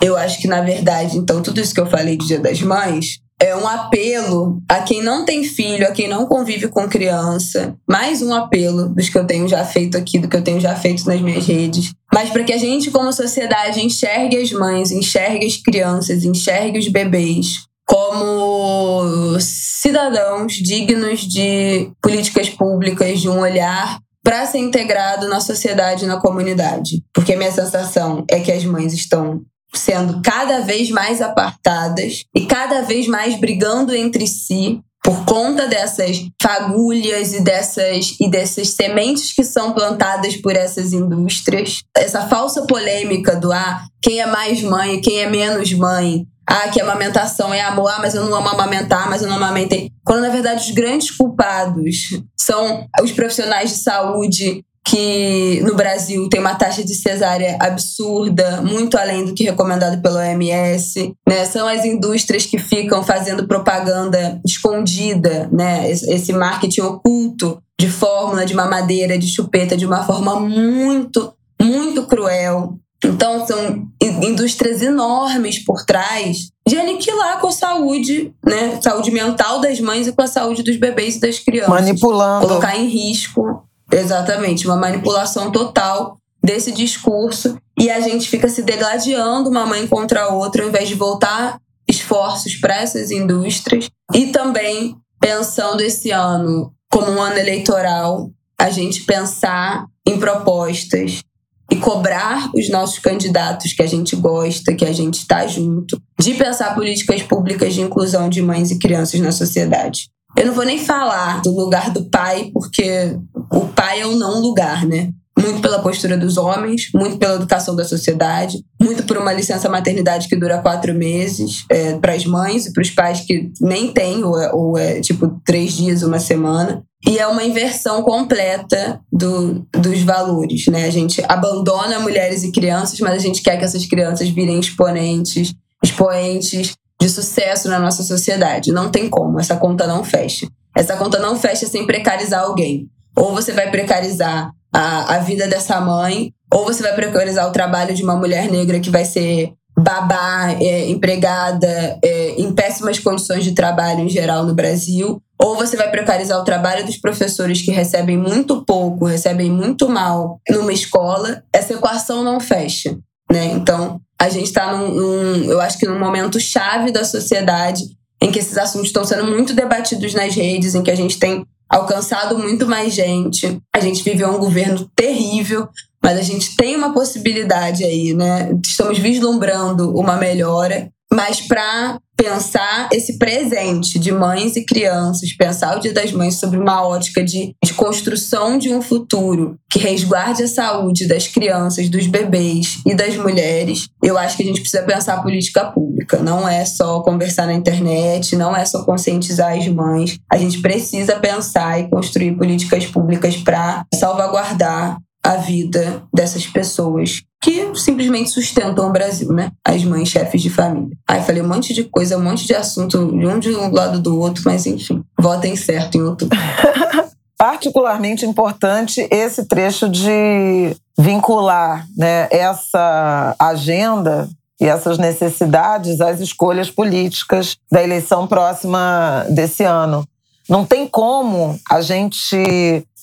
eu 0.00 0.16
acho 0.16 0.40
que 0.40 0.48
na 0.48 0.60
verdade, 0.60 1.16
então 1.16 1.42
tudo 1.42 1.60
isso 1.60 1.74
que 1.74 1.80
eu 1.80 1.86
falei 1.86 2.16
de 2.16 2.26
Dia 2.26 2.40
das 2.40 2.62
Mães 2.62 3.20
é 3.40 3.56
um 3.56 3.66
apelo 3.66 4.62
a 4.68 4.80
quem 4.80 5.02
não 5.02 5.24
tem 5.24 5.42
filho, 5.42 5.86
a 5.86 5.92
quem 5.92 6.06
não 6.06 6.26
convive 6.26 6.68
com 6.68 6.88
criança. 6.88 7.74
Mais 7.88 8.20
um 8.20 8.34
apelo 8.34 8.88
dos 8.90 9.08
que 9.08 9.16
eu 9.16 9.26
tenho 9.26 9.48
já 9.48 9.64
feito 9.64 9.96
aqui, 9.96 10.18
do 10.18 10.28
que 10.28 10.36
eu 10.36 10.42
tenho 10.42 10.60
já 10.60 10.76
feito 10.76 11.06
nas 11.06 11.20
minhas 11.20 11.46
redes. 11.46 11.92
Mas 12.12 12.28
para 12.28 12.44
que 12.44 12.52
a 12.52 12.58
gente, 12.58 12.90
como 12.90 13.12
sociedade, 13.12 13.84
enxergue 13.84 14.36
as 14.36 14.52
mães, 14.52 14.90
enxergue 14.90 15.46
as 15.46 15.56
crianças, 15.56 16.24
enxergue 16.24 16.78
os 16.78 16.88
bebês 16.88 17.64
como 17.86 19.36
cidadãos 19.40 20.52
dignos 20.52 21.20
de 21.20 21.90
políticas 22.00 22.48
públicas, 22.48 23.20
de 23.20 23.28
um 23.28 23.40
olhar 23.40 23.98
para 24.22 24.46
ser 24.46 24.58
integrado 24.58 25.28
na 25.28 25.40
sociedade 25.40 26.06
na 26.06 26.20
comunidade. 26.20 27.02
Porque 27.12 27.32
a 27.32 27.36
minha 27.36 27.50
sensação 27.50 28.24
é 28.30 28.38
que 28.38 28.52
as 28.52 28.64
mães 28.64 28.92
estão 28.92 29.42
sendo 29.74 30.20
cada 30.22 30.60
vez 30.60 30.90
mais 30.90 31.20
apartadas 31.20 32.24
e 32.34 32.46
cada 32.46 32.82
vez 32.82 33.06
mais 33.06 33.38
brigando 33.38 33.94
entre 33.94 34.26
si 34.26 34.80
por 35.02 35.24
conta 35.24 35.66
dessas 35.66 36.26
fagulhas 36.40 37.32
e 37.32 37.40
dessas 37.40 38.16
e 38.20 38.28
dessas 38.28 38.70
sementes 38.70 39.32
que 39.32 39.42
são 39.42 39.72
plantadas 39.72 40.36
por 40.36 40.54
essas 40.54 40.92
indústrias, 40.92 41.82
essa 41.96 42.28
falsa 42.28 42.66
polêmica 42.66 43.34
do 43.34 43.50
ah, 43.50 43.82
quem 44.02 44.20
é 44.20 44.26
mais 44.26 44.62
mãe, 44.62 45.00
quem 45.00 45.20
é 45.20 45.28
menos 45.28 45.72
mãe, 45.72 46.26
ah, 46.46 46.68
que 46.68 46.80
amamentação 46.80 47.54
é 47.54 47.60
amor, 47.60 47.90
ah, 47.90 47.98
mas 48.00 48.14
eu 48.14 48.24
não 48.24 48.36
amo 48.36 48.48
amamentar, 48.48 49.08
mas 49.08 49.22
eu 49.22 49.28
não 49.28 49.36
amamentei. 49.36 49.90
Quando, 50.04 50.22
na 50.22 50.28
verdade, 50.30 50.64
os 50.64 50.70
grandes 50.72 51.10
culpados 51.10 52.20
são 52.36 52.86
os 53.02 53.12
profissionais 53.12 53.70
de 53.70 53.76
saúde 53.76 54.64
que 54.86 55.60
no 55.62 55.74
Brasil 55.74 56.28
tem 56.28 56.40
uma 56.40 56.54
taxa 56.54 56.82
de 56.82 56.94
cesárea 56.94 57.56
absurda, 57.60 58.62
muito 58.62 58.96
além 58.96 59.24
do 59.24 59.34
que 59.34 59.44
recomendado 59.44 60.00
pelo 60.00 60.16
OMS, 60.16 61.14
né? 61.28 61.44
São 61.44 61.68
as 61.68 61.84
indústrias 61.84 62.46
que 62.46 62.58
ficam 62.58 63.02
fazendo 63.02 63.46
propaganda 63.46 64.40
escondida, 64.44 65.48
né? 65.52 65.90
Esse 65.90 66.32
marketing 66.32 66.80
oculto 66.80 67.62
de 67.78 67.88
fórmula, 67.88 68.44
de 68.44 68.54
mamadeira, 68.54 69.18
de 69.18 69.28
chupeta, 69.28 69.76
de 69.76 69.86
uma 69.86 70.04
forma 70.04 70.40
muito, 70.40 71.32
muito 71.60 72.06
cruel. 72.06 72.74
Então, 73.02 73.46
são 73.46 73.88
indústrias 74.00 74.82
enormes 74.82 75.64
por 75.64 75.84
trás 75.86 76.50
de 76.68 76.78
aniquilar 76.78 77.40
com 77.40 77.48
a 77.48 77.52
saúde, 77.52 78.34
né? 78.44 78.78
Saúde 78.82 79.10
mental 79.10 79.60
das 79.60 79.80
mães 79.80 80.06
e 80.06 80.12
com 80.12 80.22
a 80.22 80.26
saúde 80.26 80.62
dos 80.62 80.76
bebês 80.76 81.16
e 81.16 81.20
das 81.20 81.38
crianças. 81.38 81.70
Manipulando. 81.70 82.46
Colocar 82.46 82.76
em 82.76 82.86
risco, 82.86 83.64
exatamente, 83.92 84.66
uma 84.66 84.76
manipulação 84.76 85.50
total 85.50 86.18
desse 86.42 86.72
discurso. 86.72 87.56
E 87.78 87.90
a 87.90 88.00
gente 88.00 88.28
fica 88.28 88.48
se 88.48 88.62
degladiando 88.62 89.48
uma 89.48 89.66
mãe 89.66 89.86
contra 89.86 90.24
a 90.24 90.28
outra, 90.28 90.62
ao 90.62 90.68
invés 90.68 90.88
de 90.88 90.94
voltar 90.94 91.58
esforços 91.88 92.54
para 92.56 92.76
essas 92.76 93.10
indústrias. 93.10 93.88
E 94.14 94.28
também 94.28 94.96
pensando 95.18 95.80
esse 95.80 96.10
ano 96.10 96.72
como 96.90 97.10
um 97.10 97.22
ano 97.22 97.38
eleitoral, 97.38 98.30
a 98.58 98.70
gente 98.70 99.04
pensar 99.04 99.86
em 100.06 100.18
propostas 100.18 101.22
e 101.70 101.76
cobrar 101.76 102.50
os 102.54 102.68
nossos 102.68 102.98
candidatos 102.98 103.72
que 103.72 103.82
a 103.82 103.86
gente 103.86 104.16
gosta, 104.16 104.74
que 104.74 104.84
a 104.84 104.92
gente 104.92 105.20
está 105.20 105.46
junto, 105.46 106.00
de 106.18 106.34
pensar 106.34 106.74
políticas 106.74 107.22
públicas 107.22 107.72
de 107.72 107.80
inclusão 107.80 108.28
de 108.28 108.42
mães 108.42 108.70
e 108.72 108.78
crianças 108.78 109.20
na 109.20 109.30
sociedade. 109.30 110.10
Eu 110.36 110.46
não 110.46 110.54
vou 110.54 110.64
nem 110.64 110.78
falar 110.78 111.42
do 111.42 111.54
lugar 111.54 111.90
do 111.90 112.04
pai, 112.04 112.50
porque 112.52 113.16
o 113.52 113.66
pai 113.66 114.00
é 114.00 114.06
um 114.06 114.16
não 114.16 114.40
lugar, 114.40 114.86
né? 114.86 115.10
Muito 115.38 115.60
pela 115.60 115.80
postura 115.80 116.18
dos 116.18 116.36
homens, 116.36 116.90
muito 116.94 117.16
pela 117.16 117.36
educação 117.36 117.74
da 117.74 117.84
sociedade, 117.84 118.62
muito 118.80 119.04
por 119.04 119.16
uma 119.16 119.32
licença 119.32 119.68
maternidade 119.68 120.28
que 120.28 120.36
dura 120.36 120.60
quatro 120.60 120.94
meses 120.94 121.64
é, 121.70 121.94
para 121.94 122.12
as 122.12 122.26
mães 122.26 122.66
e 122.66 122.72
para 122.72 122.82
os 122.82 122.90
pais 122.90 123.20
que 123.20 123.50
nem 123.60 123.92
têm, 123.92 124.22
ou 124.22 124.38
é, 124.38 124.52
ou 124.52 124.78
é 124.78 125.00
tipo 125.00 125.40
três 125.44 125.72
dias, 125.72 126.02
uma 126.02 126.18
semana. 126.18 126.82
E 127.06 127.18
é 127.18 127.26
uma 127.26 127.42
inversão 127.42 128.02
completa 128.02 129.00
do, 129.10 129.66
dos 129.72 130.02
valores, 130.02 130.66
né? 130.66 130.84
A 130.84 130.90
gente 130.90 131.22
abandona 131.26 131.98
mulheres 131.98 132.42
e 132.42 132.52
crianças, 132.52 133.00
mas 133.00 133.14
a 133.14 133.18
gente 133.18 133.42
quer 133.42 133.56
que 133.56 133.64
essas 133.64 133.86
crianças 133.86 134.28
virem 134.28 134.60
exponentes, 134.60 135.54
expoentes 135.82 136.74
de 137.00 137.08
sucesso 137.08 137.68
na 137.68 137.78
nossa 137.78 138.02
sociedade. 138.02 138.72
Não 138.72 138.90
tem 138.90 139.08
como, 139.08 139.40
essa 139.40 139.56
conta 139.56 139.86
não 139.86 140.04
fecha. 140.04 140.46
Essa 140.76 140.96
conta 140.96 141.18
não 141.18 141.36
fecha 141.36 141.66
sem 141.66 141.86
precarizar 141.86 142.42
alguém. 142.42 142.88
Ou 143.16 143.34
você 143.34 143.52
vai 143.52 143.70
precarizar 143.70 144.50
a, 144.72 145.16
a 145.16 145.18
vida 145.18 145.48
dessa 145.48 145.80
mãe, 145.80 146.32
ou 146.52 146.64
você 146.64 146.82
vai 146.82 146.94
precarizar 146.94 147.48
o 147.48 147.52
trabalho 147.52 147.94
de 147.94 148.02
uma 148.02 148.16
mulher 148.16 148.50
negra 148.50 148.78
que 148.78 148.90
vai 148.90 149.04
ser 149.04 149.52
babá, 149.76 150.52
é, 150.60 150.88
empregada, 150.88 151.98
é, 152.04 152.34
em 152.36 152.52
péssimas 152.52 152.98
condições 152.98 153.44
de 153.44 153.52
trabalho 153.52 154.00
em 154.00 154.08
geral 154.08 154.44
no 154.44 154.54
Brasil, 154.54 155.20
ou 155.42 155.56
você 155.56 155.76
vai 155.76 155.90
precarizar 155.90 156.38
o 156.38 156.44
trabalho 156.44 156.84
dos 156.84 156.98
professores 156.98 157.62
que 157.62 157.70
recebem 157.70 158.18
muito 158.18 158.62
pouco, 158.64 159.06
recebem 159.06 159.50
muito 159.50 159.88
mal 159.88 160.38
numa 160.50 160.72
escola, 160.72 161.42
essa 161.52 161.72
equação 161.72 162.22
não 162.22 162.38
fecha. 162.38 162.96
Né? 163.30 163.46
Então, 163.46 164.00
a 164.20 164.28
gente 164.28 164.46
está 164.46 164.76
num, 164.76 164.94
num, 164.94 165.44
eu 165.50 165.60
acho 165.60 165.78
que 165.78 165.86
num 165.86 165.98
momento 165.98 166.38
chave 166.38 166.92
da 166.92 167.04
sociedade 167.04 167.84
em 168.20 168.30
que 168.30 168.38
esses 168.38 168.58
assuntos 168.58 168.88
estão 168.88 169.02
sendo 169.02 169.24
muito 169.24 169.54
debatidos 169.54 170.12
nas 170.12 170.34
redes, 170.34 170.74
em 170.74 170.82
que 170.82 170.90
a 170.90 170.94
gente 170.94 171.18
tem 171.18 171.44
alcançado 171.68 172.38
muito 172.38 172.66
mais 172.66 172.92
gente. 172.92 173.58
A 173.74 173.80
gente 173.80 174.02
viveu 174.02 174.28
um 174.28 174.38
governo 174.38 174.90
terrível, 174.94 175.68
mas 176.02 176.18
a 176.18 176.22
gente 176.22 176.54
tem 176.54 176.76
uma 176.76 176.92
possibilidade 176.92 177.82
aí, 177.82 178.12
né? 178.12 178.50
Estamos 178.62 178.98
vislumbrando 178.98 179.96
uma 179.96 180.16
melhora 180.16 180.90
mas 181.12 181.40
para 181.40 181.98
pensar 182.22 182.90
esse 182.92 183.16
presente 183.16 183.98
de 183.98 184.12
mães 184.12 184.54
e 184.54 184.64
crianças, 184.64 185.32
pensar 185.32 185.76
o 185.76 185.80
Dia 185.80 185.92
das 185.92 186.12
Mães 186.12 186.34
sobre 186.34 186.58
uma 186.58 186.86
ótica 186.86 187.24
de, 187.24 187.54
de 187.64 187.72
construção 187.72 188.58
de 188.58 188.74
um 188.74 188.82
futuro 188.82 189.56
que 189.70 189.78
resguarde 189.78 190.42
a 190.42 190.48
saúde 190.48 191.08
das 191.08 191.26
crianças, 191.26 191.88
dos 191.88 192.06
bebês 192.06 192.80
e 192.84 192.94
das 192.94 193.16
mulheres, 193.16 193.88
eu 194.02 194.18
acho 194.18 194.36
que 194.36 194.42
a 194.42 194.46
gente 194.46 194.60
precisa 194.60 194.82
pensar 194.82 195.22
política 195.22 195.64
pública. 195.64 196.18
Não 196.18 196.46
é 196.46 196.64
só 196.66 197.00
conversar 197.00 197.46
na 197.46 197.54
internet, 197.54 198.36
não 198.36 198.54
é 198.54 198.66
só 198.66 198.84
conscientizar 198.84 199.56
as 199.56 199.66
mães. 199.68 200.18
A 200.30 200.36
gente 200.36 200.60
precisa 200.60 201.16
pensar 201.16 201.80
e 201.80 201.88
construir 201.88 202.36
políticas 202.36 202.84
públicas 202.84 203.36
para 203.36 203.84
salvaguardar 203.94 204.98
a 205.22 205.36
vida 205.36 206.02
dessas 206.12 206.46
pessoas 206.46 207.22
que 207.40 207.74
simplesmente 207.74 208.30
sustentam 208.30 208.88
o 208.88 208.92
Brasil, 208.92 209.32
né? 209.32 209.50
As 209.64 209.82
mães 209.82 210.08
chefes 210.08 210.42
de 210.42 210.50
família. 210.50 210.96
Aí 211.08 211.22
falei 211.22 211.42
um 211.42 211.48
monte 211.48 211.72
de 211.72 211.84
coisa, 211.84 212.18
um 212.18 212.22
monte 212.22 212.46
de 212.46 212.54
assunto, 212.54 212.98
de 213.18 213.26
um 213.26 213.38
de 213.38 213.50
um 213.50 213.72
lado 213.72 213.98
do 213.98 214.18
outro, 214.18 214.42
mas 214.44 214.66
enfim, 214.66 215.02
votem 215.18 215.56
certo 215.56 215.96
em 215.96 216.02
outubro. 216.02 216.38
Particularmente 217.38 218.26
importante 218.26 219.08
esse 219.10 219.46
trecho 219.46 219.88
de 219.88 220.76
vincular 220.98 221.86
né, 221.96 222.28
essa 222.30 223.34
agenda 223.38 224.28
e 224.60 224.66
essas 224.66 224.98
necessidades 224.98 226.02
às 226.02 226.20
escolhas 226.20 226.70
políticas 226.70 227.56
da 227.72 227.82
eleição 227.82 228.26
próxima 228.26 229.24
desse 229.30 229.64
ano. 229.64 230.04
Não 230.50 230.66
tem 230.66 230.84
como 230.88 231.56
a 231.70 231.80
gente, 231.80 232.36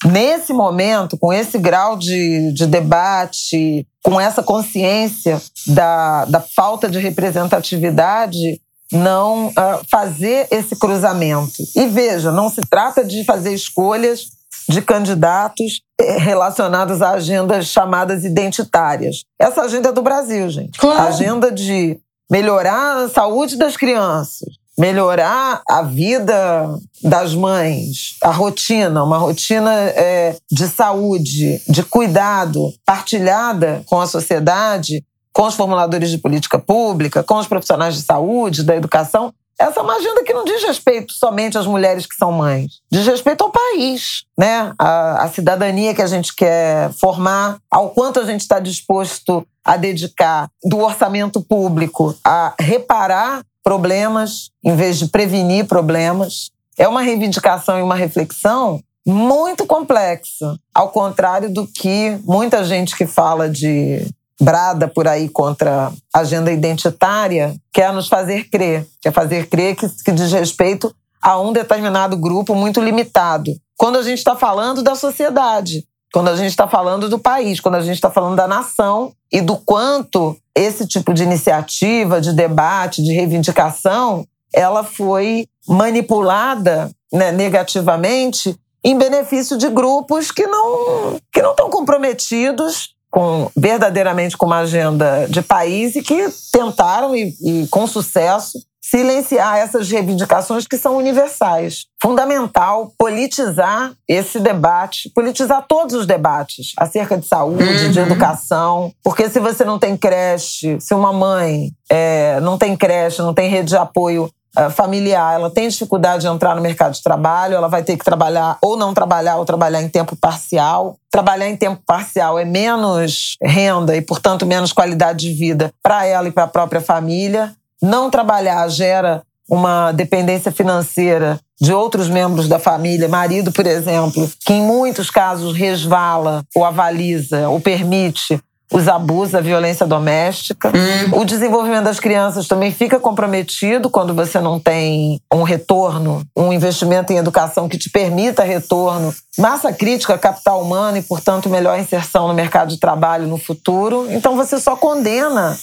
nesse 0.03 0.51
momento, 0.51 1.17
com 1.17 1.31
esse 1.31 1.57
grau 1.57 1.95
de, 1.95 2.51
de 2.51 2.67
debate, 2.67 3.87
com 4.03 4.19
essa 4.19 4.43
consciência 4.43 5.41
da, 5.65 6.25
da 6.25 6.41
falta 6.41 6.89
de 6.89 6.99
representatividade, 6.99 8.59
não 8.91 9.47
uh, 9.47 9.53
fazer 9.89 10.47
esse 10.51 10.75
cruzamento. 10.75 11.63
E 11.73 11.87
veja, 11.87 12.33
não 12.33 12.49
se 12.49 12.61
trata 12.69 13.01
de 13.01 13.23
fazer 13.23 13.53
escolhas 13.53 14.27
de 14.67 14.81
candidatos 14.81 15.81
eh, 15.99 16.17
relacionados 16.17 17.01
a 17.01 17.11
agendas 17.11 17.67
chamadas 17.67 18.25
identitárias. 18.25 19.23
Essa 19.39 19.61
agenda 19.61 19.89
é 19.89 19.93
do 19.93 20.01
Brasil, 20.01 20.49
gente. 20.49 20.77
Claro. 20.77 20.99
A 20.99 21.07
agenda 21.07 21.49
de 21.49 21.97
melhorar 22.29 22.97
a 22.97 23.09
saúde 23.09 23.55
das 23.55 23.77
crianças, 23.77 24.49
melhorar 24.77 25.61
a 25.67 25.81
vida 25.81 26.69
das 27.03 27.33
mães, 27.33 28.15
a 28.21 28.29
rotina, 28.29 29.03
uma 29.03 29.17
rotina 29.17 29.73
é, 29.73 30.35
de 30.51 30.67
saúde, 30.67 31.61
de 31.67 31.83
cuidado, 31.83 32.71
partilhada 32.85 33.83
com 33.87 33.99
a 33.99 34.07
sociedade, 34.07 35.03
com 35.33 35.43
os 35.43 35.55
formuladores 35.55 36.11
de 36.11 36.17
política 36.19 36.59
pública, 36.59 37.23
com 37.23 37.37
os 37.37 37.47
profissionais 37.47 37.95
de 37.95 38.01
saúde, 38.01 38.63
da 38.63 38.75
educação. 38.75 39.33
Essa 39.59 39.79
é 39.79 39.83
uma 39.83 39.95
agenda 39.95 40.23
que 40.23 40.33
não 40.33 40.45
diz 40.45 40.63
respeito 40.63 41.13
somente 41.13 41.57
às 41.57 41.65
mulheres 41.65 42.05
que 42.05 42.15
são 42.15 42.31
mães, 42.31 42.73
diz 42.91 43.07
respeito 43.07 43.43
ao 43.43 43.51
país, 43.51 44.23
né? 44.37 44.71
A, 44.77 45.23
a 45.23 45.27
cidadania 45.29 45.95
que 45.95 46.01
a 46.01 46.07
gente 46.07 46.35
quer 46.35 46.91
formar, 46.93 47.57
ao 47.69 47.89
quanto 47.89 48.19
a 48.19 48.25
gente 48.25 48.41
está 48.41 48.59
disposto 48.59 49.43
a 49.65 49.75
dedicar 49.75 50.47
do 50.63 50.79
orçamento 50.79 51.41
público 51.41 52.15
a 52.23 52.53
reparar 52.59 53.41
problemas 53.63 54.51
em 54.63 54.75
vez 54.75 54.97
de 54.97 55.07
prevenir 55.07 55.65
problemas. 55.65 56.51
É 56.77 56.87
uma 56.87 57.01
reivindicação 57.01 57.79
e 57.79 57.81
uma 57.81 57.95
reflexão 57.95 58.79
muito 59.05 59.65
complexa, 59.65 60.57
ao 60.73 60.89
contrário 60.89 61.49
do 61.51 61.65
que 61.65 62.19
muita 62.25 62.63
gente 62.65 62.95
que 62.95 63.07
fala 63.07 63.49
de 63.49 64.05
brada 64.39 64.87
por 64.87 65.07
aí 65.07 65.29
contra 65.29 65.91
a 66.13 66.19
agenda 66.19 66.51
identitária 66.51 67.55
quer 67.73 67.91
nos 67.93 68.07
fazer 68.07 68.49
crer, 68.49 68.85
quer 69.01 69.11
fazer 69.11 69.47
crer 69.47 69.75
que, 69.75 69.87
que 70.03 70.11
diz 70.11 70.31
respeito 70.31 70.93
a 71.21 71.39
um 71.39 71.51
determinado 71.51 72.15
grupo 72.17 72.53
muito 72.53 72.81
limitado. 72.81 73.51
Quando 73.75 73.97
a 73.97 74.03
gente 74.03 74.17
está 74.17 74.35
falando 74.35 74.83
da 74.83 74.95
sociedade, 74.95 75.85
quando 76.13 76.29
a 76.29 76.35
gente 76.35 76.49
está 76.49 76.67
falando 76.67 77.09
do 77.09 77.19
país, 77.19 77.59
quando 77.59 77.75
a 77.75 77.81
gente 77.81 77.95
está 77.95 78.09
falando 78.09 78.35
da 78.35 78.47
nação 78.47 79.13
e 79.31 79.41
do 79.41 79.57
quanto 79.57 80.37
esse 80.55 80.87
tipo 80.87 81.13
de 81.13 81.23
iniciativa, 81.23 82.21
de 82.21 82.33
debate, 82.33 83.03
de 83.03 83.13
reivindicação, 83.13 84.25
ela 84.53 84.83
foi 84.83 85.47
manipulada 85.67 86.89
né, 87.11 87.31
negativamente 87.31 88.57
em 88.83 88.97
benefício 88.97 89.57
de 89.57 89.69
grupos 89.69 90.31
que 90.31 90.47
não 90.47 91.19
que 91.31 91.41
não 91.41 91.51
estão 91.51 91.69
comprometidos 91.69 92.95
com 93.11 93.49
verdadeiramente 93.55 94.37
com 94.37 94.45
uma 94.45 94.59
agenda 94.59 95.27
de 95.29 95.41
país 95.41 95.95
e 95.95 96.01
que 96.01 96.29
tentaram 96.51 97.15
e, 97.15 97.35
e 97.41 97.67
com 97.67 97.85
sucesso 97.85 98.59
silenciar 98.89 99.57
essas 99.57 99.89
reivindicações 99.89 100.65
que 100.65 100.77
são 100.77 100.95
universais. 100.95 101.85
Fundamental 102.01 102.93
politizar 102.97 103.91
esse 104.07 104.39
debate, 104.39 105.09
politizar 105.09 105.65
todos 105.67 105.93
os 105.93 106.05
debates 106.05 106.73
acerca 106.77 107.17
de 107.17 107.27
saúde, 107.27 107.63
uhum. 107.63 107.91
de 107.91 107.99
educação, 107.99 108.93
porque 109.03 109.29
se 109.29 109.39
você 109.39 109.65
não 109.65 109.77
tem 109.77 109.97
creche, 109.97 110.79
se 110.79 110.93
uma 110.93 111.11
mãe 111.11 111.71
é, 111.89 112.39
não 112.39 112.57
tem 112.57 112.77
creche, 112.77 113.21
não 113.21 113.33
tem 113.33 113.49
rede 113.49 113.69
de 113.69 113.77
apoio 113.77 114.29
uh, 114.57 114.69
familiar, 114.71 115.35
ela 115.35 115.49
tem 115.49 115.67
dificuldade 115.67 116.21
de 116.21 116.27
entrar 116.27 116.55
no 116.55 116.61
mercado 116.61 116.93
de 116.93 117.03
trabalho, 117.03 117.55
ela 117.55 117.67
vai 117.67 117.83
ter 117.83 117.97
que 117.97 118.05
trabalhar 118.05 118.57
ou 118.61 118.77
não 118.77 118.93
trabalhar 118.93 119.35
ou 119.35 119.45
trabalhar 119.45 119.81
em 119.81 119.89
tempo 119.89 120.15
parcial. 120.15 120.95
Trabalhar 121.11 121.49
em 121.49 121.57
tempo 121.57 121.81
parcial 121.85 122.37
é 122.37 122.45
menos 122.45 123.37
renda 123.41 123.95
e, 123.95 124.01
portanto, 124.01 124.45
menos 124.45 124.71
qualidade 124.71 125.27
de 125.27 125.33
vida 125.33 125.73
para 125.81 126.05
ela 126.05 126.27
e 126.27 126.31
para 126.31 126.43
a 126.43 126.47
própria 126.47 126.79
família. 126.79 127.53
Não 127.81 128.09
trabalhar 128.09 128.67
gera 128.69 129.21
uma 129.49 129.91
dependência 129.91 130.51
financeira 130.51 131.39
de 131.59 131.73
outros 131.73 132.09
membros 132.09 132.47
da 132.47 132.59
família, 132.59 133.07
marido, 133.07 133.51
por 133.51 133.65
exemplo, 133.65 134.29
que 134.45 134.53
em 134.53 134.61
muitos 134.61 135.09
casos 135.09 135.55
resvala 135.55 136.43
ou 136.55 136.63
avaliza 136.63 137.49
ou 137.49 137.59
permite 137.59 138.39
os 138.71 138.87
abusos, 138.87 139.33
a 139.33 139.41
violência 139.41 139.87
doméstica. 139.87 140.69
Hum. 140.69 141.21
O 141.21 141.25
desenvolvimento 141.25 141.85
das 141.85 141.99
crianças 141.99 142.47
também 142.47 142.71
fica 142.71 142.99
comprometido 142.99 143.89
quando 143.89 144.13
você 144.13 144.39
não 144.39 144.59
tem 144.59 145.21
um 145.33 145.43
retorno, 145.43 146.21
um 146.35 146.51
investimento 146.51 147.13
em 147.13 147.17
educação 147.17 147.69
que 147.69 147.77
te 147.77 147.89
permita 147.89 148.43
retorno, 148.43 149.13
massa 149.37 149.71
crítica, 149.71 150.17
capital 150.17 150.61
humano 150.61 150.97
e, 150.97 151.01
portanto, 151.01 151.49
melhor 151.49 151.79
inserção 151.79 152.27
no 152.27 152.33
mercado 152.33 152.69
de 152.69 152.77
trabalho 152.77 153.25
no 153.25 153.37
futuro. 153.37 154.05
Então 154.09 154.35
você 154.35 154.59
só 154.59 154.75
condena 154.75 155.57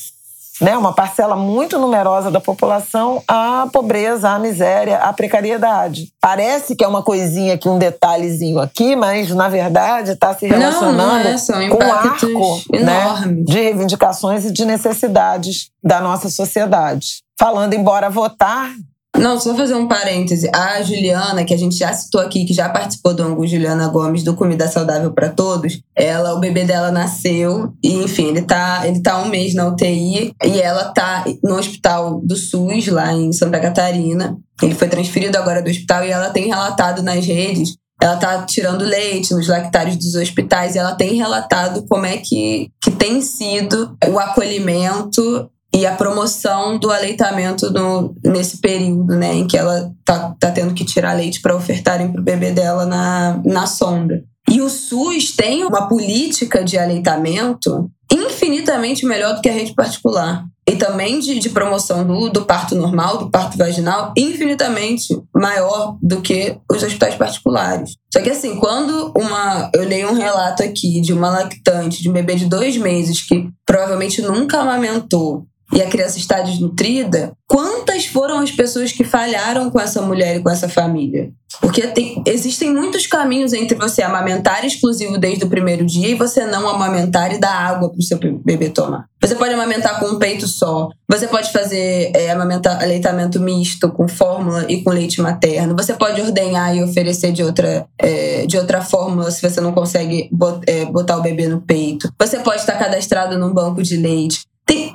né, 0.60 0.76
uma 0.76 0.92
parcela 0.92 1.36
muito 1.36 1.78
numerosa 1.78 2.30
da 2.30 2.40
população 2.40 3.22
à 3.26 3.66
pobreza, 3.72 4.30
à 4.30 4.38
miséria, 4.38 4.98
à 4.98 5.12
precariedade. 5.12 6.12
Parece 6.20 6.76
que 6.76 6.84
é 6.84 6.88
uma 6.88 7.02
coisinha 7.02 7.54
aqui, 7.54 7.68
um 7.68 7.78
detalhezinho 7.78 8.60
aqui, 8.60 8.94
mas 8.94 9.30
na 9.30 9.48
verdade 9.48 10.12
está 10.12 10.34
se 10.34 10.46
relacionando 10.46 10.96
não, 10.96 11.24
não 11.24 11.28
é, 11.28 11.36
são 11.36 11.68
com 11.68 11.84
um 11.84 11.92
arco 11.92 12.62
né, 12.72 13.42
de 13.44 13.60
reivindicações 13.60 14.44
e 14.44 14.52
de 14.52 14.64
necessidades 14.64 15.70
da 15.82 16.00
nossa 16.00 16.28
sociedade. 16.28 17.22
Falando 17.38 17.74
embora 17.74 18.08
votar, 18.08 18.70
não, 19.18 19.38
só 19.38 19.54
fazer 19.54 19.74
um 19.74 19.86
parêntese. 19.86 20.50
A 20.52 20.82
Juliana, 20.82 21.44
que 21.44 21.54
a 21.54 21.56
gente 21.56 21.76
já 21.76 21.92
citou 21.92 22.20
aqui, 22.20 22.44
que 22.44 22.52
já 22.52 22.68
participou 22.68 23.14
do 23.14 23.22
Angu 23.22 23.46
Juliana 23.46 23.88
Gomes 23.88 24.22
do 24.22 24.34
Comida 24.34 24.66
Saudável 24.66 25.12
para 25.12 25.28
Todos, 25.28 25.80
ela, 25.94 26.34
o 26.34 26.40
bebê 26.40 26.64
dela 26.64 26.90
nasceu 26.90 27.72
e, 27.82 27.94
enfim, 27.94 28.28
ele 28.28 28.42
tá, 28.42 28.82
ele 28.84 29.00
tá 29.00 29.22
um 29.22 29.28
mês 29.28 29.54
na 29.54 29.68
UTI 29.68 30.34
e 30.44 30.60
ela 30.60 30.86
tá 30.86 31.24
no 31.42 31.56
hospital 31.56 32.20
do 32.22 32.36
SUS, 32.36 32.88
lá 32.88 33.12
em 33.12 33.32
Santa 33.32 33.60
Catarina. 33.60 34.36
Ele 34.62 34.74
foi 34.74 34.88
transferido 34.88 35.38
agora 35.38 35.62
do 35.62 35.70
hospital 35.70 36.04
e 36.04 36.10
ela 36.10 36.30
tem 36.30 36.48
relatado 36.48 37.02
nas 37.02 37.24
redes 37.24 37.76
ela 38.00 38.16
tá 38.16 38.42
tirando 38.44 38.84
leite 38.84 39.32
nos 39.32 39.48
lactários 39.48 39.96
dos 39.96 40.14
hospitais 40.14 40.74
e 40.74 40.78
ela 40.78 40.94
tem 40.94 41.14
relatado 41.14 41.86
como 41.88 42.04
é 42.04 42.18
que, 42.18 42.68
que 42.82 42.90
tem 42.90 43.22
sido 43.22 43.96
o 44.08 44.18
acolhimento 44.18 45.48
e 45.74 45.84
a 45.84 45.96
promoção 45.96 46.78
do 46.78 46.90
aleitamento 46.90 47.68
no, 47.72 48.14
nesse 48.24 48.58
período, 48.58 49.16
né, 49.16 49.34
em 49.34 49.46
que 49.46 49.58
ela 49.58 49.92
tá, 50.04 50.34
tá 50.38 50.50
tendo 50.52 50.72
que 50.72 50.84
tirar 50.84 51.14
leite 51.14 51.40
para 51.40 51.56
ofertarem 51.56 52.12
para 52.12 52.22
bebê 52.22 52.52
dela 52.52 52.86
na, 52.86 53.42
na 53.44 53.66
sonda. 53.66 54.22
E 54.48 54.60
o 54.60 54.70
SUS 54.70 55.34
tem 55.34 55.64
uma 55.64 55.88
política 55.88 56.62
de 56.62 56.78
aleitamento 56.78 57.90
infinitamente 58.12 59.04
melhor 59.04 59.34
do 59.34 59.40
que 59.40 59.48
a 59.48 59.52
rede 59.52 59.74
particular. 59.74 60.44
E 60.66 60.76
também 60.76 61.18
de, 61.18 61.38
de 61.38 61.50
promoção 61.50 62.06
do, 62.06 62.30
do 62.30 62.44
parto 62.44 62.74
normal, 62.74 63.18
do 63.18 63.30
parto 63.30 63.58
vaginal, 63.58 64.14
infinitamente 64.16 65.08
maior 65.34 65.98
do 66.00 66.22
que 66.22 66.56
os 66.70 66.82
hospitais 66.82 67.16
particulares. 67.16 67.96
Só 68.12 68.22
que 68.22 68.30
assim, 68.30 68.56
quando 68.56 69.12
uma. 69.14 69.70
Eu 69.74 69.86
leio 69.86 70.08
um 70.08 70.14
relato 70.14 70.62
aqui 70.62 71.02
de 71.02 71.12
uma 71.12 71.28
lactante, 71.28 72.00
de 72.00 72.08
um 72.08 72.14
bebê 72.14 72.36
de 72.36 72.46
dois 72.46 72.78
meses, 72.78 73.20
que 73.20 73.50
provavelmente 73.66 74.22
nunca 74.22 74.60
amamentou, 74.60 75.46
e 75.72 75.82
a 75.82 75.88
criança 75.88 76.18
está 76.18 76.40
desnutrida, 76.40 77.32
quantas 77.46 78.06
foram 78.06 78.40
as 78.40 78.50
pessoas 78.50 78.92
que 78.92 79.04
falharam 79.04 79.70
com 79.70 79.80
essa 79.80 80.02
mulher 80.02 80.36
e 80.36 80.40
com 80.40 80.50
essa 80.50 80.68
família? 80.68 81.30
Porque 81.60 81.82
tem, 81.88 82.22
existem 82.26 82.72
muitos 82.72 83.06
caminhos 83.06 83.52
entre 83.52 83.76
você 83.76 84.02
amamentar 84.02 84.64
exclusivo 84.64 85.18
desde 85.18 85.44
o 85.44 85.48
primeiro 85.48 85.84
dia 85.86 86.08
e 86.08 86.14
você 86.14 86.44
não 86.44 86.68
amamentar 86.68 87.32
e 87.32 87.38
dar 87.38 87.54
água 87.54 87.88
para 87.88 87.98
o 87.98 88.02
seu 88.02 88.18
bebê 88.18 88.68
tomar. 88.68 89.06
Você 89.20 89.36
pode 89.36 89.54
amamentar 89.54 89.98
com 90.00 90.06
um 90.06 90.18
peito 90.18 90.46
só. 90.46 90.88
Você 91.08 91.26
pode 91.28 91.50
fazer 91.52 92.12
é, 92.14 92.30
aleitamento 92.30 93.40
misto 93.40 93.90
com 93.90 94.06
fórmula 94.08 94.66
e 94.68 94.82
com 94.82 94.90
leite 94.90 95.20
materno. 95.22 95.76
Você 95.76 95.94
pode 95.94 96.20
ordenhar 96.20 96.76
e 96.76 96.82
oferecer 96.82 97.32
de 97.32 97.42
outra, 97.42 97.86
é, 97.98 98.46
de 98.46 98.58
outra 98.58 98.82
fórmula 98.82 99.30
se 99.30 99.40
você 99.40 99.60
não 99.60 99.72
consegue 99.72 100.28
é, 100.66 100.84
botar 100.84 101.16
o 101.16 101.22
bebê 101.22 101.48
no 101.48 101.60
peito. 101.60 102.12
Você 102.18 102.38
pode 102.40 102.60
estar 102.60 102.78
cadastrado 102.78 103.38
num 103.38 103.52
banco 103.52 103.82
de 103.82 103.96
leite. 103.96 104.40
Tem 104.66 104.92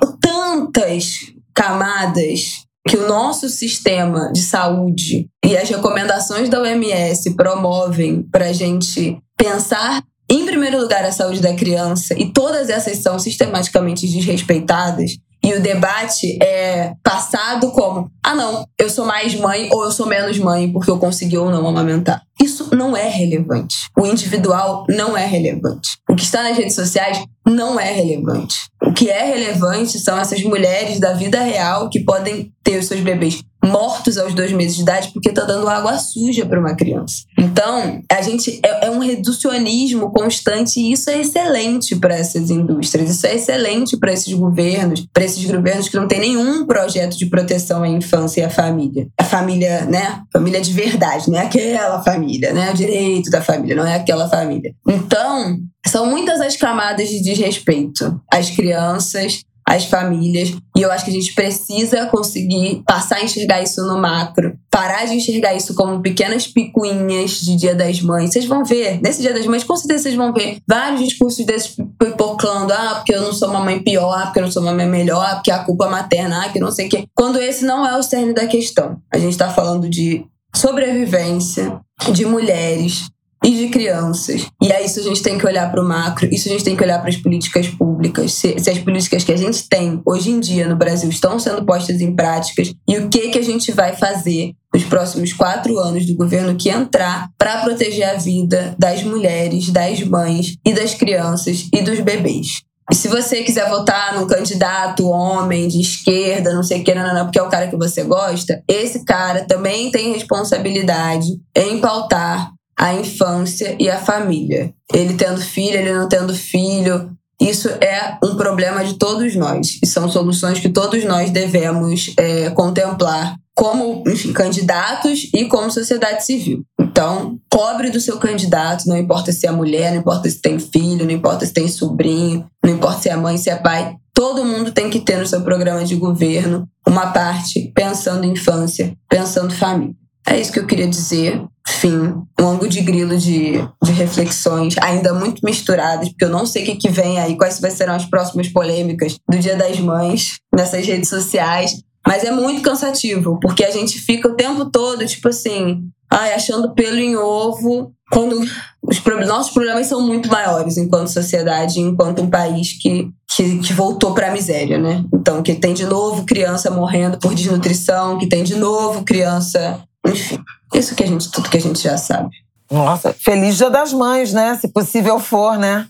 tantas 0.60 1.32
camadas 1.54 2.64
que 2.86 2.96
o 2.96 3.06
nosso 3.06 3.48
sistema 3.48 4.30
de 4.32 4.42
saúde 4.42 5.28
e 5.44 5.56
as 5.56 5.68
recomendações 5.68 6.48
da 6.48 6.60
OMS 6.60 7.34
promovem 7.34 8.22
para 8.22 8.46
a 8.46 8.52
gente 8.52 9.18
pensar, 9.36 10.02
em 10.28 10.44
primeiro 10.44 10.80
lugar, 10.80 11.04
a 11.04 11.12
saúde 11.12 11.40
da 11.40 11.54
criança, 11.54 12.14
e 12.18 12.32
todas 12.32 12.68
essas 12.68 12.98
são 12.98 13.18
sistematicamente 13.18 14.06
desrespeitadas, 14.06 15.12
e 15.42 15.54
o 15.54 15.60
debate 15.60 16.38
é 16.42 16.92
passado 17.02 17.70
como: 17.72 18.10
ah, 18.22 18.34
não, 18.34 18.66
eu 18.78 18.90
sou 18.90 19.06
mais 19.06 19.34
mãe 19.34 19.70
ou 19.72 19.84
eu 19.84 19.90
sou 19.90 20.06
menos 20.06 20.38
mãe 20.38 20.70
porque 20.70 20.90
eu 20.90 20.98
consegui 20.98 21.38
ou 21.38 21.50
não 21.50 21.66
amamentar. 21.66 22.22
Isso 22.42 22.74
não 22.74 22.96
é 22.96 23.08
relevante. 23.08 23.76
O 23.98 24.06
individual 24.06 24.84
não 24.88 25.16
é 25.16 25.24
relevante. 25.24 25.96
O 26.08 26.14
que 26.14 26.24
está 26.24 26.42
nas 26.42 26.56
redes 26.56 26.74
sociais 26.74 27.24
não 27.46 27.80
é 27.80 27.90
relevante. 27.90 28.56
O 28.90 28.92
que 28.92 29.08
é 29.08 29.24
relevante 29.24 30.00
são 30.00 30.18
essas 30.18 30.42
mulheres 30.42 30.98
da 30.98 31.12
vida 31.12 31.40
real 31.40 31.88
que 31.88 32.00
podem 32.00 32.52
ter 32.60 32.80
os 32.80 32.86
seus 32.86 33.00
bebês 33.00 33.40
mortos 33.70 34.18
aos 34.18 34.34
dois 34.34 34.52
meses 34.52 34.76
de 34.76 34.82
idade 34.82 35.10
porque 35.12 35.32
tá 35.32 35.44
dando 35.44 35.68
água 35.68 35.98
suja 35.98 36.44
para 36.44 36.60
uma 36.60 36.74
criança. 36.74 37.24
Então, 37.38 38.02
a 38.10 38.22
gente 38.22 38.60
é, 38.64 38.86
é 38.86 38.90
um 38.90 38.98
reducionismo 38.98 40.10
constante 40.10 40.80
e 40.80 40.92
isso 40.92 41.08
é 41.10 41.20
excelente 41.20 41.96
para 41.96 42.14
essas 42.14 42.50
indústrias, 42.50 43.10
isso 43.10 43.26
é 43.26 43.34
excelente 43.34 43.96
para 43.96 44.12
esses 44.12 44.32
governos, 44.32 45.06
para 45.12 45.24
esses 45.24 45.44
governos 45.44 45.88
que 45.88 45.96
não 45.96 46.08
têm 46.08 46.20
nenhum 46.20 46.66
projeto 46.66 47.16
de 47.16 47.26
proteção 47.26 47.82
à 47.82 47.88
infância 47.88 48.40
e 48.40 48.44
à 48.44 48.50
família. 48.50 49.08
A 49.18 49.24
família, 49.24 49.84
né? 49.86 50.22
Família 50.32 50.60
de 50.60 50.72
verdade, 50.72 51.30
não 51.30 51.38
é 51.38 51.44
aquela 51.44 52.02
família, 52.02 52.52
né? 52.52 52.70
O 52.70 52.74
direito 52.74 53.30
da 53.30 53.40
família, 53.40 53.76
não 53.76 53.86
é 53.86 53.96
aquela 53.96 54.28
família. 54.28 54.74
Então, 54.86 55.58
são 55.86 56.06
muitas 56.06 56.40
as 56.40 56.56
camadas 56.56 57.08
de 57.08 57.22
desrespeito 57.22 58.20
às 58.30 58.50
crianças, 58.50 59.42
às 59.66 59.84
famílias. 59.84 60.52
E 60.76 60.82
eu 60.82 60.90
acho 60.90 61.04
que 61.04 61.10
a 61.10 61.14
gente 61.14 61.34
precisa 61.34 62.06
conseguir 62.06 62.82
passar 62.86 63.16
a 63.16 63.24
enxergar 63.24 63.62
isso 63.62 63.84
no 63.86 63.98
macro, 63.98 64.58
parar 64.70 65.06
de 65.06 65.14
enxergar 65.14 65.54
isso 65.54 65.74
como 65.74 66.00
pequenas 66.00 66.46
picuinhas 66.46 67.40
de 67.40 67.56
Dia 67.56 67.74
das 67.74 68.00
Mães. 68.00 68.30
Vocês 68.30 68.46
vão 68.46 68.64
ver, 68.64 69.00
nesse 69.02 69.20
Dia 69.20 69.34
das 69.34 69.46
Mães, 69.46 69.64
com 69.64 69.76
certeza 69.76 70.04
vocês 70.04 70.14
vão 70.14 70.32
ver 70.32 70.58
vários 70.66 71.00
discursos 71.00 71.44
desses 71.44 71.76
pipoclando: 71.98 72.72
ah, 72.72 72.94
porque 72.96 73.14
eu 73.14 73.22
não 73.22 73.32
sou 73.32 73.48
uma 73.48 73.60
mãe 73.60 73.78
pior, 73.80 74.12
ah, 74.12 74.26
porque 74.26 74.38
eu 74.38 74.44
não 74.44 74.52
sou 74.52 74.62
uma 74.62 74.72
mãe 74.72 74.86
melhor, 74.86 75.24
ah, 75.24 75.34
porque 75.34 75.50
a 75.50 75.60
culpa 75.60 75.86
é 75.86 75.90
materna, 75.90 76.44
ah, 76.44 76.48
que 76.48 76.60
não 76.60 76.70
sei 76.70 76.86
o 76.86 76.90
quê. 76.90 77.04
Quando 77.14 77.40
esse 77.40 77.64
não 77.64 77.86
é 77.86 77.96
o 77.98 78.02
cerne 78.02 78.32
da 78.32 78.46
questão. 78.46 78.96
A 79.12 79.18
gente 79.18 79.32
está 79.32 79.50
falando 79.50 79.88
de 79.88 80.24
sobrevivência 80.54 81.80
de 82.12 82.24
mulheres 82.24 83.08
e 83.44 83.50
de 83.50 83.68
crianças. 83.68 84.46
E 84.62 84.70
é 84.70 84.84
isso 84.84 85.00
a 85.00 85.02
gente 85.02 85.22
tem 85.22 85.38
que 85.38 85.46
olhar 85.46 85.70
para 85.70 85.82
o 85.82 85.88
macro, 85.88 86.28
isso 86.30 86.48
a 86.48 86.52
gente 86.52 86.64
tem 86.64 86.76
que 86.76 86.82
olhar 86.82 86.98
para 86.98 87.08
as 87.08 87.16
políticas 87.16 87.68
públicas, 87.68 88.34
se, 88.34 88.58
se, 88.58 88.70
as 88.70 88.78
políticas 88.78 89.24
que 89.24 89.32
a 89.32 89.36
gente 89.36 89.68
tem 89.68 90.00
hoje 90.04 90.30
em 90.30 90.40
dia 90.40 90.68
no 90.68 90.76
Brasil 90.76 91.08
estão 91.08 91.38
sendo 91.38 91.64
postas 91.64 92.00
em 92.00 92.14
práticas 92.14 92.72
e 92.88 92.98
o 92.98 93.08
que, 93.08 93.30
que 93.30 93.38
a 93.38 93.44
gente 93.44 93.72
vai 93.72 93.96
fazer 93.96 94.52
nos 94.72 94.84
próximos 94.84 95.32
quatro 95.32 95.78
anos 95.78 96.06
do 96.06 96.14
governo 96.14 96.54
que 96.54 96.68
entrar 96.68 97.28
para 97.36 97.62
proteger 97.62 98.08
a 98.08 98.14
vida 98.14 98.74
das 98.78 99.02
mulheres, 99.02 99.70
das 99.70 100.00
mães 100.02 100.56
e 100.64 100.72
das 100.72 100.94
crianças 100.94 101.68
e 101.72 101.82
dos 101.82 102.00
bebês. 102.00 102.62
Se 102.92 103.06
você 103.06 103.42
quiser 103.42 103.68
votar 103.68 104.18
num 104.18 104.26
candidato 104.26 105.08
homem 105.08 105.68
de 105.68 105.80
esquerda, 105.80 106.52
não 106.52 106.62
sei 106.62 106.80
o 106.80 106.84
que, 106.84 106.92
não, 106.92 107.14
não, 107.14 107.24
porque 107.24 107.38
é 107.38 107.42
o 107.42 107.48
cara 107.48 107.68
que 107.68 107.76
você 107.76 108.02
gosta, 108.02 108.62
esse 108.66 109.04
cara 109.04 109.44
também 109.44 109.90
tem 109.92 110.12
responsabilidade 110.12 111.28
em 111.54 111.78
pautar 111.78 112.50
a 112.80 112.94
infância 112.94 113.76
e 113.78 113.90
a 113.90 113.98
família. 113.98 114.72
Ele 114.90 115.12
tendo 115.12 115.38
filho, 115.38 115.76
ele 115.76 115.92
não 115.92 116.08
tendo 116.08 116.34
filho. 116.34 117.10
Isso 117.38 117.68
é 117.68 118.16
um 118.24 118.36
problema 118.36 118.82
de 118.82 118.94
todos 118.94 119.36
nós 119.36 119.78
e 119.82 119.86
são 119.86 120.10
soluções 120.10 120.58
que 120.58 120.68
todos 120.70 121.04
nós 121.04 121.30
devemos 121.30 122.14
é, 122.16 122.48
contemplar 122.50 123.36
como 123.54 124.02
enfim, 124.06 124.32
candidatos 124.32 125.28
e 125.34 125.44
como 125.44 125.70
sociedade 125.70 126.24
civil. 126.24 126.64
Então, 126.80 127.38
cobre 127.50 127.90
do 127.90 128.00
seu 128.00 128.18
candidato, 128.18 128.86
não 128.86 128.96
importa 128.96 129.30
se 129.30 129.46
é 129.46 129.50
mulher, 129.50 129.92
não 129.92 130.00
importa 130.00 130.30
se 130.30 130.40
tem 130.40 130.58
filho, 130.58 131.04
não 131.04 131.12
importa 131.12 131.44
se 131.44 131.52
tem 131.52 131.68
sobrinho, 131.68 132.46
não 132.64 132.72
importa 132.72 133.02
se 133.02 133.10
é 133.10 133.16
mãe, 133.16 133.36
se 133.36 133.50
é 133.50 133.56
pai. 133.56 133.94
Todo 134.14 134.44
mundo 134.44 134.72
tem 134.72 134.88
que 134.88 135.00
ter 135.00 135.18
no 135.18 135.26
seu 135.26 135.42
programa 135.42 135.84
de 135.84 135.96
governo 135.96 136.66
uma 136.86 137.08
parte 137.08 137.70
pensando 137.74 138.24
em 138.24 138.32
infância, 138.32 138.94
pensando 139.08 139.52
família. 139.52 139.94
É 140.26 140.40
isso 140.40 140.52
que 140.52 140.60
eu 140.60 140.66
queria 140.66 140.88
dizer. 140.88 141.42
Enfim, 141.70 141.96
um 142.38 142.42
longo 142.42 142.68
de 142.68 142.80
grilo 142.80 143.16
de, 143.16 143.52
de 143.82 143.92
reflexões, 143.92 144.74
ainda 144.78 145.14
muito 145.14 145.40
misturadas, 145.44 146.08
porque 146.08 146.24
eu 146.24 146.28
não 146.28 146.44
sei 146.44 146.62
o 146.62 146.66
que, 146.66 146.76
que 146.76 146.88
vem 146.90 147.18
aí, 147.18 147.36
quais 147.36 147.54
serão 147.54 147.94
as 147.94 148.04
próximas 148.04 148.48
polêmicas 148.48 149.16
do 149.28 149.38
Dia 149.38 149.56
das 149.56 149.78
Mães 149.78 150.40
nessas 150.54 150.84
redes 150.84 151.08
sociais. 151.08 151.80
Mas 152.06 152.24
é 152.24 152.30
muito 152.30 152.62
cansativo, 152.62 153.38
porque 153.40 153.64
a 153.64 153.70
gente 153.70 153.98
fica 153.98 154.28
o 154.28 154.34
tempo 154.34 154.64
todo, 154.70 155.06
tipo 155.06 155.28
assim, 155.28 155.82
ai, 156.10 156.32
achando 156.32 156.74
pelo 156.74 156.98
em 156.98 157.16
ovo, 157.16 157.92
quando 158.10 158.40
os 158.82 159.28
nossos 159.28 159.52
problemas 159.52 159.86
são 159.86 160.00
muito 160.04 160.28
maiores 160.28 160.76
enquanto 160.76 161.08
sociedade, 161.08 161.78
enquanto 161.78 162.22
um 162.22 162.30
país 162.30 162.72
que, 162.80 163.08
que, 163.30 163.58
que 163.58 163.72
voltou 163.72 164.12
para 164.12 164.28
a 164.28 164.32
miséria, 164.32 164.78
né? 164.78 165.04
Então, 165.14 165.42
que 165.42 165.54
tem 165.54 165.72
de 165.72 165.86
novo 165.86 166.24
criança 166.24 166.70
morrendo 166.70 167.18
por 167.18 167.34
desnutrição, 167.34 168.18
que 168.18 168.28
tem 168.28 168.42
de 168.42 168.56
novo 168.56 169.04
criança 169.04 169.80
enfim, 170.10 170.42
isso 170.74 170.94
que 170.94 171.02
a 171.02 171.06
gente, 171.06 171.30
tudo 171.30 171.48
que 171.48 171.56
a 171.56 171.60
gente 171.60 171.82
já 171.82 171.96
sabe. 171.96 172.30
Nossa, 172.70 173.12
feliz 173.12 173.56
Dia 173.56 173.68
das 173.68 173.92
Mães, 173.92 174.32
né? 174.32 174.56
Se 174.60 174.68
possível 174.68 175.18
for, 175.18 175.58
né? 175.58 175.86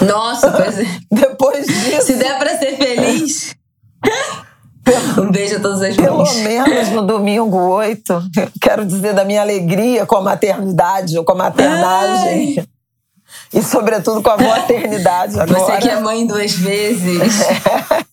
Nossa, 0.00 0.50
pois 0.52 0.78
é. 0.78 0.84
Depois 1.10 1.66
disso. 1.66 2.02
Se 2.02 2.14
der 2.14 2.38
pra 2.38 2.56
ser 2.56 2.76
feliz. 2.76 3.56
um 5.18 5.30
beijo 5.30 5.56
a 5.56 5.60
todas 5.60 5.82
as 5.82 5.96
Pelo 5.96 6.18
mães. 6.18 6.32
Pelo 6.32 6.68
menos 6.68 6.88
no 6.90 7.02
domingo 7.02 7.58
8, 7.58 8.22
quero 8.60 8.86
dizer 8.86 9.12
da 9.12 9.24
minha 9.24 9.40
alegria 9.40 10.06
com 10.06 10.16
a 10.16 10.22
maternidade 10.22 11.18
ou 11.18 11.24
com 11.24 11.32
a 11.32 11.36
maternagem. 11.36 12.58
Ai. 12.58 12.66
E, 13.52 13.62
sobretudo, 13.62 14.22
com 14.22 14.30
a 14.30 14.36
maternidade 14.38 15.38
agora. 15.38 15.58
Você 15.58 15.76
que 15.78 15.88
é 15.88 15.98
mãe 15.98 16.26
duas 16.26 16.52
vezes. 16.52 17.40
É. 17.40 18.04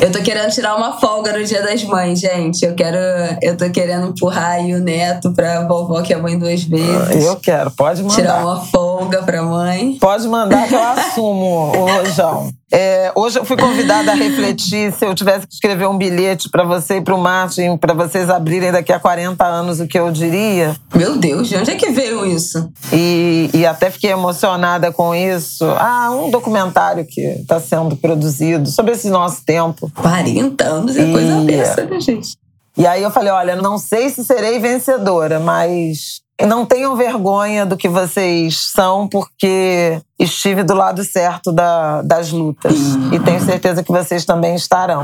Eu 0.00 0.10
tô 0.12 0.20
querendo 0.22 0.50
tirar 0.50 0.76
uma 0.76 0.98
folga 0.98 1.32
no 1.32 1.44
Dia 1.44 1.62
das 1.62 1.82
Mães, 1.84 2.20
gente. 2.20 2.64
Eu 2.64 2.74
quero. 2.74 2.96
Eu 3.42 3.56
tô 3.56 3.68
querendo 3.70 4.08
empurrar 4.08 4.52
aí 4.52 4.74
o 4.74 4.80
neto 4.80 5.32
pra 5.32 5.66
vovó, 5.66 6.00
que 6.02 6.12
é 6.12 6.16
mãe 6.16 6.38
duas 6.38 6.62
vezes. 6.62 7.24
Eu 7.24 7.36
quero, 7.36 7.70
pode 7.72 8.02
mandar. 8.02 8.14
Tirar 8.14 8.44
uma 8.44 8.60
folga 8.60 9.22
pra 9.22 9.42
mãe. 9.42 9.98
Pode 10.00 10.26
mandar 10.28 10.68
que 10.68 10.74
eu 10.74 10.82
assumo, 10.82 11.72
ô 11.76 11.86
Rojão. 11.86 12.50
É, 12.70 13.10
hoje 13.14 13.38
eu 13.38 13.44
fui 13.46 13.56
convidada 13.56 14.12
a 14.12 14.14
refletir 14.14 14.92
se 14.92 15.06
eu 15.06 15.14
tivesse 15.14 15.46
que 15.46 15.54
escrever 15.54 15.88
um 15.88 15.96
bilhete 15.96 16.50
para 16.50 16.64
você 16.64 16.98
e 16.98 17.00
para 17.00 17.14
o 17.14 17.18
Martin, 17.18 17.78
para 17.78 17.94
vocês 17.94 18.28
abrirem 18.28 18.70
daqui 18.70 18.92
a 18.92 19.00
40 19.00 19.42
anos, 19.44 19.80
o 19.80 19.86
que 19.86 19.98
eu 19.98 20.10
diria. 20.10 20.76
Meu 20.94 21.16
Deus, 21.16 21.48
de 21.48 21.56
onde 21.56 21.70
é 21.70 21.76
que 21.76 21.90
veio 21.90 22.26
isso? 22.26 22.70
E, 22.92 23.48
e 23.54 23.64
até 23.64 23.90
fiquei 23.90 24.10
emocionada 24.10 24.92
com 24.92 25.14
isso. 25.14 25.64
Ah, 25.78 26.10
um 26.10 26.30
documentário 26.30 27.06
que 27.06 27.20
está 27.22 27.58
sendo 27.58 27.96
produzido 27.96 28.68
sobre 28.68 28.92
esse 28.92 29.08
nosso 29.08 29.42
tempo. 29.46 29.90
40 29.94 30.64
anos 30.64 30.96
é 30.96 31.08
e... 31.08 31.12
coisa 31.12 31.40
dessa, 31.40 31.84
né, 31.86 31.98
gente? 32.00 32.36
E 32.76 32.86
aí 32.86 33.02
eu 33.02 33.10
falei: 33.10 33.32
olha, 33.32 33.56
não 33.56 33.78
sei 33.78 34.10
se 34.10 34.22
serei 34.24 34.58
vencedora, 34.58 35.40
mas 35.40 36.20
não 36.46 36.64
tenham 36.64 36.94
vergonha 36.96 37.66
do 37.66 37.76
que 37.76 37.88
vocês 37.88 38.70
são, 38.70 39.08
porque 39.08 40.00
estive 40.18 40.62
do 40.62 40.74
lado 40.74 41.02
certo 41.02 41.50
da, 41.50 42.02
das 42.02 42.30
lutas. 42.30 42.74
E 43.12 43.18
tenho 43.18 43.40
certeza 43.44 43.82
que 43.82 43.90
vocês 43.90 44.24
também 44.24 44.54
estarão. 44.54 45.02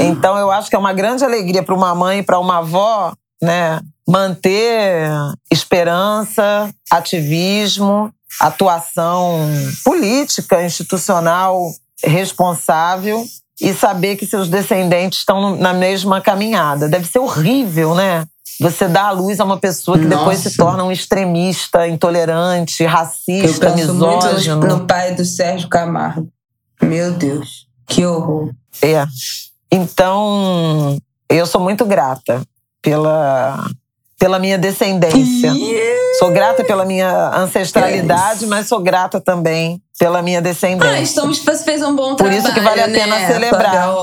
Então, 0.00 0.36
eu 0.38 0.50
acho 0.50 0.70
que 0.70 0.76
é 0.76 0.78
uma 0.78 0.92
grande 0.92 1.24
alegria 1.24 1.62
para 1.62 1.74
uma 1.74 1.94
mãe 1.94 2.20
e 2.20 2.22
para 2.22 2.38
uma 2.38 2.58
avó, 2.58 3.12
né? 3.42 3.80
Manter 4.08 5.10
esperança, 5.50 6.70
ativismo, 6.90 8.10
atuação 8.40 9.40
política, 9.84 10.62
institucional 10.62 11.70
responsável 12.02 13.24
e 13.60 13.72
saber 13.72 14.16
que 14.16 14.26
seus 14.26 14.48
descendentes 14.48 15.20
estão 15.20 15.56
na 15.56 15.72
mesma 15.72 16.20
caminhada. 16.20 16.88
Deve 16.88 17.06
ser 17.06 17.18
horrível, 17.18 17.94
né? 17.94 18.24
Você 18.60 18.88
dá 18.88 19.08
à 19.08 19.10
luz 19.10 19.38
a 19.40 19.44
uma 19.44 19.58
pessoa 19.58 19.98
que 19.98 20.04
Nossa. 20.04 20.18
depois 20.18 20.38
se 20.38 20.56
torna 20.56 20.84
um 20.84 20.90
extremista, 20.90 21.86
intolerante, 21.86 22.84
racista, 22.84 23.66
Eu 23.66 23.74
penso 23.74 23.94
misógino. 23.94 24.58
Muito 24.58 24.76
no 24.76 24.86
pai 24.86 25.14
do 25.14 25.24
Sérgio 25.24 25.68
Camargo. 25.68 26.28
Meu 26.82 27.12
Deus, 27.12 27.66
que 27.86 28.04
horror. 28.04 28.50
É. 28.82 29.04
Então, 29.70 30.98
eu 31.28 31.46
sou 31.46 31.60
muito 31.60 31.84
grata 31.84 32.42
pela, 32.80 33.68
pela 34.18 34.38
minha 34.38 34.58
descendência. 34.58 35.50
Yeah. 35.52 36.00
Sou 36.18 36.30
grata 36.30 36.64
pela 36.64 36.84
minha 36.84 37.30
ancestralidade, 37.36 38.46
mas 38.46 38.66
sou 38.66 38.80
grata 38.80 39.20
também 39.20 39.80
pela 39.98 40.22
minha 40.22 40.40
descendência. 40.40 40.96
Ah, 40.96 41.00
estamos, 41.00 41.38
você 41.38 41.64
fez 41.64 41.82
um 41.82 41.94
bom 41.94 42.14
trabalho. 42.14 42.42
Por 42.42 42.48
isso 42.48 42.54
que 42.54 42.60
vale 42.60 42.80
a 42.80 42.88
pena 42.88 43.18
né, 43.18 43.26
celebrar. 43.26 43.94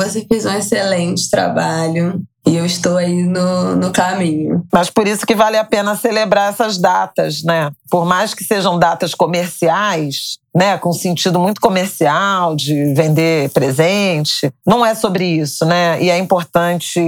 Você 0.00 0.26
fez 0.28 0.46
um 0.46 0.54
excelente 0.54 1.30
trabalho. 1.30 2.22
E 2.44 2.56
eu 2.56 2.66
estou 2.66 2.96
aí 2.96 3.22
no, 3.22 3.76
no 3.76 3.92
caminho. 3.92 4.64
Mas 4.72 4.90
por 4.90 5.06
isso 5.06 5.24
que 5.24 5.34
vale 5.34 5.56
a 5.56 5.64
pena 5.64 5.94
celebrar 5.94 6.50
essas 6.50 6.76
datas, 6.76 7.44
né? 7.44 7.70
Por 7.88 8.04
mais 8.04 8.34
que 8.34 8.42
sejam 8.42 8.76
datas 8.76 9.14
comerciais, 9.14 10.38
né, 10.54 10.76
com 10.76 10.92
sentido 10.92 11.38
muito 11.38 11.60
comercial 11.60 12.56
de 12.56 12.92
vender 12.94 13.48
presente, 13.50 14.52
não 14.66 14.84
é 14.84 14.92
sobre 14.92 15.24
isso, 15.24 15.64
né? 15.64 16.02
E 16.02 16.10
é 16.10 16.18
importante 16.18 17.00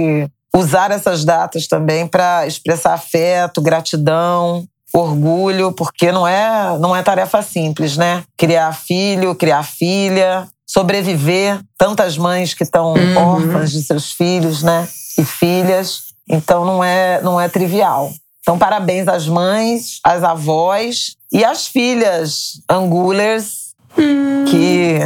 usar 0.55 0.91
essas 0.91 1.25
datas 1.25 1.67
também 1.67 2.07
para 2.07 2.47
expressar 2.47 2.93
afeto, 2.93 3.61
gratidão, 3.61 4.65
orgulho, 4.93 5.71
porque 5.73 6.11
não 6.11 6.27
é 6.27 6.77
não 6.79 6.95
é 6.95 7.03
tarefa 7.03 7.41
simples, 7.41 7.97
né? 7.97 8.23
Criar 8.37 8.71
filho, 8.73 9.35
criar 9.35 9.63
filha, 9.63 10.47
sobreviver, 10.65 11.59
tantas 11.77 12.17
mães 12.17 12.53
que 12.53 12.63
estão 12.63 12.93
uhum. 12.93 13.17
órfãs 13.17 13.71
de 13.71 13.83
seus 13.83 14.11
filhos, 14.11 14.63
né? 14.63 14.87
e 15.17 15.23
filhas, 15.23 16.13
então 16.29 16.65
não 16.65 16.83
é, 16.83 17.21
não 17.21 17.39
é 17.39 17.47
trivial. 17.47 18.11
Então, 18.41 18.57
parabéns 18.57 19.07
às 19.07 19.27
mães, 19.27 19.99
às 20.03 20.23
avós 20.23 21.15
e 21.31 21.43
às 21.43 21.67
filhas 21.67 22.61
angulers 22.69 23.73
hum. 23.97 24.45
que, 24.45 24.99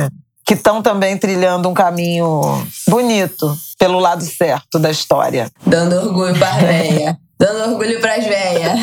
que 0.50 0.56
estão 0.56 0.82
também 0.82 1.16
trilhando 1.16 1.70
um 1.70 1.76
caminho 1.76 2.42
bonito 2.88 3.56
pelo 3.78 4.00
lado 4.00 4.24
certo 4.24 4.80
da 4.80 4.90
história. 4.90 5.48
Dando 5.64 5.96
orgulho 5.96 6.36
para 6.40 6.58
véia. 6.66 7.20
Dando 7.38 7.74
orgulho 7.74 8.02
para 8.02 8.16
as 8.16 8.26
velhas. 8.26 8.80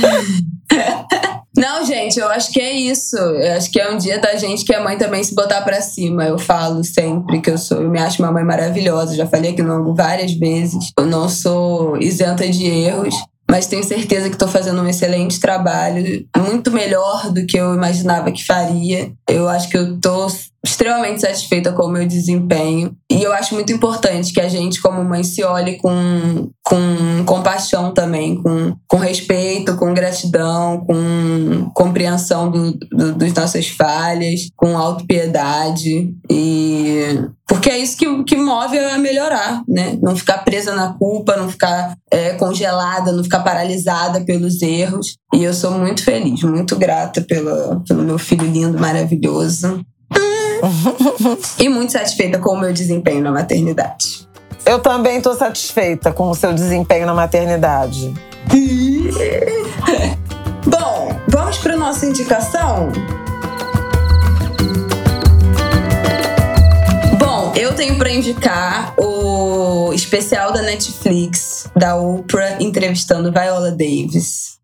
Não, 1.58 1.84
gente, 1.84 2.20
eu 2.20 2.28
acho 2.28 2.52
que 2.52 2.60
é 2.60 2.72
isso. 2.72 3.16
Eu 3.16 3.56
acho 3.56 3.68
que 3.72 3.80
é 3.80 3.90
um 3.90 3.98
dia 3.98 4.20
da 4.20 4.36
gente 4.36 4.64
que 4.64 4.72
a 4.72 4.80
mãe 4.80 4.96
também 4.96 5.24
se 5.24 5.34
botar 5.34 5.62
para 5.62 5.80
cima. 5.80 6.22
Eu 6.24 6.38
falo 6.38 6.84
sempre 6.84 7.40
que 7.40 7.50
eu 7.50 7.58
sou, 7.58 7.82
eu 7.82 7.90
me 7.90 7.98
acho 7.98 8.22
uma 8.22 8.30
mãe 8.30 8.44
maravilhosa. 8.44 9.16
Já 9.16 9.26
falei 9.26 9.50
aqui 9.50 9.60
no 9.60 9.76
longo 9.76 9.92
várias 9.92 10.34
vezes. 10.34 10.92
Eu 10.96 11.06
não 11.06 11.28
sou 11.28 11.96
isenta 12.00 12.48
de 12.48 12.64
erros 12.64 13.16
mas 13.48 13.66
tenho 13.66 13.84
certeza 13.84 14.28
que 14.28 14.34
estou 14.34 14.48
fazendo 14.48 14.82
um 14.82 14.88
excelente 14.88 15.38
trabalho, 15.38 16.26
muito 16.36 16.70
melhor 16.72 17.30
do 17.30 17.46
que 17.46 17.56
eu 17.56 17.74
imaginava 17.74 18.32
que 18.32 18.44
faria. 18.44 19.12
Eu 19.28 19.48
acho 19.48 19.68
que 19.68 19.76
eu 19.76 19.94
estou 19.94 20.28
extremamente 20.66 21.20
satisfeita 21.20 21.72
com 21.72 21.84
o 21.84 21.88
meu 21.90 22.06
desempenho. 22.06 22.94
E 23.10 23.22
eu 23.22 23.32
acho 23.32 23.54
muito 23.54 23.72
importante 23.72 24.32
que 24.32 24.40
a 24.40 24.48
gente, 24.48 24.82
como 24.82 25.02
mãe, 25.04 25.22
se 25.22 25.42
olhe 25.44 25.76
com, 25.76 26.50
com 26.64 27.24
compaixão 27.24 27.94
também, 27.94 28.42
com, 28.42 28.74
com 28.88 28.96
respeito, 28.96 29.76
com 29.76 29.94
gratidão, 29.94 30.84
com 30.84 31.70
compreensão 31.72 32.50
do, 32.50 32.72
do, 32.72 33.14
das 33.14 33.32
nossas 33.32 33.68
falhas, 33.68 34.48
com 34.56 34.76
autopiedade. 34.76 36.12
E 36.28 37.20
porque 37.46 37.70
é 37.70 37.78
isso 37.78 37.96
que, 37.96 38.24
que 38.24 38.36
move 38.36 38.76
a 38.76 38.98
melhorar, 38.98 39.62
né? 39.68 39.96
Não 40.02 40.16
ficar 40.16 40.38
presa 40.38 40.74
na 40.74 40.94
culpa, 40.94 41.36
não 41.36 41.48
ficar 41.48 41.96
é, 42.10 42.30
congelada, 42.32 43.12
não 43.12 43.22
ficar 43.22 43.40
paralisada 43.40 44.20
pelos 44.22 44.60
erros. 44.62 45.16
E 45.32 45.44
eu 45.44 45.54
sou 45.54 45.70
muito 45.70 46.02
feliz, 46.02 46.42
muito 46.42 46.74
grata 46.76 47.20
pelo, 47.22 47.84
pelo 47.84 48.02
meu 48.02 48.18
filho 48.18 48.46
lindo, 48.46 48.78
maravilhoso. 48.78 49.80
e 51.58 51.68
muito 51.68 51.92
satisfeita 51.92 52.38
com 52.38 52.54
o 52.54 52.60
meu 52.60 52.72
desempenho 52.72 53.22
na 53.22 53.30
maternidade. 53.30 54.26
Eu 54.64 54.80
também 54.80 55.18
estou 55.18 55.34
satisfeita 55.34 56.12
com 56.12 56.28
o 56.28 56.34
seu 56.34 56.52
desempenho 56.52 57.06
na 57.06 57.14
maternidade. 57.14 58.12
Bom, 60.66 61.20
vamos 61.28 61.58
para 61.58 61.76
nossa 61.76 62.06
indicação? 62.06 62.90
Bom, 67.18 67.52
eu 67.54 67.74
tenho 67.74 67.96
para 67.96 68.10
indicar 68.10 68.94
o 68.98 69.92
especial 69.92 70.52
da 70.52 70.62
Netflix, 70.62 71.68
da 71.76 71.94
Oprah, 71.94 72.56
entrevistando 72.60 73.30
Viola 73.30 73.70
Davis. 73.70 74.55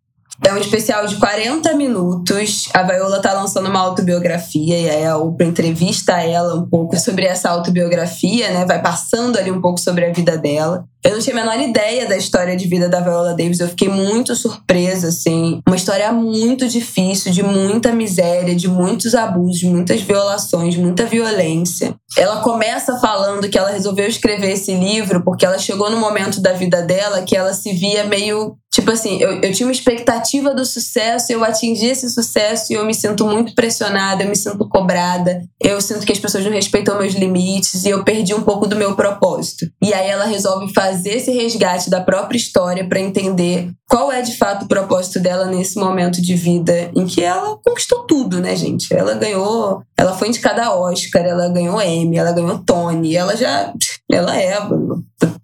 É 0.45 0.53
um 0.53 0.59
especial 0.59 1.07
de 1.07 1.17
40 1.17 1.73
minutos. 1.75 2.69
A 2.75 2.83
Viola 2.83 3.23
tá 3.23 3.33
lançando 3.33 3.69
uma 3.69 3.79
autobiografia 3.79 4.79
e 4.79 4.91
aí 4.91 5.05
a 5.07 5.17
Oprah 5.17 5.47
entrevista 5.47 6.21
ela 6.21 6.55
um 6.57 6.69
pouco 6.69 6.99
sobre 6.99 7.25
essa 7.25 7.49
autobiografia, 7.49 8.51
né? 8.51 8.65
Vai 8.65 8.83
passando 8.83 9.39
ali 9.39 9.51
um 9.51 9.61
pouco 9.61 9.79
sobre 9.79 10.05
a 10.05 10.13
vida 10.13 10.37
dela. 10.37 10.85
Eu 11.05 11.13
não 11.13 11.19
tinha 11.19 11.35
a 11.35 11.41
menor 11.41 11.59
ideia 11.59 12.07
da 12.07 12.17
história 12.17 12.57
de 12.57 12.69
vida 12.69 12.89
da 12.89 13.01
Viola 13.01 13.35
Davis. 13.35 13.59
Eu 13.59 13.69
fiquei 13.69 13.89
muito 13.89 14.37
surpresa, 14.37 15.09
assim. 15.09 15.61
Uma 15.67 15.75
história 15.75 16.13
muito 16.13 16.69
difícil, 16.69 17.33
de 17.33 17.43
muita 17.43 17.93
miséria, 17.93 18.55
de 18.55 18.69
muitos 18.69 19.15
abusos, 19.15 19.65
muitas 19.65 20.01
violações, 20.01 20.77
muita 20.77 21.05
violência. 21.05 21.95
Ela 22.17 22.41
começa 22.41 22.99
falando 23.01 23.49
que 23.49 23.59
ela 23.59 23.71
resolveu 23.71 24.07
escrever 24.07 24.53
esse 24.53 24.75
livro 24.75 25.25
porque 25.25 25.45
ela 25.45 25.59
chegou 25.59 25.91
no 25.91 25.97
momento 25.97 26.41
da 26.41 26.53
vida 26.53 26.83
dela 26.83 27.23
que 27.23 27.37
ela 27.37 27.53
se 27.53 27.73
via 27.73 28.05
meio. 28.05 28.57
Tipo 28.73 28.91
assim, 28.91 29.21
eu, 29.21 29.41
eu 29.43 29.53
tinha 29.53 29.67
uma 29.67 29.73
expectativa 29.73 30.55
do 30.55 30.65
sucesso, 30.65 31.31
eu 31.31 31.45
atingi 31.45 31.87
esse 31.87 32.09
sucesso 32.09 32.73
e 32.73 32.77
eu 32.77 32.87
me 32.87 32.95
sinto 32.95 33.27
muito 33.27 33.55
pressionada, 33.55 34.23
eu 34.23 34.29
me 34.29 34.37
sinto 34.37 34.67
cobrada, 34.67 35.43
eu 35.61 35.79
sinto 35.79 36.07
que 36.07 36.13
as 36.13 36.19
pessoas 36.19 36.45
não 36.45 36.53
respeitam 36.53 36.99
meus 36.99 37.13
limites 37.13 37.85
e 37.85 37.91
eu 37.91 38.03
perdi 38.03 38.33
um 38.33 38.41
pouco 38.43 38.67
do 38.67 38.77
meu 38.77 38.95
propósito. 38.97 39.67
E 39.83 39.93
aí 39.93 40.09
ela 40.09 40.25
resolve 40.25 40.73
fazer 40.73 40.92
fazer 40.93 41.17
esse 41.17 41.31
resgate 41.33 41.89
da 41.89 42.01
própria 42.01 42.37
história 42.37 42.87
para 42.87 43.01
entender 43.01 43.71
qual 43.89 44.13
é 44.13 44.21
de 44.21 44.37
fato 44.37 44.65
o 44.65 44.69
propósito 44.69 45.19
dela 45.19 45.47
nesse 45.47 45.79
momento 45.79 46.21
de 46.21 46.35
vida 46.35 46.91
em 46.95 47.07
que 47.07 47.23
ela 47.23 47.59
conquistou 47.65 48.05
tudo, 48.05 48.41
né, 48.41 48.55
gente? 48.55 48.93
Ela 48.95 49.15
ganhou, 49.15 49.83
ela 49.97 50.13
foi 50.13 50.29
indicada 50.29 50.65
a 50.65 50.75
Oscar, 50.75 51.25
ela 51.25 51.49
ganhou 51.49 51.81
Emmy, 51.81 52.19
ela 52.19 52.33
ganhou 52.33 52.59
Tony, 52.59 53.17
ela 53.17 53.35
já, 53.37 53.73
ela 54.11 54.39
é 54.39 54.59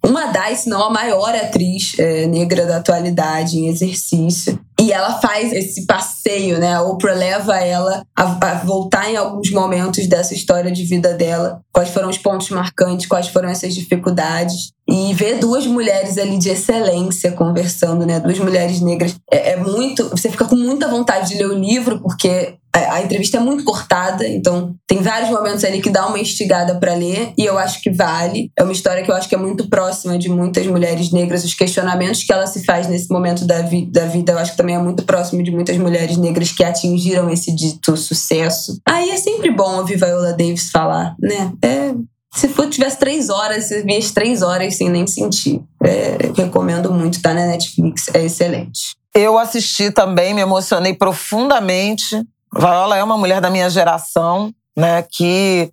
uma 0.05 0.27
das, 0.27 0.59
se 0.59 0.69
não 0.69 0.83
a 0.83 0.89
maior 0.89 1.33
atriz 1.35 1.93
é, 1.97 2.27
negra 2.27 2.65
da 2.65 2.77
atualidade 2.77 3.57
em 3.57 3.67
exercício. 3.67 4.59
E 4.79 4.93
ela 4.93 5.19
faz 5.19 5.51
esse 5.51 5.85
passeio, 5.85 6.57
né? 6.57 6.73
A 6.73 6.81
Oprah 6.81 7.13
leva 7.13 7.57
ela 7.57 8.01
a, 8.15 8.23
a, 8.23 8.53
voltar 8.63 9.11
em 9.11 9.17
alguns 9.17 9.51
momentos 9.51 10.07
dessa 10.07 10.33
história 10.33 10.71
de 10.71 10.85
vida 10.85 11.13
dela. 11.13 11.61
Quais 11.73 11.89
foram 11.89 12.09
os 12.09 12.17
pontos 12.17 12.49
marcantes, 12.49 13.05
quais 13.05 13.27
foram 13.27 13.49
essas 13.49 13.75
dificuldades. 13.75 14.71
E 14.87 15.13
ver 15.13 15.37
duas 15.37 15.67
mulheres 15.67 16.17
ali 16.17 16.37
de 16.37 16.49
excelência 16.49 17.33
conversando, 17.33 18.05
né? 18.05 18.21
Duas 18.21 18.39
mulheres 18.39 18.79
negras. 18.79 19.15
É, 19.29 19.51
é 19.51 19.55
muito. 19.57 20.09
Você 20.09 20.29
fica 20.29 20.45
com 20.45 20.55
muita 20.55 20.87
vontade 20.87 21.29
de 21.29 21.35
ler 21.35 21.49
o 21.49 21.59
livro, 21.59 21.99
porque 21.99 22.55
a 22.73 23.01
entrevista 23.01 23.37
é 23.37 23.39
muito 23.39 23.63
cortada, 23.63 24.27
então 24.27 24.75
tem 24.87 25.01
vários 25.01 25.29
momentos 25.29 25.63
ali 25.63 25.81
que 25.81 25.89
dá 25.89 26.07
uma 26.07 26.19
instigada 26.19 26.75
para 26.75 26.93
ler 26.93 27.33
e 27.37 27.45
eu 27.45 27.57
acho 27.57 27.81
que 27.81 27.89
vale. 27.89 28.51
É 28.57 28.63
uma 28.63 28.71
história 28.71 29.03
que 29.03 29.09
eu 29.09 29.15
acho 29.15 29.27
que 29.27 29.35
é 29.35 29.37
muito 29.37 29.67
próxima 29.69 30.17
de 30.17 30.29
muitas 30.29 30.65
mulheres 30.67 31.11
negras, 31.11 31.43
os 31.43 31.53
questionamentos 31.53 32.23
que 32.23 32.31
ela 32.31 32.45
se 32.45 32.63
faz 32.63 32.87
nesse 32.87 33.11
momento 33.11 33.45
da, 33.45 33.61
vi 33.61 33.85
da 33.85 34.05
vida, 34.05 34.33
eu 34.33 34.37
acho 34.37 34.51
que 34.51 34.57
também 34.57 34.75
é 34.75 34.79
muito 34.79 35.03
próximo 35.03 35.41
de 35.43 35.51
muitas 35.51 35.77
mulheres 35.77 36.17
negras 36.17 36.51
que 36.51 36.63
atingiram 36.63 37.29
esse 37.29 37.53
dito 37.55 37.97
sucesso. 37.97 38.79
Aí 38.87 39.09
é 39.09 39.17
sempre 39.17 39.51
bom 39.51 39.77
ouvir 39.77 39.97
Viola 39.97 40.33
Davis 40.33 40.69
falar, 40.69 41.15
né? 41.19 41.51
É, 41.63 41.93
se 42.35 42.47
for, 42.47 42.69
tivesse 42.69 42.97
três 42.97 43.29
horas, 43.29 43.65
você 43.65 43.81
via 43.81 43.97
as 43.97 44.11
três 44.11 44.41
horas 44.41 44.77
sem 44.77 44.89
nem 44.89 45.07
sentir. 45.07 45.61
É, 45.83 46.17
recomendo 46.35 46.91
muito, 46.91 47.21
tá 47.21 47.33
na 47.33 47.47
Netflix, 47.47 48.05
é 48.13 48.23
excelente. 48.25 48.95
Eu 49.15 49.39
assisti 49.39 49.91
também, 49.91 50.33
me 50.33 50.41
emocionei 50.41 50.93
profundamente 50.93 52.23
Viola 52.53 52.97
é 52.97 53.03
uma 53.03 53.17
mulher 53.17 53.41
da 53.41 53.49
minha 53.49 53.69
geração, 53.69 54.53
né, 54.75 55.03
que 55.03 55.71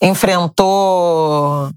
enfrentou 0.00 1.70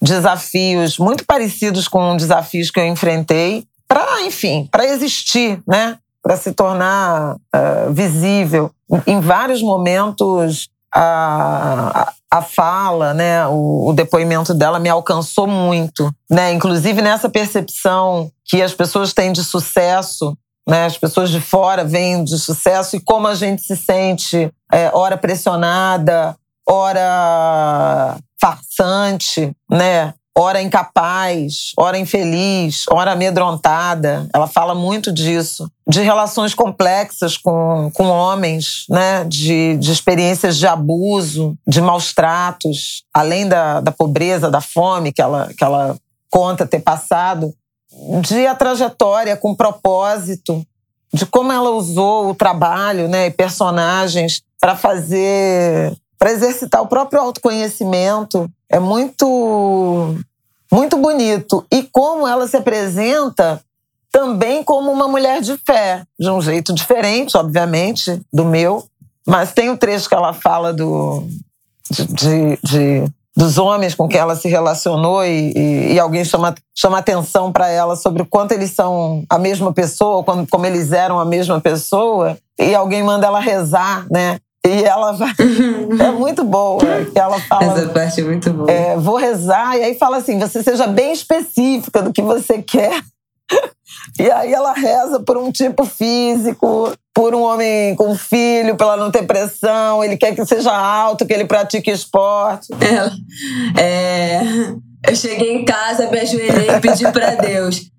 desafios 0.00 0.98
muito 0.98 1.24
parecidos 1.24 1.88
com 1.88 2.16
desafios 2.16 2.70
que 2.70 2.78
eu 2.78 2.86
enfrentei 2.86 3.66
para, 3.88 4.22
enfim, 4.22 4.68
para 4.70 4.86
existir, 4.86 5.62
né, 5.66 5.98
para 6.22 6.36
se 6.36 6.52
tornar 6.52 7.34
uh, 7.34 7.92
visível. 7.92 8.70
Em 9.06 9.20
vários 9.20 9.62
momentos 9.62 10.68
a, 10.92 12.12
a 12.30 12.42
fala, 12.42 13.14
né, 13.14 13.46
o, 13.46 13.90
o, 13.90 13.92
depoimento 13.92 14.54
dela 14.54 14.78
me 14.78 14.88
alcançou 14.88 15.46
muito, 15.46 16.10
né, 16.30 16.52
inclusive 16.52 17.02
nessa 17.02 17.28
percepção 17.28 18.30
que 18.44 18.62
as 18.62 18.72
pessoas 18.72 19.12
têm 19.12 19.32
de 19.32 19.44
sucesso 19.44 20.36
né? 20.66 20.86
As 20.86 20.98
pessoas 20.98 21.30
de 21.30 21.40
fora 21.40 21.84
veem 21.84 22.24
de 22.24 22.38
sucesso 22.38 22.96
e 22.96 23.00
como 23.00 23.28
a 23.28 23.34
gente 23.34 23.62
se 23.62 23.76
sente, 23.76 24.50
é, 24.72 24.90
ora 24.92 25.16
pressionada, 25.16 26.36
ora 26.68 28.16
farsante, 28.40 29.52
né? 29.70 30.12
Ora 30.38 30.60
incapaz, 30.60 31.72
ora 31.78 31.96
infeliz, 31.96 32.84
ora 32.90 33.12
amedrontada. 33.12 34.28
Ela 34.34 34.46
fala 34.46 34.74
muito 34.74 35.10
disso. 35.10 35.70
De 35.88 36.02
relações 36.02 36.52
complexas 36.52 37.38
com, 37.38 37.90
com 37.94 38.08
homens, 38.08 38.84
né? 38.90 39.24
De, 39.24 39.78
de 39.78 39.90
experiências 39.90 40.58
de 40.58 40.66
abuso, 40.66 41.56
de 41.66 41.80
maus 41.80 42.12
tratos, 42.12 43.04
além 43.14 43.48
da, 43.48 43.80
da 43.80 43.90
pobreza, 43.90 44.50
da 44.50 44.60
fome 44.60 45.10
que 45.10 45.22
ela, 45.22 45.48
que 45.56 45.64
ela 45.64 45.96
conta 46.28 46.66
ter 46.66 46.80
passado 46.80 47.54
de 48.22 48.46
a 48.46 48.54
trajetória 48.54 49.36
com 49.36 49.54
propósito, 49.54 50.64
de 51.12 51.24
como 51.26 51.52
ela 51.52 51.70
usou 51.70 52.30
o 52.30 52.34
trabalho 52.34 53.08
né, 53.08 53.26
e 53.26 53.30
personagens 53.30 54.42
para 54.60 54.76
fazer, 54.76 55.96
para 56.18 56.32
exercitar 56.32 56.82
o 56.82 56.86
próprio 56.86 57.20
autoconhecimento. 57.20 58.50
É 58.68 58.78
muito, 58.78 60.14
muito 60.70 60.96
bonito. 60.96 61.64
E 61.72 61.82
como 61.84 62.26
ela 62.26 62.46
se 62.46 62.56
apresenta 62.56 63.62
também 64.10 64.62
como 64.62 64.90
uma 64.90 65.06
mulher 65.06 65.40
de 65.40 65.56
fé, 65.58 66.04
de 66.18 66.30
um 66.30 66.40
jeito 66.40 66.72
diferente, 66.72 67.36
obviamente, 67.36 68.20
do 68.32 68.44
meu. 68.44 68.84
Mas 69.26 69.52
tem 69.52 69.70
um 69.70 69.76
trecho 69.76 70.08
que 70.08 70.14
ela 70.14 70.32
fala 70.32 70.72
do, 70.72 71.26
de, 71.90 72.06
de, 72.06 72.58
de 72.62 73.12
dos 73.36 73.58
homens 73.58 73.94
com 73.94 74.08
quem 74.08 74.18
ela 74.18 74.34
se 74.34 74.48
relacionou 74.48 75.22
e, 75.22 75.52
e, 75.54 75.92
e 75.92 76.00
alguém 76.00 76.24
chama, 76.24 76.54
chama 76.74 76.98
atenção 76.98 77.52
para 77.52 77.68
ela 77.68 77.94
sobre 77.94 78.22
o 78.22 78.26
quanto 78.26 78.52
eles 78.52 78.70
são 78.70 79.24
a 79.28 79.38
mesma 79.38 79.72
pessoa, 79.72 80.24
como, 80.24 80.46
como 80.46 80.64
eles 80.64 80.90
eram 80.90 81.20
a 81.20 81.24
mesma 81.24 81.60
pessoa, 81.60 82.38
e 82.58 82.74
alguém 82.74 83.02
manda 83.02 83.26
ela 83.26 83.38
rezar, 83.38 84.06
né? 84.10 84.38
E 84.66 84.82
ela 84.82 85.12
vai. 85.12 85.32
é 86.00 86.10
muito 86.10 86.42
boa. 86.42 86.80
Que 87.12 87.18
ela 87.18 87.38
fala. 87.40 87.64
Essa 87.64 87.88
parte 87.88 88.20
é 88.20 88.24
muito 88.24 88.50
boa. 88.50 88.70
É, 88.70 88.96
vou 88.96 89.16
rezar, 89.16 89.76
e 89.76 89.84
aí 89.84 89.94
fala 89.94 90.16
assim: 90.16 90.38
você 90.38 90.60
seja 90.62 90.88
bem 90.88 91.12
específica 91.12 92.02
do 92.02 92.12
que 92.12 92.22
você 92.22 92.60
quer. 92.62 93.00
E 94.18 94.30
aí 94.30 94.52
ela 94.52 94.72
reza 94.72 95.20
por 95.20 95.36
um 95.36 95.52
tipo 95.52 95.84
físico, 95.84 96.92
por 97.14 97.34
um 97.34 97.42
homem 97.42 97.94
com 97.96 98.14
filho, 98.16 98.76
para 98.76 98.86
ela 98.88 98.96
não 98.96 99.10
ter 99.10 99.24
pressão. 99.26 100.02
Ele 100.02 100.16
quer 100.16 100.34
que 100.34 100.44
seja 100.46 100.72
alto, 100.72 101.26
que 101.26 101.32
ele 101.32 101.44
pratique 101.44 101.90
esporte. 101.90 102.68
Ela, 102.80 103.12
é, 103.78 104.40
eu 105.08 105.14
cheguei 105.14 105.54
em 105.54 105.64
casa, 105.64 106.10
me 106.10 106.18
ajoelhei 106.18 106.70
e 106.70 106.80
pedi 106.80 107.10
para 107.12 107.34
Deus. 107.34 107.90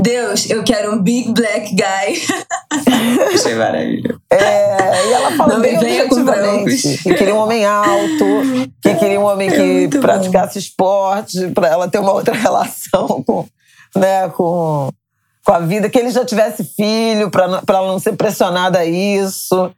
Deus, 0.00 0.48
eu 0.48 0.64
quero 0.64 0.94
um 0.94 1.02
big 1.02 1.32
black 1.32 1.74
guy. 1.74 2.22
Achei 3.34 3.54
maravilhoso. 3.54 4.20
É, 4.30 5.08
e 5.08 5.12
ela 5.12 5.32
falou 5.32 5.60
bem 5.60 5.76
objetivamente 5.76 6.98
que 6.98 7.14
queria 7.14 7.34
um 7.34 7.38
homem 7.38 7.64
alto, 7.64 8.24
que 8.80 8.94
queria 8.94 9.20
um 9.20 9.24
homem 9.24 9.48
é 9.50 9.88
que 9.88 9.98
praticasse 9.98 10.54
bom. 10.54 10.60
esporte, 10.60 11.48
para 11.48 11.68
ela 11.68 11.88
ter 11.88 11.98
uma 11.98 12.12
outra 12.12 12.34
relação 12.34 13.22
com, 13.22 13.46
né, 13.96 14.28
com, 14.30 14.88
com 15.44 15.52
a 15.52 15.58
vida, 15.60 15.88
que 15.88 15.98
ele 15.98 16.10
já 16.10 16.24
tivesse 16.24 16.64
filho, 16.64 17.30
para 17.30 17.60
ela 17.68 17.88
não 17.88 17.98
ser 17.98 18.16
pressionada 18.16 18.78
a 18.78 18.84
isso. 18.84 19.72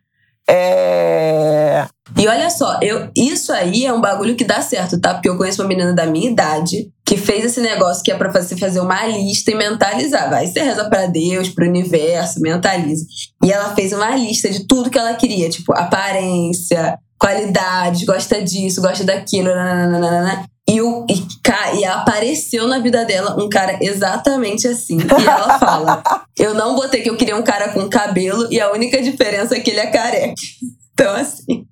É... 0.49 1.87
E 2.19 2.29
olha 2.29 2.51
só, 2.51 2.79
eu, 2.83 3.09
isso 3.17 3.51
aí 3.53 3.87
é 3.87 3.93
um 3.93 4.01
bagulho 4.01 4.37
que 4.37 4.45
dá 4.45 4.61
certo, 4.61 5.01
tá? 5.01 5.15
Porque 5.15 5.29
eu 5.29 5.39
conheço 5.39 5.62
uma 5.62 5.69
menina 5.69 5.93
da 5.95 6.07
minha 6.07 6.31
idade 6.31 6.93
que 7.05 7.17
fez 7.17 7.45
esse 7.45 7.61
negócio 7.61 8.03
que 8.03 8.12
é 8.12 8.17
pra 8.17 8.31
você 8.31 8.57
fazer 8.57 8.81
uma 8.81 9.07
lista 9.07 9.51
e 9.51 9.55
mentalizar. 9.55 10.29
Vai, 10.29 10.47
você 10.47 10.61
reza 10.61 10.85
pra 10.85 11.07
Deus, 11.07 11.49
pro 11.49 11.67
universo, 11.67 12.41
mentaliza. 12.41 13.07
E 13.43 13.51
ela 13.51 13.75
fez 13.75 13.93
uma 13.93 14.15
lista 14.15 14.51
de 14.51 14.67
tudo 14.67 14.91
que 14.91 14.99
ela 14.99 15.15
queria, 15.15 15.49
tipo, 15.49 15.73
aparência, 15.73 16.99
qualidade, 17.19 18.05
gosta 18.05 18.43
disso, 18.43 18.83
gosta 18.83 19.03
daquilo, 19.03 19.49
nananana. 19.49 20.45
E, 20.67 20.81
o, 20.81 21.07
e, 21.11 21.79
e 21.79 21.85
apareceu 21.85 22.67
na 22.67 22.79
vida 22.79 23.05
dela 23.05 23.37
um 23.43 23.49
cara 23.49 23.79
exatamente 23.83 24.67
assim. 24.67 24.99
E 24.99 25.27
ela 25.27 25.59
fala: 25.61 26.03
Eu 26.39 26.55
não 26.55 26.75
botei 26.75 27.03
que 27.03 27.11
eu 27.11 27.17
queria 27.17 27.37
um 27.37 27.43
cara 27.43 27.69
com 27.69 27.89
cabelo 27.89 28.49
e 28.51 28.61
a 28.61 28.73
única 28.73 29.03
diferença 29.03 29.55
é 29.55 29.61
que 29.61 29.71
ele 29.71 29.81
é 29.81 29.87
careca. 29.87 30.35
Então, 30.93 31.15
assim. 31.15 31.67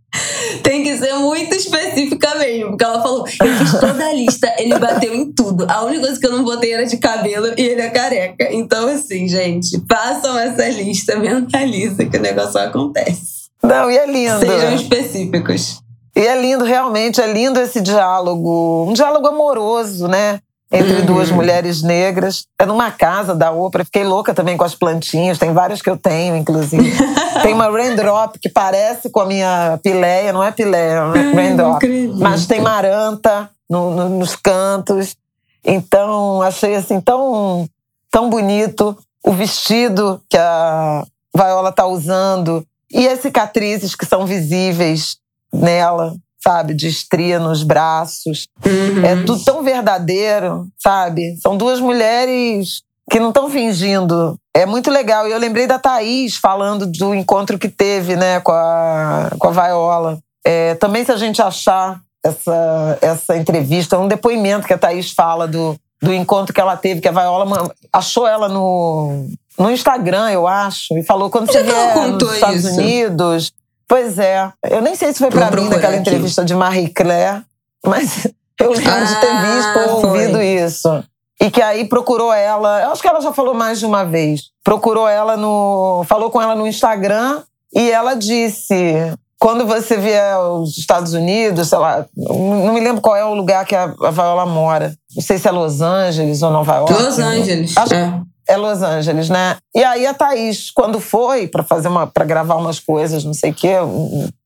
Tem 0.62 0.82
que 0.82 0.94
ser 0.98 1.14
muito 1.14 1.54
específica 1.54 2.34
mesmo, 2.34 2.70
porque 2.70 2.84
ela 2.84 3.02
falou: 3.02 3.26
eu 3.26 3.56
fiz 3.56 3.80
toda 3.80 4.06
a 4.06 4.12
lista, 4.12 4.54
ele 4.58 4.78
bateu 4.78 5.14
em 5.14 5.32
tudo. 5.32 5.64
A 5.68 5.84
única 5.84 6.02
coisa 6.02 6.20
que 6.20 6.26
eu 6.26 6.32
não 6.32 6.44
botei 6.44 6.72
era 6.72 6.84
de 6.84 6.98
cabelo 6.98 7.48
e 7.56 7.62
ele 7.62 7.80
é 7.80 7.88
careca. 7.88 8.48
Então, 8.52 8.88
assim, 8.88 9.26
gente, 9.26 9.82
façam 9.90 10.38
essa 10.38 10.68
lista, 10.68 11.16
mentaliza 11.16 12.04
que 12.04 12.18
o 12.18 12.20
negócio 12.20 12.60
acontece. 12.60 13.42
Não, 13.62 13.90
e 13.90 13.96
é 13.96 14.06
lindo. 14.06 14.40
Sejam 14.40 14.74
específicos. 14.74 15.81
E 16.14 16.20
é 16.20 16.40
lindo, 16.40 16.64
realmente, 16.64 17.20
é 17.20 17.32
lindo 17.32 17.58
esse 17.58 17.80
diálogo, 17.80 18.86
um 18.88 18.92
diálogo 18.92 19.28
amoroso, 19.28 20.06
né? 20.06 20.40
Entre 20.70 21.00
uhum. 21.00 21.06
duas 21.06 21.30
mulheres 21.30 21.82
negras. 21.82 22.46
É 22.58 22.64
numa 22.64 22.90
casa 22.90 23.34
da 23.34 23.50
Oprah. 23.50 23.84
Fiquei 23.84 24.04
louca 24.04 24.32
também 24.32 24.56
com 24.56 24.64
as 24.64 24.74
plantinhas. 24.74 25.38
Tem 25.38 25.52
várias 25.52 25.82
que 25.82 25.90
eu 25.90 25.98
tenho, 25.98 26.34
inclusive. 26.34 26.92
tem 27.42 27.52
uma 27.52 27.70
raindrop 27.70 28.36
que 28.40 28.48
parece 28.48 29.10
com 29.10 29.20
a 29.20 29.26
minha 29.26 29.78
pileia. 29.82 30.32
Não 30.32 30.42
é 30.42 30.50
pileia, 30.50 31.12
é 31.14 31.34
raindrop. 31.34 31.82
Mas 32.16 32.46
tem 32.46 32.60
maranta 32.60 33.50
no, 33.68 33.90
no, 33.90 34.08
nos 34.08 34.34
cantos. 34.34 35.14
Então, 35.62 36.40
achei 36.40 36.74
assim 36.74 37.00
tão, 37.00 37.68
tão 38.10 38.30
bonito 38.30 38.96
o 39.22 39.32
vestido 39.32 40.20
que 40.28 40.38
a 40.38 41.04
Viola 41.34 41.68
está 41.68 41.86
usando 41.86 42.66
e 42.90 43.08
as 43.08 43.20
cicatrizes 43.20 43.94
que 43.94 44.04
são 44.04 44.26
visíveis 44.26 45.16
nela, 45.54 46.14
sabe? 46.42 46.74
De 46.74 46.88
estria 46.88 47.38
nos 47.38 47.62
braços. 47.62 48.46
Uhum. 48.64 49.04
É 49.04 49.16
tudo 49.24 49.44
tão 49.44 49.62
verdadeiro, 49.62 50.66
sabe? 50.78 51.36
São 51.40 51.56
duas 51.56 51.80
mulheres 51.80 52.82
que 53.10 53.20
não 53.20 53.28
estão 53.28 53.50
fingindo. 53.50 54.36
É 54.54 54.66
muito 54.66 54.90
legal. 54.90 55.26
E 55.26 55.32
eu 55.32 55.38
lembrei 55.38 55.66
da 55.66 55.78
Thaís 55.78 56.36
falando 56.36 56.86
do 56.86 57.14
encontro 57.14 57.58
que 57.58 57.68
teve 57.68 58.16
né, 58.16 58.40
com, 58.40 58.52
a, 58.52 59.30
com 59.38 59.48
a 59.48 59.50
Viola. 59.50 60.18
É, 60.44 60.74
também, 60.74 61.04
se 61.04 61.12
a 61.12 61.16
gente 61.16 61.40
achar 61.40 62.00
essa, 62.24 62.98
essa 63.00 63.36
entrevista, 63.36 63.98
um 63.98 64.08
depoimento 64.08 64.66
que 64.66 64.72
a 64.72 64.78
Thaís 64.78 65.10
fala 65.10 65.46
do, 65.46 65.76
do 66.00 66.12
encontro 66.12 66.54
que 66.54 66.60
ela 66.60 66.76
teve, 66.76 67.00
que 67.00 67.08
a 67.08 67.12
Viola 67.12 67.72
achou 67.92 68.26
ela 68.26 68.48
no, 68.48 69.26
no 69.58 69.70
Instagram, 69.70 70.30
eu 70.30 70.46
acho, 70.46 70.96
e 70.96 71.02
falou 71.02 71.30
quando 71.30 71.50
você 71.50 71.62
vier 71.62 72.08
nos 72.08 72.32
Estados 72.34 72.64
isso? 72.64 72.80
Unidos. 72.80 73.52
Pois 73.92 74.18
é. 74.18 74.50
Eu 74.70 74.80
nem 74.80 74.94
sei 74.94 75.12
se 75.12 75.18
foi 75.18 75.28
para 75.28 75.50
mim 75.50 75.68
naquela 75.68 75.92
aqui. 75.92 76.00
entrevista 76.00 76.42
de 76.42 76.54
Marie 76.54 76.88
Claire, 76.88 77.42
mas 77.84 78.26
eu 78.58 78.70
lembro 78.70 78.90
ah, 78.90 79.04
de 79.04 79.20
ter 79.20 79.30
ah, 79.30 79.54
visto 79.54 79.90
ou 79.90 80.06
ouvido 80.06 80.40
isso. 80.40 81.04
E 81.38 81.50
que 81.50 81.60
aí 81.60 81.84
procurou 81.84 82.32
ela, 82.32 82.84
eu 82.84 82.90
acho 82.90 83.02
que 83.02 83.08
ela 83.08 83.20
já 83.20 83.34
falou 83.34 83.52
mais 83.52 83.80
de 83.80 83.84
uma 83.84 84.02
vez. 84.02 84.44
Procurou 84.64 85.06
ela 85.06 85.36
no. 85.36 86.06
Falou 86.08 86.30
com 86.30 86.40
ela 86.40 86.54
no 86.54 86.66
Instagram 86.66 87.42
e 87.74 87.90
ela 87.90 88.14
disse: 88.14 89.12
quando 89.38 89.66
você 89.66 89.98
vier 89.98 90.36
aos 90.36 90.78
Estados 90.78 91.12
Unidos, 91.12 91.68
sei 91.68 91.76
lá, 91.76 92.06
não 92.16 92.72
me 92.72 92.80
lembro 92.80 93.02
qual 93.02 93.14
é 93.14 93.24
o 93.26 93.34
lugar 93.34 93.66
que 93.66 93.76
a 93.76 93.88
Viola 93.88 94.46
mora. 94.46 94.96
Não 95.14 95.22
sei 95.22 95.36
se 95.36 95.46
é 95.46 95.50
Los 95.50 95.82
Angeles 95.82 96.40
ou 96.40 96.50
Nova 96.50 96.76
York. 96.76 96.94
Los 96.94 97.18
Angeles. 97.18 97.76
Acho, 97.76 97.92
é 97.92 98.22
é 98.48 98.56
Los 98.56 98.82
Angeles, 98.82 99.28
né? 99.28 99.56
E 99.74 99.82
aí 99.82 100.06
a 100.06 100.14
Thaís, 100.14 100.70
quando 100.70 101.00
foi 101.00 101.46
para 101.46 101.62
fazer 101.62 101.88
uma 101.88 102.06
para 102.06 102.24
gravar 102.24 102.56
umas 102.56 102.78
coisas, 102.78 103.24
não 103.24 103.34
sei 103.34 103.50
o 103.50 103.54
quê, 103.54 103.74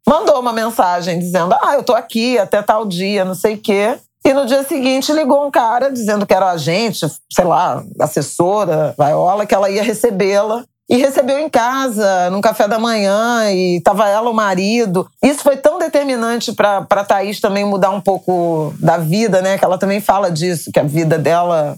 mandou 0.07 0.39
uma 0.41 0.53
mensagem 0.53 1.19
dizendo: 1.19 1.55
"Ah, 1.63 1.75
eu 1.75 1.83
tô 1.83 1.95
aqui 1.95 2.39
até 2.39 2.63
tal 2.63 2.87
dia, 2.87 3.25
não 3.25 3.35
sei 3.35 3.55
o 3.55 3.59
quê". 3.59 3.99
E 4.25 4.33
no 4.33 4.45
dia 4.45 4.65
seguinte 4.65 5.13
ligou 5.13 5.47
um 5.47 5.53
cara 5.53 5.89
dizendo 5.89 6.27
que 6.27 6.35
era 6.35 6.51
agente, 6.51 7.07
sei 7.33 7.45
lá, 7.45 7.85
assessora, 8.01 8.93
Viola, 8.99 9.47
que 9.47 9.55
ela 9.55 9.71
ia 9.71 9.85
recebê-la. 9.85 10.65
E 10.89 10.97
recebeu 10.97 11.39
em 11.39 11.49
casa, 11.49 12.31
num 12.31 12.41
café 12.41 12.69
da 12.69 12.79
manhã, 12.79 13.51
e 13.53 13.81
tava 13.83 14.09
ela, 14.09 14.31
o 14.31 14.35
marido. 14.35 15.09
Isso 15.21 15.43
foi 15.43 15.57
tão 15.57 15.81
determinante 15.81 16.53
para 16.53 16.83
pra 16.83 17.05
Thaís 17.05 17.41
também 17.41 17.65
mudar 17.65 17.91
um 17.91 18.01
pouco 18.01 18.73
da 18.79 18.97
vida, 18.97 19.43
né? 19.43 19.59
Que 19.59 19.65
ela 19.65 19.79
também 19.79 20.01
fala 20.01 20.31
disso, 20.31 20.71
que 20.73 20.79
a 20.79 20.85
vida 20.85 21.19
dela 21.19 21.77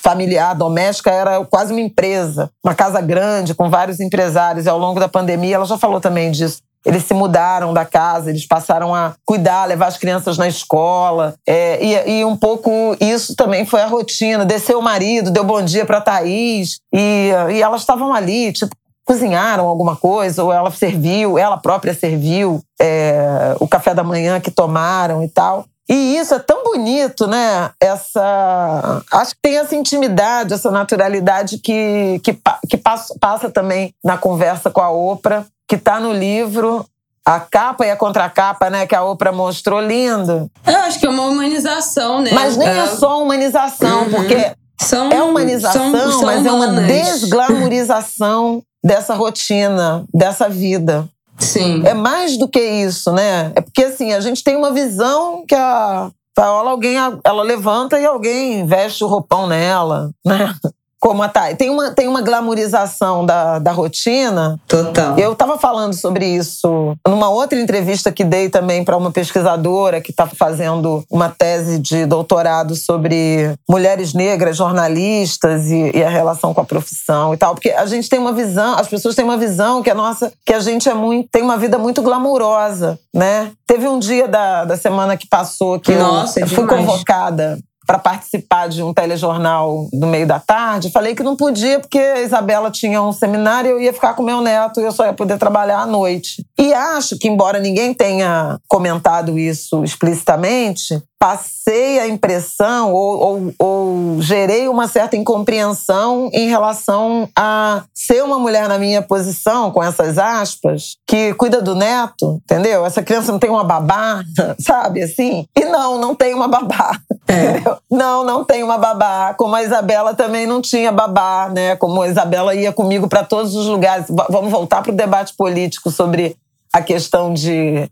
familiar, 0.00 0.54
doméstica, 0.54 1.10
era 1.10 1.44
quase 1.44 1.72
uma 1.72 1.80
empresa, 1.80 2.50
uma 2.64 2.74
casa 2.74 3.00
grande 3.00 3.54
com 3.54 3.68
vários 3.68 4.00
empresários. 4.00 4.66
E 4.66 4.68
ao 4.68 4.78
longo 4.78 5.00
da 5.00 5.08
pandemia, 5.08 5.56
ela 5.56 5.66
já 5.66 5.76
falou 5.76 6.00
também 6.00 6.30
disso. 6.30 6.60
Eles 6.86 7.04
se 7.04 7.12
mudaram 7.12 7.74
da 7.74 7.84
casa, 7.84 8.30
eles 8.30 8.46
passaram 8.46 8.94
a 8.94 9.14
cuidar, 9.26 9.66
levar 9.66 9.88
as 9.88 9.98
crianças 9.98 10.38
na 10.38 10.46
escola. 10.46 11.34
É, 11.46 11.84
e, 11.84 12.20
e, 12.20 12.24
um 12.24 12.36
pouco 12.36 12.96
isso 13.00 13.34
também 13.34 13.66
foi 13.66 13.82
a 13.82 13.86
rotina. 13.86 14.44
Desceu 14.44 14.78
o 14.78 14.82
marido, 14.82 15.30
deu 15.30 15.44
bom 15.44 15.60
dia 15.60 15.84
para 15.84 16.00
Thaís. 16.00 16.78
E, 16.94 17.30
e 17.50 17.60
elas 17.60 17.80
estavam 17.80 18.14
ali, 18.14 18.52
tipo, 18.52 18.74
cozinharam 19.04 19.66
alguma 19.66 19.96
coisa, 19.96 20.44
ou 20.44 20.52
ela 20.52 20.70
serviu, 20.70 21.38
ela 21.38 21.56
própria 21.56 21.94
serviu 21.94 22.60
é, 22.80 23.56
o 23.58 23.66
café 23.66 23.94
da 23.94 24.04
manhã 24.04 24.38
que 24.38 24.50
tomaram 24.50 25.24
e 25.24 25.28
tal. 25.28 25.64
E 25.88 26.18
isso 26.18 26.34
é 26.34 26.38
tão 26.38 26.62
bonito, 26.62 27.26
né? 27.26 27.70
Essa. 27.80 29.02
Acho 29.10 29.30
que 29.34 29.40
tem 29.40 29.56
essa 29.56 29.74
intimidade, 29.74 30.52
essa 30.52 30.70
naturalidade 30.70 31.58
que, 31.58 32.20
que, 32.22 32.38
que 32.68 32.76
passa, 32.76 33.14
passa 33.18 33.50
também 33.50 33.94
na 34.04 34.18
conversa 34.18 34.70
com 34.70 34.82
a 34.82 34.90
Oprah, 34.90 35.44
que 35.66 35.76
está 35.76 35.98
no 35.98 36.12
livro. 36.12 36.84
A 37.24 37.40
capa 37.40 37.84
e 37.84 37.90
a 37.90 37.96
contracapa, 37.96 38.70
né, 38.70 38.86
que 38.86 38.94
a 38.94 39.04
Oprah 39.04 39.32
mostrou, 39.32 39.80
lindo. 39.80 40.50
Eu 40.66 40.78
acho 40.78 40.98
que 40.98 41.04
é 41.04 41.10
uma 41.10 41.26
humanização, 41.26 42.22
né? 42.22 42.30
Mas 42.32 42.56
nem 42.56 42.68
é, 42.68 42.78
é 42.78 42.86
só 42.86 43.22
humanização, 43.22 44.04
uhum. 44.04 44.10
porque 44.10 44.52
são, 44.80 45.10
é 45.10 45.22
humanização, 45.22 45.92
são, 45.92 46.12
são 46.12 46.22
mas 46.22 46.40
humanas. 46.40 46.46
é 46.46 46.52
uma 46.52 46.80
desglamorização 46.86 48.62
dessa 48.82 49.14
rotina, 49.14 50.04
dessa 50.14 50.48
vida. 50.48 51.06
Sim. 51.38 51.86
É 51.86 51.94
mais 51.94 52.36
do 52.36 52.48
que 52.48 52.60
isso, 52.60 53.12
né? 53.12 53.52
É 53.54 53.60
porque 53.60 53.84
assim, 53.84 54.12
a 54.12 54.20
gente 54.20 54.42
tem 54.42 54.56
uma 54.56 54.72
visão 54.72 55.44
que 55.46 55.54
a 55.54 56.10
Paola, 56.34 56.70
alguém 56.70 56.96
ela 57.24 57.42
levanta 57.42 57.98
e 57.98 58.06
alguém 58.06 58.64
veste 58.64 59.02
o 59.02 59.08
roupão 59.08 59.46
nela, 59.46 60.10
né? 60.24 60.54
Como 61.00 61.22
a 61.22 61.28
Thay. 61.28 61.54
Tem 61.54 61.70
uma, 61.70 61.90
tem 61.90 62.08
uma 62.08 62.20
glamorização 62.20 63.24
da, 63.24 63.58
da 63.58 63.72
rotina. 63.72 64.58
Total. 64.66 65.18
Eu 65.18 65.32
estava 65.32 65.58
falando 65.58 65.94
sobre 65.94 66.26
isso 66.26 66.96
numa 67.06 67.28
outra 67.28 67.60
entrevista 67.60 68.10
que 68.10 68.24
dei 68.24 68.48
também 68.48 68.84
para 68.84 68.96
uma 68.96 69.10
pesquisadora 69.10 70.00
que 70.00 70.10
está 70.10 70.26
fazendo 70.26 71.04
uma 71.10 71.28
tese 71.28 71.78
de 71.78 72.06
doutorado 72.06 72.74
sobre 72.74 73.54
mulheres 73.68 74.12
negras, 74.12 74.56
jornalistas 74.56 75.70
e, 75.70 75.96
e, 75.96 76.02
a 76.02 76.08
relação 76.08 76.52
com 76.52 76.60
a 76.60 76.64
profissão 76.64 77.32
e 77.32 77.36
tal. 77.36 77.54
Porque 77.54 77.70
a 77.70 77.86
gente 77.86 78.08
tem 78.08 78.18
uma 78.18 78.32
visão, 78.32 78.74
as 78.74 78.88
pessoas 78.88 79.14
têm 79.14 79.24
uma 79.24 79.36
visão 79.36 79.82
que 79.82 79.90
a 79.90 79.94
nossa, 79.94 80.32
que 80.44 80.52
a 80.52 80.60
gente 80.60 80.88
é 80.88 80.94
muito, 80.94 81.28
tem 81.30 81.42
uma 81.42 81.56
vida 81.56 81.78
muito 81.78 82.02
glamurosa, 82.02 82.98
né? 83.14 83.52
Teve 83.66 83.86
um 83.86 83.98
dia 83.98 84.26
da, 84.26 84.64
da 84.64 84.76
semana 84.76 85.16
que 85.16 85.28
passou 85.28 85.78
que 85.78 85.94
Nossa, 85.94 86.40
eu 86.40 86.44
é 86.44 86.48
fui 86.48 86.66
convocada 86.66 87.58
para 87.88 87.98
participar 87.98 88.68
de 88.68 88.82
um 88.82 88.92
telejornal 88.92 89.88
no 89.94 90.06
meio 90.06 90.26
da 90.26 90.38
tarde. 90.38 90.90
Falei 90.90 91.14
que 91.14 91.22
não 91.22 91.34
podia 91.34 91.80
porque 91.80 91.98
a 91.98 92.20
Isabela 92.20 92.70
tinha 92.70 93.00
um 93.00 93.14
seminário 93.14 93.70
e 93.70 93.72
eu 93.72 93.80
ia 93.80 93.94
ficar 93.94 94.12
com 94.12 94.22
meu 94.22 94.42
neto 94.42 94.78
e 94.78 94.84
eu 94.84 94.92
só 94.92 95.06
ia 95.06 95.14
poder 95.14 95.38
trabalhar 95.38 95.80
à 95.80 95.86
noite. 95.86 96.44
E 96.58 96.74
acho 96.74 97.18
que, 97.18 97.26
embora 97.26 97.58
ninguém 97.58 97.94
tenha 97.94 98.58
comentado 98.68 99.38
isso 99.38 99.82
explicitamente, 99.82 101.02
passei 101.18 101.98
a 101.98 102.06
impressão 102.06 102.92
ou, 102.92 103.18
ou, 103.18 103.54
ou, 103.58 104.22
gerei 104.22 104.68
uma 104.68 104.86
certa 104.86 105.16
incompreensão 105.16 106.30
em 106.32 106.48
relação 106.48 107.28
a 107.36 107.82
ser 107.92 108.22
uma 108.22 108.38
mulher 108.38 108.68
na 108.68 108.78
minha 108.78 109.02
posição, 109.02 109.72
com 109.72 109.82
essas 109.82 110.16
aspas, 110.16 110.96
que 111.06 111.34
cuida 111.34 111.60
do 111.60 111.74
neto, 111.74 112.40
entendeu? 112.44 112.86
Essa 112.86 113.02
criança 113.02 113.32
não 113.32 113.38
tem 113.38 113.50
uma 113.50 113.64
babá, 113.64 114.22
sabe 114.60 115.02
assim? 115.02 115.46
E 115.56 115.64
não, 115.64 115.98
não 115.98 116.14
tem 116.14 116.34
uma 116.34 116.46
babá. 116.46 116.98
É. 117.26 117.62
Não, 117.90 118.24
não 118.24 118.44
tem 118.44 118.62
uma 118.62 118.78
babá. 118.78 119.34
Como 119.34 119.54
a 119.54 119.62
Isabela 119.62 120.14
também 120.14 120.46
não 120.46 120.62
tinha 120.62 120.92
babá, 120.92 121.50
né? 121.52 121.74
Como 121.76 122.00
a 122.00 122.08
Isabela 122.08 122.54
ia 122.54 122.72
comigo 122.72 123.08
para 123.08 123.24
todos 123.24 123.54
os 123.56 123.66
lugares. 123.66 124.06
Vamos 124.30 124.50
voltar 124.50 124.82
para 124.82 124.92
o 124.92 124.96
debate 124.96 125.34
político 125.36 125.90
sobre 125.90 126.36
a 126.72 126.80
questão 126.80 127.32
de, 127.34 127.90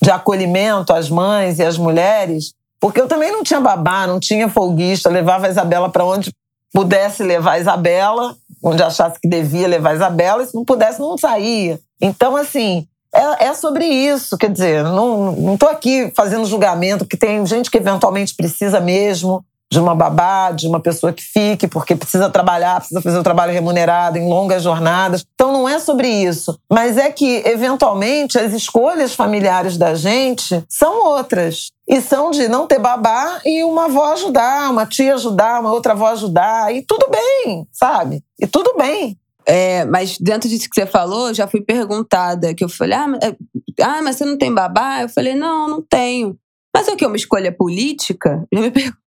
de 0.00 0.10
acolhimento 0.10 0.92
às 0.92 1.08
mães 1.08 1.58
e 1.58 1.64
às 1.64 1.78
mulheres. 1.78 2.52
Porque 2.80 3.00
eu 3.00 3.08
também 3.08 3.32
não 3.32 3.42
tinha 3.42 3.60
babá, 3.60 4.06
não 4.06 4.20
tinha 4.20 4.48
folguista, 4.48 5.08
levava 5.08 5.46
a 5.46 5.50
Isabela 5.50 5.88
para 5.88 6.04
onde 6.04 6.32
pudesse 6.72 7.22
levar 7.22 7.52
a 7.52 7.58
Isabela, 7.58 8.36
onde 8.62 8.82
achasse 8.82 9.18
que 9.20 9.28
devia 9.28 9.66
levar 9.66 9.90
a 9.90 9.94
Isabela, 9.94 10.42
e 10.42 10.46
se 10.46 10.54
não 10.54 10.64
pudesse, 10.64 11.00
não 11.00 11.16
saía. 11.16 11.80
Então, 12.00 12.36
assim, 12.36 12.86
é, 13.14 13.46
é 13.46 13.54
sobre 13.54 13.86
isso. 13.86 14.36
Quer 14.36 14.50
dizer, 14.50 14.84
não 14.84 15.54
estou 15.54 15.68
aqui 15.68 16.12
fazendo 16.16 16.46
julgamento, 16.46 17.06
que 17.06 17.16
tem 17.16 17.44
gente 17.46 17.70
que 17.70 17.78
eventualmente 17.78 18.34
precisa 18.34 18.80
mesmo 18.80 19.44
de 19.70 19.78
uma 19.78 19.94
babá, 19.94 20.50
de 20.50 20.66
uma 20.66 20.80
pessoa 20.80 21.12
que 21.12 21.22
fique, 21.22 21.68
porque 21.68 21.94
precisa 21.94 22.30
trabalhar, 22.30 22.76
precisa 22.76 23.02
fazer 23.02 23.18
o 23.18 23.22
trabalho 23.22 23.52
remunerado 23.52 24.16
em 24.16 24.26
longas 24.26 24.62
jornadas. 24.62 25.24
Então 25.34 25.52
não 25.52 25.68
é 25.68 25.78
sobre 25.78 26.08
isso, 26.08 26.58
mas 26.72 26.96
é 26.96 27.10
que 27.10 27.42
eventualmente 27.44 28.38
as 28.38 28.52
escolhas 28.54 29.14
familiares 29.14 29.76
da 29.76 29.94
gente 29.94 30.64
são 30.68 31.04
outras. 31.04 31.70
E 31.88 32.00
são 32.00 32.30
de 32.30 32.48
não 32.48 32.66
ter 32.66 32.78
babá 32.78 33.40
e 33.46 33.64
uma 33.64 33.86
avó 33.86 34.12
ajudar, 34.12 34.70
uma 34.70 34.84
tia 34.84 35.14
ajudar, 35.14 35.60
uma 35.60 35.72
outra 35.72 35.92
avó 35.92 36.08
ajudar. 36.08 36.74
E 36.74 36.82
tudo 36.82 37.08
bem, 37.10 37.66
sabe? 37.72 38.22
E 38.38 38.46
tudo 38.46 38.74
bem. 38.76 39.18
É, 39.46 39.86
mas 39.86 40.18
dentro 40.18 40.48
disso 40.48 40.68
que 40.68 40.78
você 40.78 40.86
falou, 40.86 41.32
já 41.32 41.46
fui 41.46 41.62
perguntada, 41.62 42.54
que 42.54 42.62
eu 42.62 42.68
falei, 42.68 42.98
ah, 42.98 43.08
mas, 43.08 43.20
é, 43.22 43.36
ah, 43.82 44.02
mas 44.02 44.16
você 44.16 44.24
não 44.26 44.36
tem 44.36 44.52
babá? 44.52 45.02
Eu 45.02 45.08
falei, 45.08 45.34
não, 45.34 45.66
não 45.66 45.82
tenho. 45.82 46.38
Mas 46.76 46.86
é 46.86 46.92
o 46.92 46.96
que? 46.96 47.06
Uma 47.06 47.16
escolha 47.16 47.50
política? 47.50 48.46
Já 48.52 48.60
me 48.60 48.70
perguntaram 48.70 49.08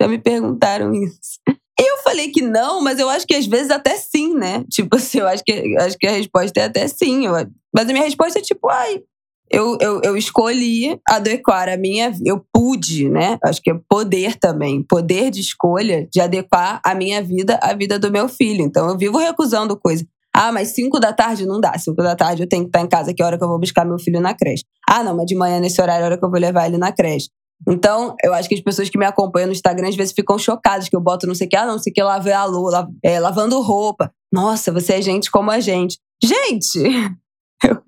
já 0.00 0.08
me 0.08 0.18
perguntaram 0.18 0.94
isso. 0.94 1.40
E 1.48 1.90
eu 1.90 1.98
falei 1.98 2.30
que 2.30 2.42
não, 2.42 2.80
mas 2.80 2.98
eu 2.98 3.08
acho 3.08 3.26
que 3.26 3.34
às 3.34 3.46
vezes 3.46 3.70
até 3.70 3.96
sim, 3.96 4.34
né? 4.34 4.64
Tipo 4.70 4.96
assim, 4.96 5.18
eu 5.20 5.28
acho 5.28 5.42
que, 5.44 5.76
acho 5.78 5.98
que 5.98 6.06
a 6.06 6.12
resposta 6.12 6.60
é 6.60 6.64
até 6.64 6.86
sim. 6.88 7.26
Eu, 7.26 7.32
mas 7.74 7.88
a 7.88 7.92
minha 7.92 8.04
resposta 8.04 8.38
é 8.38 8.42
tipo, 8.42 8.68
ai, 8.68 9.02
eu, 9.50 9.76
eu, 9.80 10.00
eu 10.02 10.16
escolhi 10.16 10.98
adequar 11.08 11.68
a 11.68 11.76
minha 11.76 12.12
eu 12.24 12.44
pude, 12.52 13.08
né? 13.08 13.38
Acho 13.44 13.60
que 13.62 13.70
é 13.70 13.80
poder 13.88 14.36
também, 14.36 14.82
poder 14.82 15.30
de 15.30 15.40
escolha 15.40 16.06
de 16.12 16.20
adequar 16.20 16.80
a 16.84 16.94
minha 16.94 17.22
vida 17.22 17.58
à 17.62 17.74
vida 17.74 17.98
do 17.98 18.10
meu 18.10 18.28
filho. 18.28 18.62
Então 18.62 18.88
eu 18.88 18.96
vivo 18.96 19.18
recusando 19.18 19.78
coisa. 19.78 20.04
Ah, 20.34 20.52
mas 20.52 20.68
cinco 20.68 21.00
da 21.00 21.12
tarde 21.12 21.46
não 21.46 21.60
dá. 21.60 21.76
Cinco 21.78 22.02
da 22.02 22.14
tarde 22.14 22.42
eu 22.42 22.48
tenho 22.48 22.64
que 22.64 22.68
estar 22.68 22.80
em 22.80 22.88
casa, 22.88 23.12
que 23.12 23.22
é 23.22 23.24
a 23.24 23.28
hora 23.28 23.38
que 23.38 23.44
eu 23.44 23.48
vou 23.48 23.58
buscar 23.58 23.84
meu 23.84 23.98
filho 23.98 24.20
na 24.20 24.34
creche. 24.34 24.64
Ah, 24.88 25.02
não, 25.02 25.16
mas 25.16 25.26
de 25.26 25.34
manhã 25.34 25.58
nesse 25.58 25.80
horário 25.80 26.02
é 26.02 26.04
a 26.04 26.06
hora 26.06 26.18
que 26.18 26.24
eu 26.24 26.30
vou 26.30 26.38
levar 26.38 26.66
ele 26.66 26.78
na 26.78 26.92
creche. 26.92 27.28
Então, 27.68 28.14
eu 28.22 28.32
acho 28.32 28.48
que 28.48 28.54
as 28.54 28.60
pessoas 28.60 28.88
que 28.88 28.96
me 28.96 29.04
acompanham 29.04 29.48
no 29.48 29.52
Instagram 29.52 29.88
às 29.88 29.96
vezes 29.96 30.12
ficam 30.12 30.38
chocadas 30.38 30.88
que 30.88 30.94
eu 30.94 31.00
boto 31.00 31.26
não 31.26 31.34
sei 31.34 31.46
o 31.46 31.50
que, 31.50 31.56
ah, 31.56 31.66
não 31.66 31.78
sei 31.78 31.90
o 31.90 31.94
que, 31.94 32.02
lavei 32.02 32.32
a 32.32 32.44
lua, 32.44 32.88
é, 33.04 33.18
lavando 33.18 33.60
roupa. 33.60 34.12
Nossa, 34.32 34.70
você 34.70 34.94
é 34.94 35.02
gente 35.02 35.30
como 35.30 35.50
a 35.50 35.58
gente. 35.58 35.98
Gente! 36.22 37.18
Eu, 37.64 37.82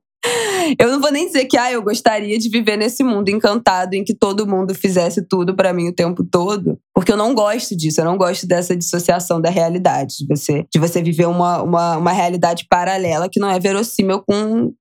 eu 0.79 0.89
não 0.89 1.01
vou 1.01 1.11
nem 1.11 1.27
dizer 1.27 1.47
que 1.47 1.57
ah, 1.57 1.73
eu 1.73 1.83
gostaria 1.83 2.39
de 2.39 2.49
viver 2.49 2.77
nesse 2.77 3.03
mundo 3.03 3.29
encantado 3.31 3.95
em 3.95 4.05
que 4.05 4.15
todo 4.15 4.47
mundo 4.47 4.75
fizesse 4.75 5.23
tudo 5.27 5.55
para 5.55 5.73
mim 5.73 5.89
o 5.89 5.95
tempo 5.95 6.23
todo, 6.25 6.79
porque 6.95 7.13
eu 7.13 7.17
não 7.17 7.35
gosto 7.35 7.77
disso, 7.77 8.01
eu 8.01 8.05
não 8.05 8.19
gosto 8.19 8.47
dessa 8.47 8.77
dissociação 8.77 9.41
da 9.41 9.51
realidade, 9.51 10.19
de 10.19 10.27
você, 10.27 10.67
de 10.73 10.79
você 10.79 11.03
viver 11.03 11.27
uma, 11.27 11.63
uma, 11.63 11.97
uma 11.97 12.13
realidade 12.13 12.67
paralela 12.69 13.29
que 13.31 13.41
não 13.41 13.51
é 13.51 13.59
verossímil 13.59 14.23
com, 14.27 14.73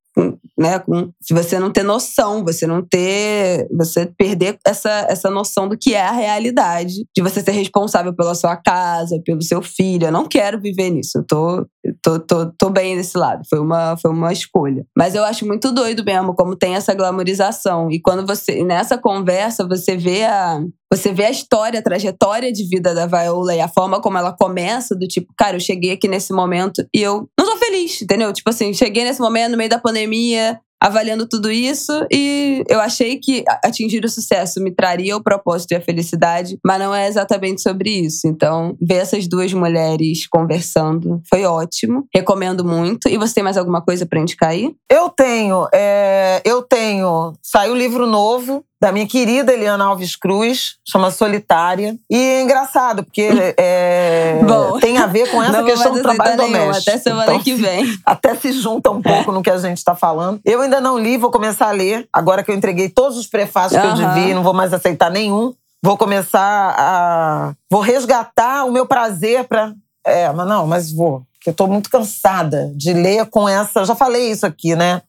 né, 0.58 0.80
com, 0.80 1.12
você 1.32 1.58
não 1.60 1.72
ter 1.72 1.84
noção, 1.84 2.44
você 2.44 2.68
não 2.68 2.82
ter, 2.82 3.68
você 3.72 4.06
perder 4.06 4.58
essa, 4.66 5.08
essa 5.10 5.30
noção 5.30 5.68
do 5.70 5.78
que 5.78 5.94
é 5.94 6.02
a 6.02 6.12
realidade, 6.12 7.06
de 7.16 7.24
você 7.24 7.42
ser 7.42 7.52
responsável 7.52 8.14
pela 8.14 8.36
sua 8.36 8.58
casa, 8.58 9.22
pelo 9.24 9.42
seu 9.42 9.62
filho. 9.62 10.08
Eu 10.08 10.12
não 10.12 10.28
quero 10.28 10.60
viver 10.60 10.90
nisso. 10.90 11.20
Eu 11.20 11.24
tô, 11.26 11.66
tô, 12.02 12.20
tô, 12.20 12.52
tô 12.58 12.70
bem 12.70 12.96
desse 12.96 13.18
lado. 13.18 13.42
Foi 13.50 13.60
uma, 13.60 13.98
foi 13.98 14.12
uma 14.12 14.32
escolha. 14.32 14.86
Mas 14.98 15.16
eu 15.16 15.24
acho 15.24 15.46
muito 15.46 15.72
doido 15.72 16.04
mesmo 16.04 16.36
como 16.36 16.56
tem 16.56 16.76
essa 16.76 16.94
glamorização. 16.94 17.90
E 17.92 18.02
quando 18.02 18.26
você, 18.26 18.64
nessa 18.64 18.98
conversa, 18.98 19.68
você 19.68 19.96
vê 19.96 20.26
a, 20.26 20.62
você 20.92 21.14
vê 21.14 21.26
a 21.26 21.32
história, 21.32 21.80
a 21.80 21.84
trajetória 21.84 22.52
de 22.52 22.68
vida 22.68 22.94
da 22.94 23.06
Viola 23.06 23.56
e 23.56 23.62
a 23.62 23.68
forma 23.68 24.02
como 24.02 24.18
ela 24.18 24.36
começa, 24.36 24.96
do 24.96 25.08
tipo, 25.08 25.34
cara, 25.38 25.56
eu 25.56 25.60
cheguei 25.60 25.92
aqui 25.92 26.08
nesse 26.08 26.34
momento 26.34 26.84
e 26.94 27.02
eu 27.02 27.30
não 27.40 27.46
tô 27.46 27.58
feliz, 27.58 28.02
entendeu? 28.02 28.34
Tipo 28.34 28.50
assim, 28.50 28.74
cheguei 28.74 29.04
nesse 29.04 29.22
momento 29.22 29.52
no 29.52 29.58
meio 29.58 29.70
da 29.70 29.80
pandemia, 29.80 30.60
avaliando 30.82 31.28
tudo 31.28 31.52
isso 31.52 31.92
e 32.12 32.64
eu 32.70 32.80
achei 32.80 33.18
que 33.18 33.44
atingir 33.64 34.04
o 34.04 34.10
sucesso 34.10 34.62
me 34.62 34.72
traria 34.72 35.16
o 35.16 35.24
propósito 35.24 35.72
e 35.72 35.76
a 35.76 35.82
felicidade, 35.82 36.58
mas 36.66 36.80
não 36.80 36.94
é 36.96 37.08
exatamente 37.08 37.62
sobre 37.62 37.90
isso. 37.90 38.28
Então, 38.28 38.78
ver 38.82 38.96
essas 38.96 39.28
duas 39.28 39.54
mulheres 39.54 40.28
conversando 40.28 41.22
foi 41.30 41.44
ótimo. 41.46 42.08
Recomendo 42.14 42.64
muito. 42.64 43.10
E 43.10 43.18
você 43.18 43.36
tem 43.36 43.44
mais 43.44 43.58
alguma 43.58 43.82
coisa 43.82 44.06
para 44.06 44.20
indicar 44.20 44.50
aí? 44.50 44.74
Eu 44.90 45.10
tenho. 45.10 45.68
É, 45.74 46.42
eu 46.46 46.62
tenho. 46.62 47.34
Saiu 47.42 47.76
livro 47.76 48.08
novo 48.08 48.64
da 48.80 48.94
minha 48.94 49.06
querida 49.06 49.52
Eliana 49.54 49.86
Alves 49.86 50.16
Cruz, 50.16 50.78
chama 50.88 51.12
Solitária. 51.12 51.98
E 52.10 52.18
é 52.18 52.42
engraçado, 52.42 53.04
porque 53.04 53.28
é, 53.58 54.40
tem 54.80 54.98
a 54.98 55.06
ver 55.06 55.30
com 55.30 55.44
essa 55.44 55.62
questão 55.64 55.94
do 55.94 56.02
trabalho 56.02 56.38
doméstico. 56.38 56.90
Até 56.90 56.98
semana 56.98 57.24
então, 57.26 57.44
que 57.44 57.54
vem. 57.56 58.00
Até 58.06 58.36
se 58.36 58.54
junta 58.54 58.90
um 58.90 59.02
pouco 59.02 59.34
no 59.34 59.44
que 59.44 59.50
a 59.50 59.58
gente 59.58 59.78
está 59.78 59.96
falando. 59.96 60.40
Eu 60.46 60.62
ainda 60.62 60.80
não 60.80 60.98
li, 60.98 61.18
vou 61.18 61.30
começar 61.30 61.68
a 61.68 61.72
ler. 61.72 62.08
Agora 62.14 62.42
que 62.42 62.52
eu 62.52 62.56
entreguei 62.56 62.88
todos 62.88 63.18
os 63.18 63.28
prefácios 63.28 63.82
uhum. 63.82 63.96
que 63.96 64.02
eu 64.02 64.08
devia, 64.08 64.36
não 64.36 64.44
vou 64.44 64.54
mais 64.54 64.74
aceitar 64.74 65.12
nenhum. 65.12 65.54
Vou 65.84 65.98
começar 65.98 66.76
a. 66.78 67.54
Vou 67.70 67.82
resgatar 67.82 68.66
o 68.66 68.72
meu 68.72 68.86
prazer 68.86 69.46
para. 69.46 69.74
É, 70.06 70.32
mas 70.32 70.48
não, 70.48 70.66
mas 70.66 70.92
vou. 70.92 71.24
Porque 71.34 71.50
eu 71.50 71.52
estou 71.52 71.68
muito 71.68 71.90
cansada 71.90 72.72
de 72.76 72.94
ler 72.94 73.26
com 73.26 73.48
essa. 73.48 73.84
Já 73.84 73.96
falei 73.96 74.32
isso 74.32 74.46
aqui, 74.46 74.76
né? 74.76 75.02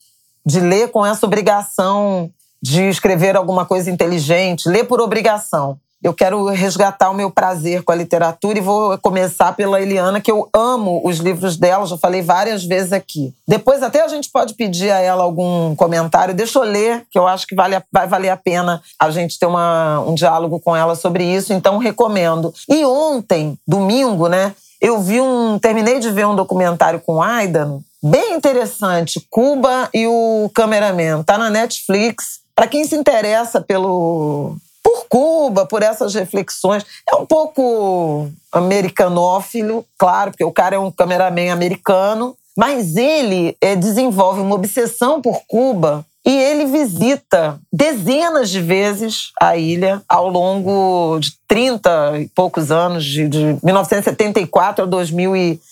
De 0.45 0.61
ler 0.61 0.89
com 0.91 1.05
essa 1.07 1.27
obrigação 1.27 2.31
de 2.63 2.89
escrever 2.89 3.37
alguma 3.37 3.65
coisa 3.65 3.91
inteligente, 3.91 4.69
ler 4.69 4.85
por 4.85 5.01
obrigação. 5.01 5.79
Eu 6.03 6.15
quero 6.15 6.47
resgatar 6.47 7.11
o 7.11 7.15
meu 7.15 7.31
prazer 7.31 7.83
com 7.83 7.93
a 7.93 7.95
literatura 7.95 8.57
e 8.57 8.63
vou 8.63 8.97
começar 8.99 9.55
pela 9.55 9.83
Eliana, 9.83 10.19
que 10.19 10.31
eu 10.31 10.49
amo 10.55 11.03
os 11.05 11.19
livros 11.19 11.59
dela, 11.59 11.85
já 11.85 11.99
falei 11.99 12.23
várias 12.23 12.65
vezes 12.65 12.93
aqui. 12.95 13.35
Depois 13.47 13.83
até 13.83 14.03
a 14.03 14.09
gente 14.09 14.31
pode 14.31 14.55
pedir 14.55 14.91
a 14.91 14.99
ela 14.99 15.23
algum 15.23 15.77
comentário, 15.77 16.33
deixa 16.33 16.59
eu 16.59 16.63
ler, 16.63 17.05
que 17.11 17.19
eu 17.19 17.27
acho 17.27 17.47
que 17.47 17.55
vale, 17.55 17.79
vai 17.93 18.07
valer 18.07 18.31
a 18.31 18.37
pena 18.37 18.83
a 18.99 19.11
gente 19.11 19.39
ter 19.39 19.45
uma, 19.45 20.01
um 20.01 20.15
diálogo 20.15 20.59
com 20.59 20.75
ela 20.75 20.95
sobre 20.95 21.23
isso, 21.23 21.53
então 21.53 21.77
recomendo. 21.77 22.53
E 22.67 22.83
ontem, 22.83 23.59
domingo, 23.69 24.27
né, 24.27 24.55
eu 24.81 24.99
vi 25.03 25.21
um, 25.21 25.59
terminei 25.59 26.01
de 26.01 26.11
ver 26.11 26.27
um 26.27 26.35
documentário 26.35 27.01
com 27.01 27.23
Aidan, 27.23 27.81
bem 28.03 28.33
interessante, 28.35 29.27
Cuba 29.29 29.91
e 29.93 30.07
o 30.07 30.51
Cameraman, 30.55 31.23
tá 31.23 31.37
na 31.37 31.51
Netflix. 31.51 32.40
Para 32.61 32.69
quem 32.69 32.85
se 32.85 32.95
interessa 32.95 33.59
pelo 33.59 34.55
por 34.85 35.07
Cuba, 35.09 35.65
por 35.65 35.83
essas 35.83 36.13
reflexões, 36.13 36.85
é 37.11 37.17
um 37.17 37.25
pouco 37.25 38.29
americanófilo, 38.53 39.83
claro, 39.97 40.31
porque 40.31 40.45
o 40.45 40.53
cara 40.53 40.77
é 40.77 40.79
um 40.79 40.91
cameraman 40.91 41.51
americano, 41.51 42.37
mas 42.55 42.97
ele 42.97 43.57
é, 43.63 43.75
desenvolve 43.75 44.43
uma 44.43 44.55
obsessão 44.55 45.23
por 45.23 45.41
Cuba 45.49 46.05
e 46.23 46.31
ele 46.31 46.67
visita 46.67 47.59
dezenas 47.73 48.51
de 48.51 48.61
vezes 48.61 49.33
a 49.41 49.57
ilha 49.57 50.03
ao 50.07 50.29
longo 50.29 51.19
de 51.19 51.33
30 51.49 52.19
e 52.19 52.29
poucos 52.29 52.71
anos, 52.71 53.07
de, 53.07 53.27
de 53.27 53.57
1974 53.63 54.85
a 54.85 54.87
2016. 54.87 55.61
E 55.65 55.70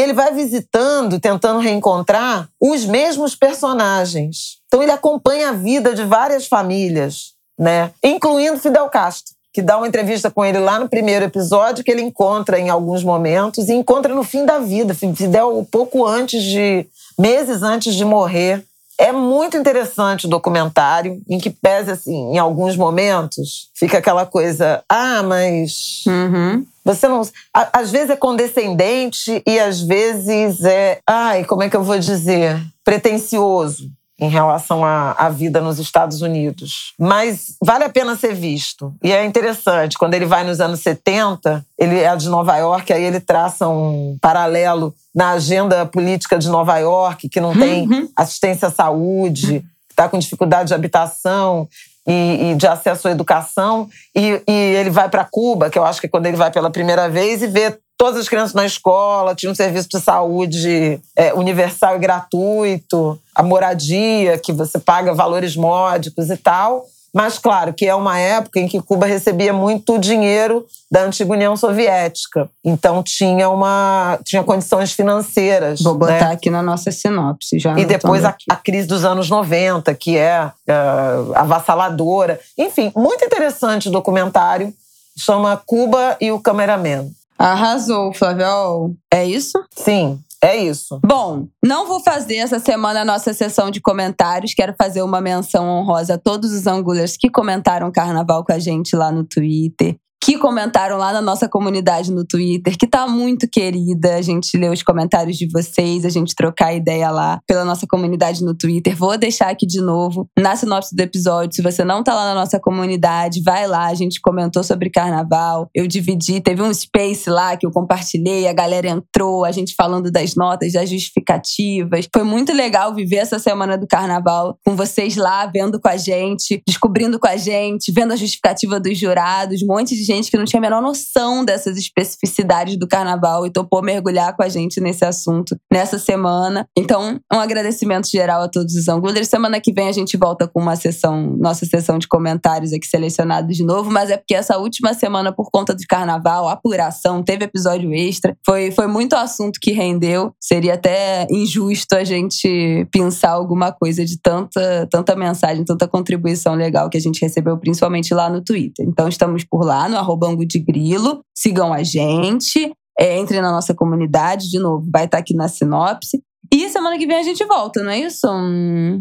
ele 0.00 0.12
vai 0.12 0.32
visitando, 0.32 1.20
tentando 1.20 1.60
reencontrar 1.60 2.48
os 2.60 2.84
mesmos 2.84 3.34
personagens. 3.34 4.58
Então 4.66 4.82
ele 4.82 4.92
acompanha 4.92 5.50
a 5.50 5.52
vida 5.52 5.94
de 5.94 6.04
várias 6.04 6.46
famílias, 6.46 7.34
né? 7.58 7.90
Incluindo 8.02 8.58
Fidel 8.58 8.88
Castro, 8.88 9.34
que 9.52 9.62
dá 9.62 9.76
uma 9.76 9.86
entrevista 9.86 10.30
com 10.30 10.44
ele 10.44 10.58
lá 10.58 10.78
no 10.80 10.88
primeiro 10.88 11.24
episódio, 11.24 11.84
que 11.84 11.90
ele 11.90 12.02
encontra 12.02 12.58
em 12.58 12.70
alguns 12.70 13.04
momentos 13.04 13.68
e 13.68 13.72
encontra 13.72 14.14
no 14.14 14.24
fim 14.24 14.44
da 14.44 14.58
vida. 14.58 14.94
Fidel, 14.94 15.66
pouco 15.70 16.04
antes 16.04 16.42
de. 16.42 16.86
meses 17.18 17.62
antes 17.62 17.94
de 17.94 18.04
morrer. 18.04 18.64
É 18.98 19.10
muito 19.12 19.56
interessante 19.56 20.26
o 20.26 20.28
documentário, 20.28 21.20
em 21.28 21.38
que 21.38 21.50
pese, 21.50 21.90
assim, 21.90 22.32
em 22.32 22.38
alguns 22.38 22.76
momentos, 22.76 23.70
fica 23.74 23.98
aquela 23.98 24.24
coisa, 24.24 24.84
ah, 24.88 25.22
mas. 25.22 26.04
Uhum. 26.06 26.64
Você 26.84 27.08
não. 27.08 27.22
Às 27.52 27.90
vezes 27.90 28.10
é 28.10 28.16
condescendente 28.16 29.42
e 29.46 29.58
às 29.58 29.80
vezes 29.80 30.64
é. 30.64 31.00
Ai, 31.06 31.44
como 31.44 31.62
é 31.62 31.68
que 31.68 31.76
eu 31.76 31.82
vou 31.82 31.98
dizer? 31.98 32.60
Pretencioso 32.84 33.90
em 34.24 34.28
relação 34.28 34.84
à, 34.84 35.12
à, 35.12 35.28
vida 35.28 35.60
nos 35.60 35.78
Estados 35.78 36.22
Unidos. 36.22 36.94
Mas 36.98 37.56
vale 37.62 37.84
a 37.84 37.90
pena 37.90 38.16
ser 38.16 38.34
visto. 38.34 38.94
E 39.02 39.12
é 39.12 39.24
interessante, 39.24 39.98
quando 39.98 40.14
ele 40.14 40.24
vai 40.24 40.44
nos 40.44 40.60
anos 40.60 40.80
70, 40.80 41.64
ele 41.78 42.00
é 42.00 42.16
de 42.16 42.28
Nova 42.28 42.56
York, 42.56 42.90
aí 42.90 43.04
ele 43.04 43.20
traça 43.20 43.68
um 43.68 44.16
paralelo 44.20 44.94
na 45.14 45.32
agenda 45.32 45.84
política 45.84 46.38
de 46.38 46.48
Nova 46.48 46.78
York, 46.78 47.28
que 47.28 47.40
não 47.40 47.52
tem 47.52 47.86
uhum. 47.86 48.08
assistência 48.16 48.68
à 48.68 48.70
saúde, 48.70 49.60
que 49.60 49.92
está 49.92 50.08
com 50.08 50.18
dificuldade 50.18 50.68
de 50.68 50.74
habitação 50.74 51.68
e, 52.08 52.50
e 52.50 52.54
de 52.54 52.66
acesso 52.66 53.08
à 53.08 53.10
educação. 53.10 53.88
E, 54.16 54.42
e 54.48 54.52
ele 54.52 54.90
vai 54.90 55.08
para 55.10 55.24
Cuba, 55.24 55.68
que 55.68 55.78
eu 55.78 55.84
acho 55.84 56.00
que 56.00 56.06
é 56.06 56.10
quando 56.10 56.26
ele 56.26 56.36
vai 56.36 56.50
pela 56.50 56.70
primeira 56.70 57.10
vez, 57.10 57.42
e 57.42 57.46
vê 57.46 57.78
todas 57.96 58.20
as 58.20 58.28
crianças 58.28 58.54
na 58.54 58.66
escola, 58.66 59.34
tinha 59.34 59.50
um 59.50 59.54
serviço 59.54 59.88
de 59.88 60.00
saúde 60.00 61.00
é, 61.16 61.32
universal 61.34 61.96
e 61.96 61.98
gratuito, 61.98 63.18
a 63.34 63.42
moradia, 63.42 64.38
que 64.38 64.52
você 64.52 64.78
paga 64.78 65.14
valores 65.14 65.56
módicos 65.56 66.30
e 66.30 66.36
tal. 66.36 66.86
Mas, 67.14 67.38
claro, 67.38 67.72
que 67.72 67.86
é 67.86 67.94
uma 67.94 68.18
época 68.18 68.58
em 68.58 68.66
que 68.66 68.82
Cuba 68.82 69.06
recebia 69.06 69.52
muito 69.52 69.96
dinheiro 70.00 70.66
da 70.90 71.04
antiga 71.04 71.32
União 71.32 71.56
Soviética. 71.56 72.50
Então, 72.64 73.04
tinha, 73.04 73.48
uma, 73.48 74.18
tinha 74.24 74.42
condições 74.42 74.90
financeiras. 74.92 75.80
Vou 75.80 75.94
botar 75.94 76.28
né? 76.28 76.32
aqui 76.32 76.50
na 76.50 76.60
nossa 76.60 76.90
sinopse 76.90 77.60
já. 77.60 77.78
E 77.78 77.84
depois 77.84 78.24
a, 78.24 78.34
a, 78.50 78.56
crise 78.56 78.88
dos 78.88 79.04
anos 79.04 79.30
90, 79.30 79.94
que 79.94 80.18
é 80.18 80.44
uh, 80.44 81.34
avassaladora. 81.36 82.40
Enfim, 82.58 82.90
muito 82.96 83.24
interessante 83.24 83.88
o 83.88 83.92
documentário. 83.92 84.74
Chama 85.16 85.56
Cuba 85.64 86.16
e 86.20 86.32
o 86.32 86.40
Cameraman. 86.40 87.12
Arrasou, 87.38 88.12
Flavio. 88.12 88.96
É 89.12 89.24
isso? 89.24 89.62
Sim. 89.70 90.18
É 90.42 90.56
isso. 90.56 91.00
Bom, 91.02 91.48
não 91.64 91.86
vou 91.86 92.00
fazer 92.00 92.36
essa 92.36 92.58
semana 92.58 93.00
a 93.00 93.04
nossa 93.04 93.32
sessão 93.32 93.70
de 93.70 93.80
comentários. 93.80 94.52
Quero 94.52 94.74
fazer 94.76 95.00
uma 95.00 95.18
menção 95.18 95.66
honrosa 95.66 96.14
a 96.14 96.18
todos 96.18 96.52
os 96.52 96.66
angulers 96.66 97.16
que 97.16 97.30
comentaram 97.30 97.90
carnaval 97.90 98.44
com 98.44 98.52
a 98.52 98.58
gente 98.58 98.94
lá 98.94 99.10
no 99.10 99.24
Twitter 99.24 99.96
que 100.24 100.38
comentaram 100.38 100.96
lá 100.96 101.12
na 101.12 101.20
nossa 101.20 101.46
comunidade 101.46 102.10
no 102.10 102.24
Twitter, 102.24 102.78
que 102.78 102.86
tá 102.86 103.06
muito 103.06 103.46
querida. 103.46 104.14
A 104.14 104.22
gente 104.22 104.56
lê 104.56 104.70
os 104.70 104.82
comentários 104.82 105.36
de 105.36 105.46
vocês, 105.52 106.02
a 106.02 106.08
gente 106.08 106.34
trocar 106.34 106.72
ideia 106.72 107.10
lá 107.10 107.40
pela 107.46 107.62
nossa 107.62 107.86
comunidade 107.86 108.42
no 108.42 108.56
Twitter. 108.56 108.96
Vou 108.96 109.18
deixar 109.18 109.50
aqui 109.50 109.66
de 109.66 109.82
novo 109.82 110.26
na 110.38 110.56
sinopse 110.56 110.96
do 110.96 111.00
episódio. 111.02 111.54
Se 111.54 111.60
você 111.60 111.84
não 111.84 112.02
tá 112.02 112.14
lá 112.14 112.24
na 112.24 112.34
nossa 112.40 112.58
comunidade, 112.58 113.42
vai 113.42 113.66
lá. 113.68 113.88
A 113.88 113.92
gente 113.92 114.18
comentou 114.18 114.64
sobre 114.64 114.88
carnaval. 114.88 115.68
Eu 115.74 115.86
dividi, 115.86 116.40
teve 116.40 116.62
um 116.62 116.72
space 116.72 117.28
lá 117.28 117.54
que 117.54 117.66
eu 117.66 117.70
compartilhei, 117.70 118.48
a 118.48 118.52
galera 118.54 118.88
entrou, 118.88 119.44
a 119.44 119.52
gente 119.52 119.74
falando 119.76 120.10
das 120.10 120.34
notas, 120.34 120.72
das 120.72 120.88
justificativas. 120.88 122.08
Foi 122.10 122.22
muito 122.22 122.50
legal 122.50 122.94
viver 122.94 123.16
essa 123.16 123.38
semana 123.38 123.76
do 123.76 123.86
carnaval 123.86 124.56
com 124.64 124.74
vocês 124.74 125.16
lá, 125.16 125.44
vendo 125.44 125.78
com 125.78 125.88
a 125.88 125.98
gente, 125.98 126.62
descobrindo 126.66 127.18
com 127.18 127.28
a 127.28 127.36
gente, 127.36 127.92
vendo 127.92 128.14
a 128.14 128.16
justificativa 128.16 128.80
dos 128.80 128.98
jurados, 128.98 129.62
um 129.62 129.66
monte 129.66 129.94
de 129.94 130.02
gente 130.02 130.13
gente 130.14 130.30
que 130.30 130.36
não 130.36 130.44
tinha 130.44 130.60
a 130.60 130.62
menor 130.62 130.82
noção 130.82 131.44
dessas 131.44 131.76
especificidades 131.76 132.76
do 132.76 132.88
carnaval 132.88 133.46
e 133.46 133.50
topou 133.50 133.82
mergulhar 133.82 134.34
com 134.36 134.42
a 134.42 134.48
gente 134.48 134.80
nesse 134.80 135.04
assunto 135.04 135.56
nessa 135.72 135.98
semana. 135.98 136.66
Então, 136.76 137.20
um 137.32 137.38
agradecimento 137.38 138.08
geral 138.10 138.42
a 138.42 138.48
todos 138.48 138.74
os 138.74 138.88
angulers. 138.88 139.28
Semana 139.28 139.60
que 139.60 139.72
vem 139.72 139.88
a 139.88 139.92
gente 139.92 140.16
volta 140.16 140.46
com 140.46 140.60
uma 140.60 140.76
sessão, 140.76 141.36
nossa 141.38 141.66
sessão 141.66 141.98
de 141.98 142.08
comentários 142.08 142.72
aqui 142.72 142.86
selecionados 142.86 143.56
de 143.56 143.64
novo, 143.64 143.90
mas 143.90 144.10
é 144.10 144.16
porque 144.16 144.34
essa 144.34 144.58
última 144.58 144.94
semana, 144.94 145.32
por 145.32 145.50
conta 145.50 145.74
do 145.74 145.82
carnaval, 145.88 146.48
apuração, 146.48 147.22
teve 147.22 147.44
episódio 147.44 147.92
extra. 147.92 148.36
Foi, 148.44 148.70
foi 148.70 148.86
muito 148.86 149.14
assunto 149.14 149.58
que 149.60 149.72
rendeu. 149.72 150.32
Seria 150.40 150.74
até 150.74 151.26
injusto 151.30 151.96
a 151.96 152.04
gente 152.04 152.86
pensar 152.92 153.30
alguma 153.30 153.72
coisa 153.72 154.04
de 154.04 154.20
tanta, 154.20 154.86
tanta 154.90 155.16
mensagem, 155.16 155.64
tanta 155.64 155.88
contribuição 155.88 156.54
legal 156.54 156.88
que 156.88 156.96
a 156.96 157.00
gente 157.00 157.20
recebeu, 157.20 157.58
principalmente 157.58 158.14
lá 158.14 158.28
no 158.28 158.42
Twitter. 158.42 158.86
Então, 158.86 159.08
estamos 159.08 159.44
por 159.44 159.64
lá 159.64 159.88
no 159.88 159.96
arroba 160.04 160.28
Angu 160.28 160.46
de 160.46 160.58
Grilo. 160.58 161.24
Sigam 161.34 161.72
a 161.72 161.82
gente. 161.82 162.72
É, 162.98 163.18
entre 163.18 163.40
na 163.40 163.50
nossa 163.50 163.74
comunidade, 163.74 164.48
de 164.48 164.60
novo, 164.60 164.86
vai 164.88 165.06
estar 165.06 165.16
tá 165.16 165.20
aqui 165.20 165.34
na 165.34 165.48
sinopse. 165.48 166.22
E 166.52 166.68
semana 166.68 166.96
que 166.98 167.06
vem 167.06 167.16
a 167.16 167.22
gente 167.22 167.44
volta, 167.44 167.82
não 167.82 167.90
é 167.90 167.98
isso? 167.98 168.28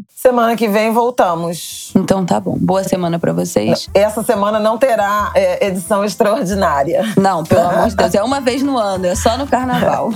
Semana 0.09 0.55
que 0.55 0.67
vem 0.67 0.91
voltamos. 0.91 1.91
Então 1.95 2.25
tá 2.25 2.39
bom. 2.39 2.57
Boa 2.59 2.83
semana 2.83 3.19
para 3.19 3.33
vocês. 3.33 3.89
Essa 3.93 4.23
semana 4.23 4.59
não 4.59 4.77
terá 4.77 5.31
é, 5.35 5.67
edição 5.67 6.03
extraordinária. 6.03 7.03
Não, 7.17 7.43
pelo 7.43 7.61
amor 7.61 7.89
de 7.89 7.95
Deus. 7.95 8.15
É 8.15 8.23
uma 8.23 8.39
vez 8.39 8.63
no 8.63 8.77
ano, 8.77 9.05
é 9.05 9.15
só 9.15 9.37
no 9.37 9.45
carnaval. 9.45 10.09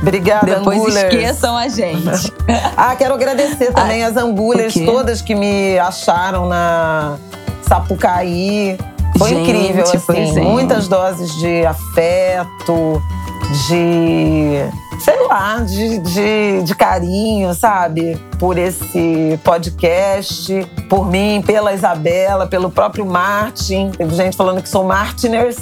Obrigada, 0.00 0.56
Depois 0.56 0.78
Angulers. 0.80 1.14
esqueçam 1.14 1.56
a 1.56 1.68
gente. 1.68 2.32
ah, 2.76 2.96
quero 2.96 3.14
agradecer 3.14 3.72
também 3.72 4.02
ah, 4.02 4.08
as 4.08 4.16
Angulers 4.16 4.74
todas 4.74 5.22
que 5.22 5.34
me 5.34 5.78
acharam 5.78 6.48
na 6.48 7.16
Sapucaí. 7.62 8.76
Foi 9.18 9.30
Gente, 9.30 9.50
incrível, 9.50 9.84
assim. 9.84 10.40
Muitas 10.40 10.88
doses 10.88 11.34
de 11.36 11.64
afeto, 11.66 13.02
de. 13.68 14.64
sei 15.00 15.26
lá, 15.26 15.58
de, 15.60 15.98
de, 15.98 16.62
de, 16.62 16.74
carinho, 16.74 17.52
sabe? 17.54 18.16
Por 18.38 18.56
esse 18.58 19.38
podcast, 19.44 20.66
por 20.88 21.06
mim, 21.06 21.42
pela 21.44 21.72
Isabela, 21.72 22.46
pelo 22.46 22.70
próprio 22.70 23.04
Martin. 23.04 23.90
Teve 23.90 24.14
gente 24.14 24.36
falando 24.36 24.62
que 24.62 24.68
são 24.68 24.84
Martiners. 24.84 25.58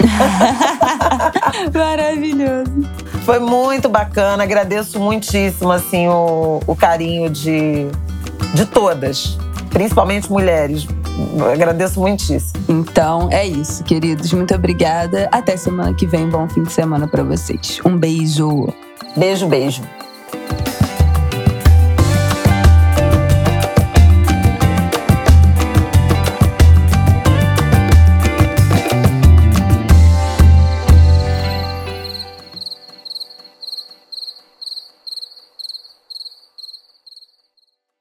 Maravilhoso. 1.72 2.72
Foi 3.24 3.38
muito 3.38 3.88
bacana, 3.88 4.42
agradeço 4.42 4.98
muitíssimo 4.98 5.70
assim 5.70 6.08
o, 6.08 6.60
o 6.66 6.74
carinho 6.74 7.30
de, 7.30 7.86
de 8.54 8.66
todas, 8.66 9.38
principalmente 9.70 10.30
mulheres 10.30 10.86
agradeço 11.52 12.00
muitíssimo. 12.00 12.64
Então 12.68 13.28
é 13.30 13.46
isso, 13.46 13.82
queridos. 13.84 14.32
Muito 14.32 14.54
obrigada. 14.54 15.28
Até 15.32 15.56
semana 15.56 15.94
que 15.94 16.06
vem. 16.06 16.28
Bom 16.28 16.48
fim 16.48 16.62
de 16.62 16.72
semana 16.72 17.06
para 17.06 17.22
vocês. 17.22 17.80
Um 17.84 17.96
beijo. 17.96 18.68
Beijo, 19.16 19.46
beijo. 19.46 19.82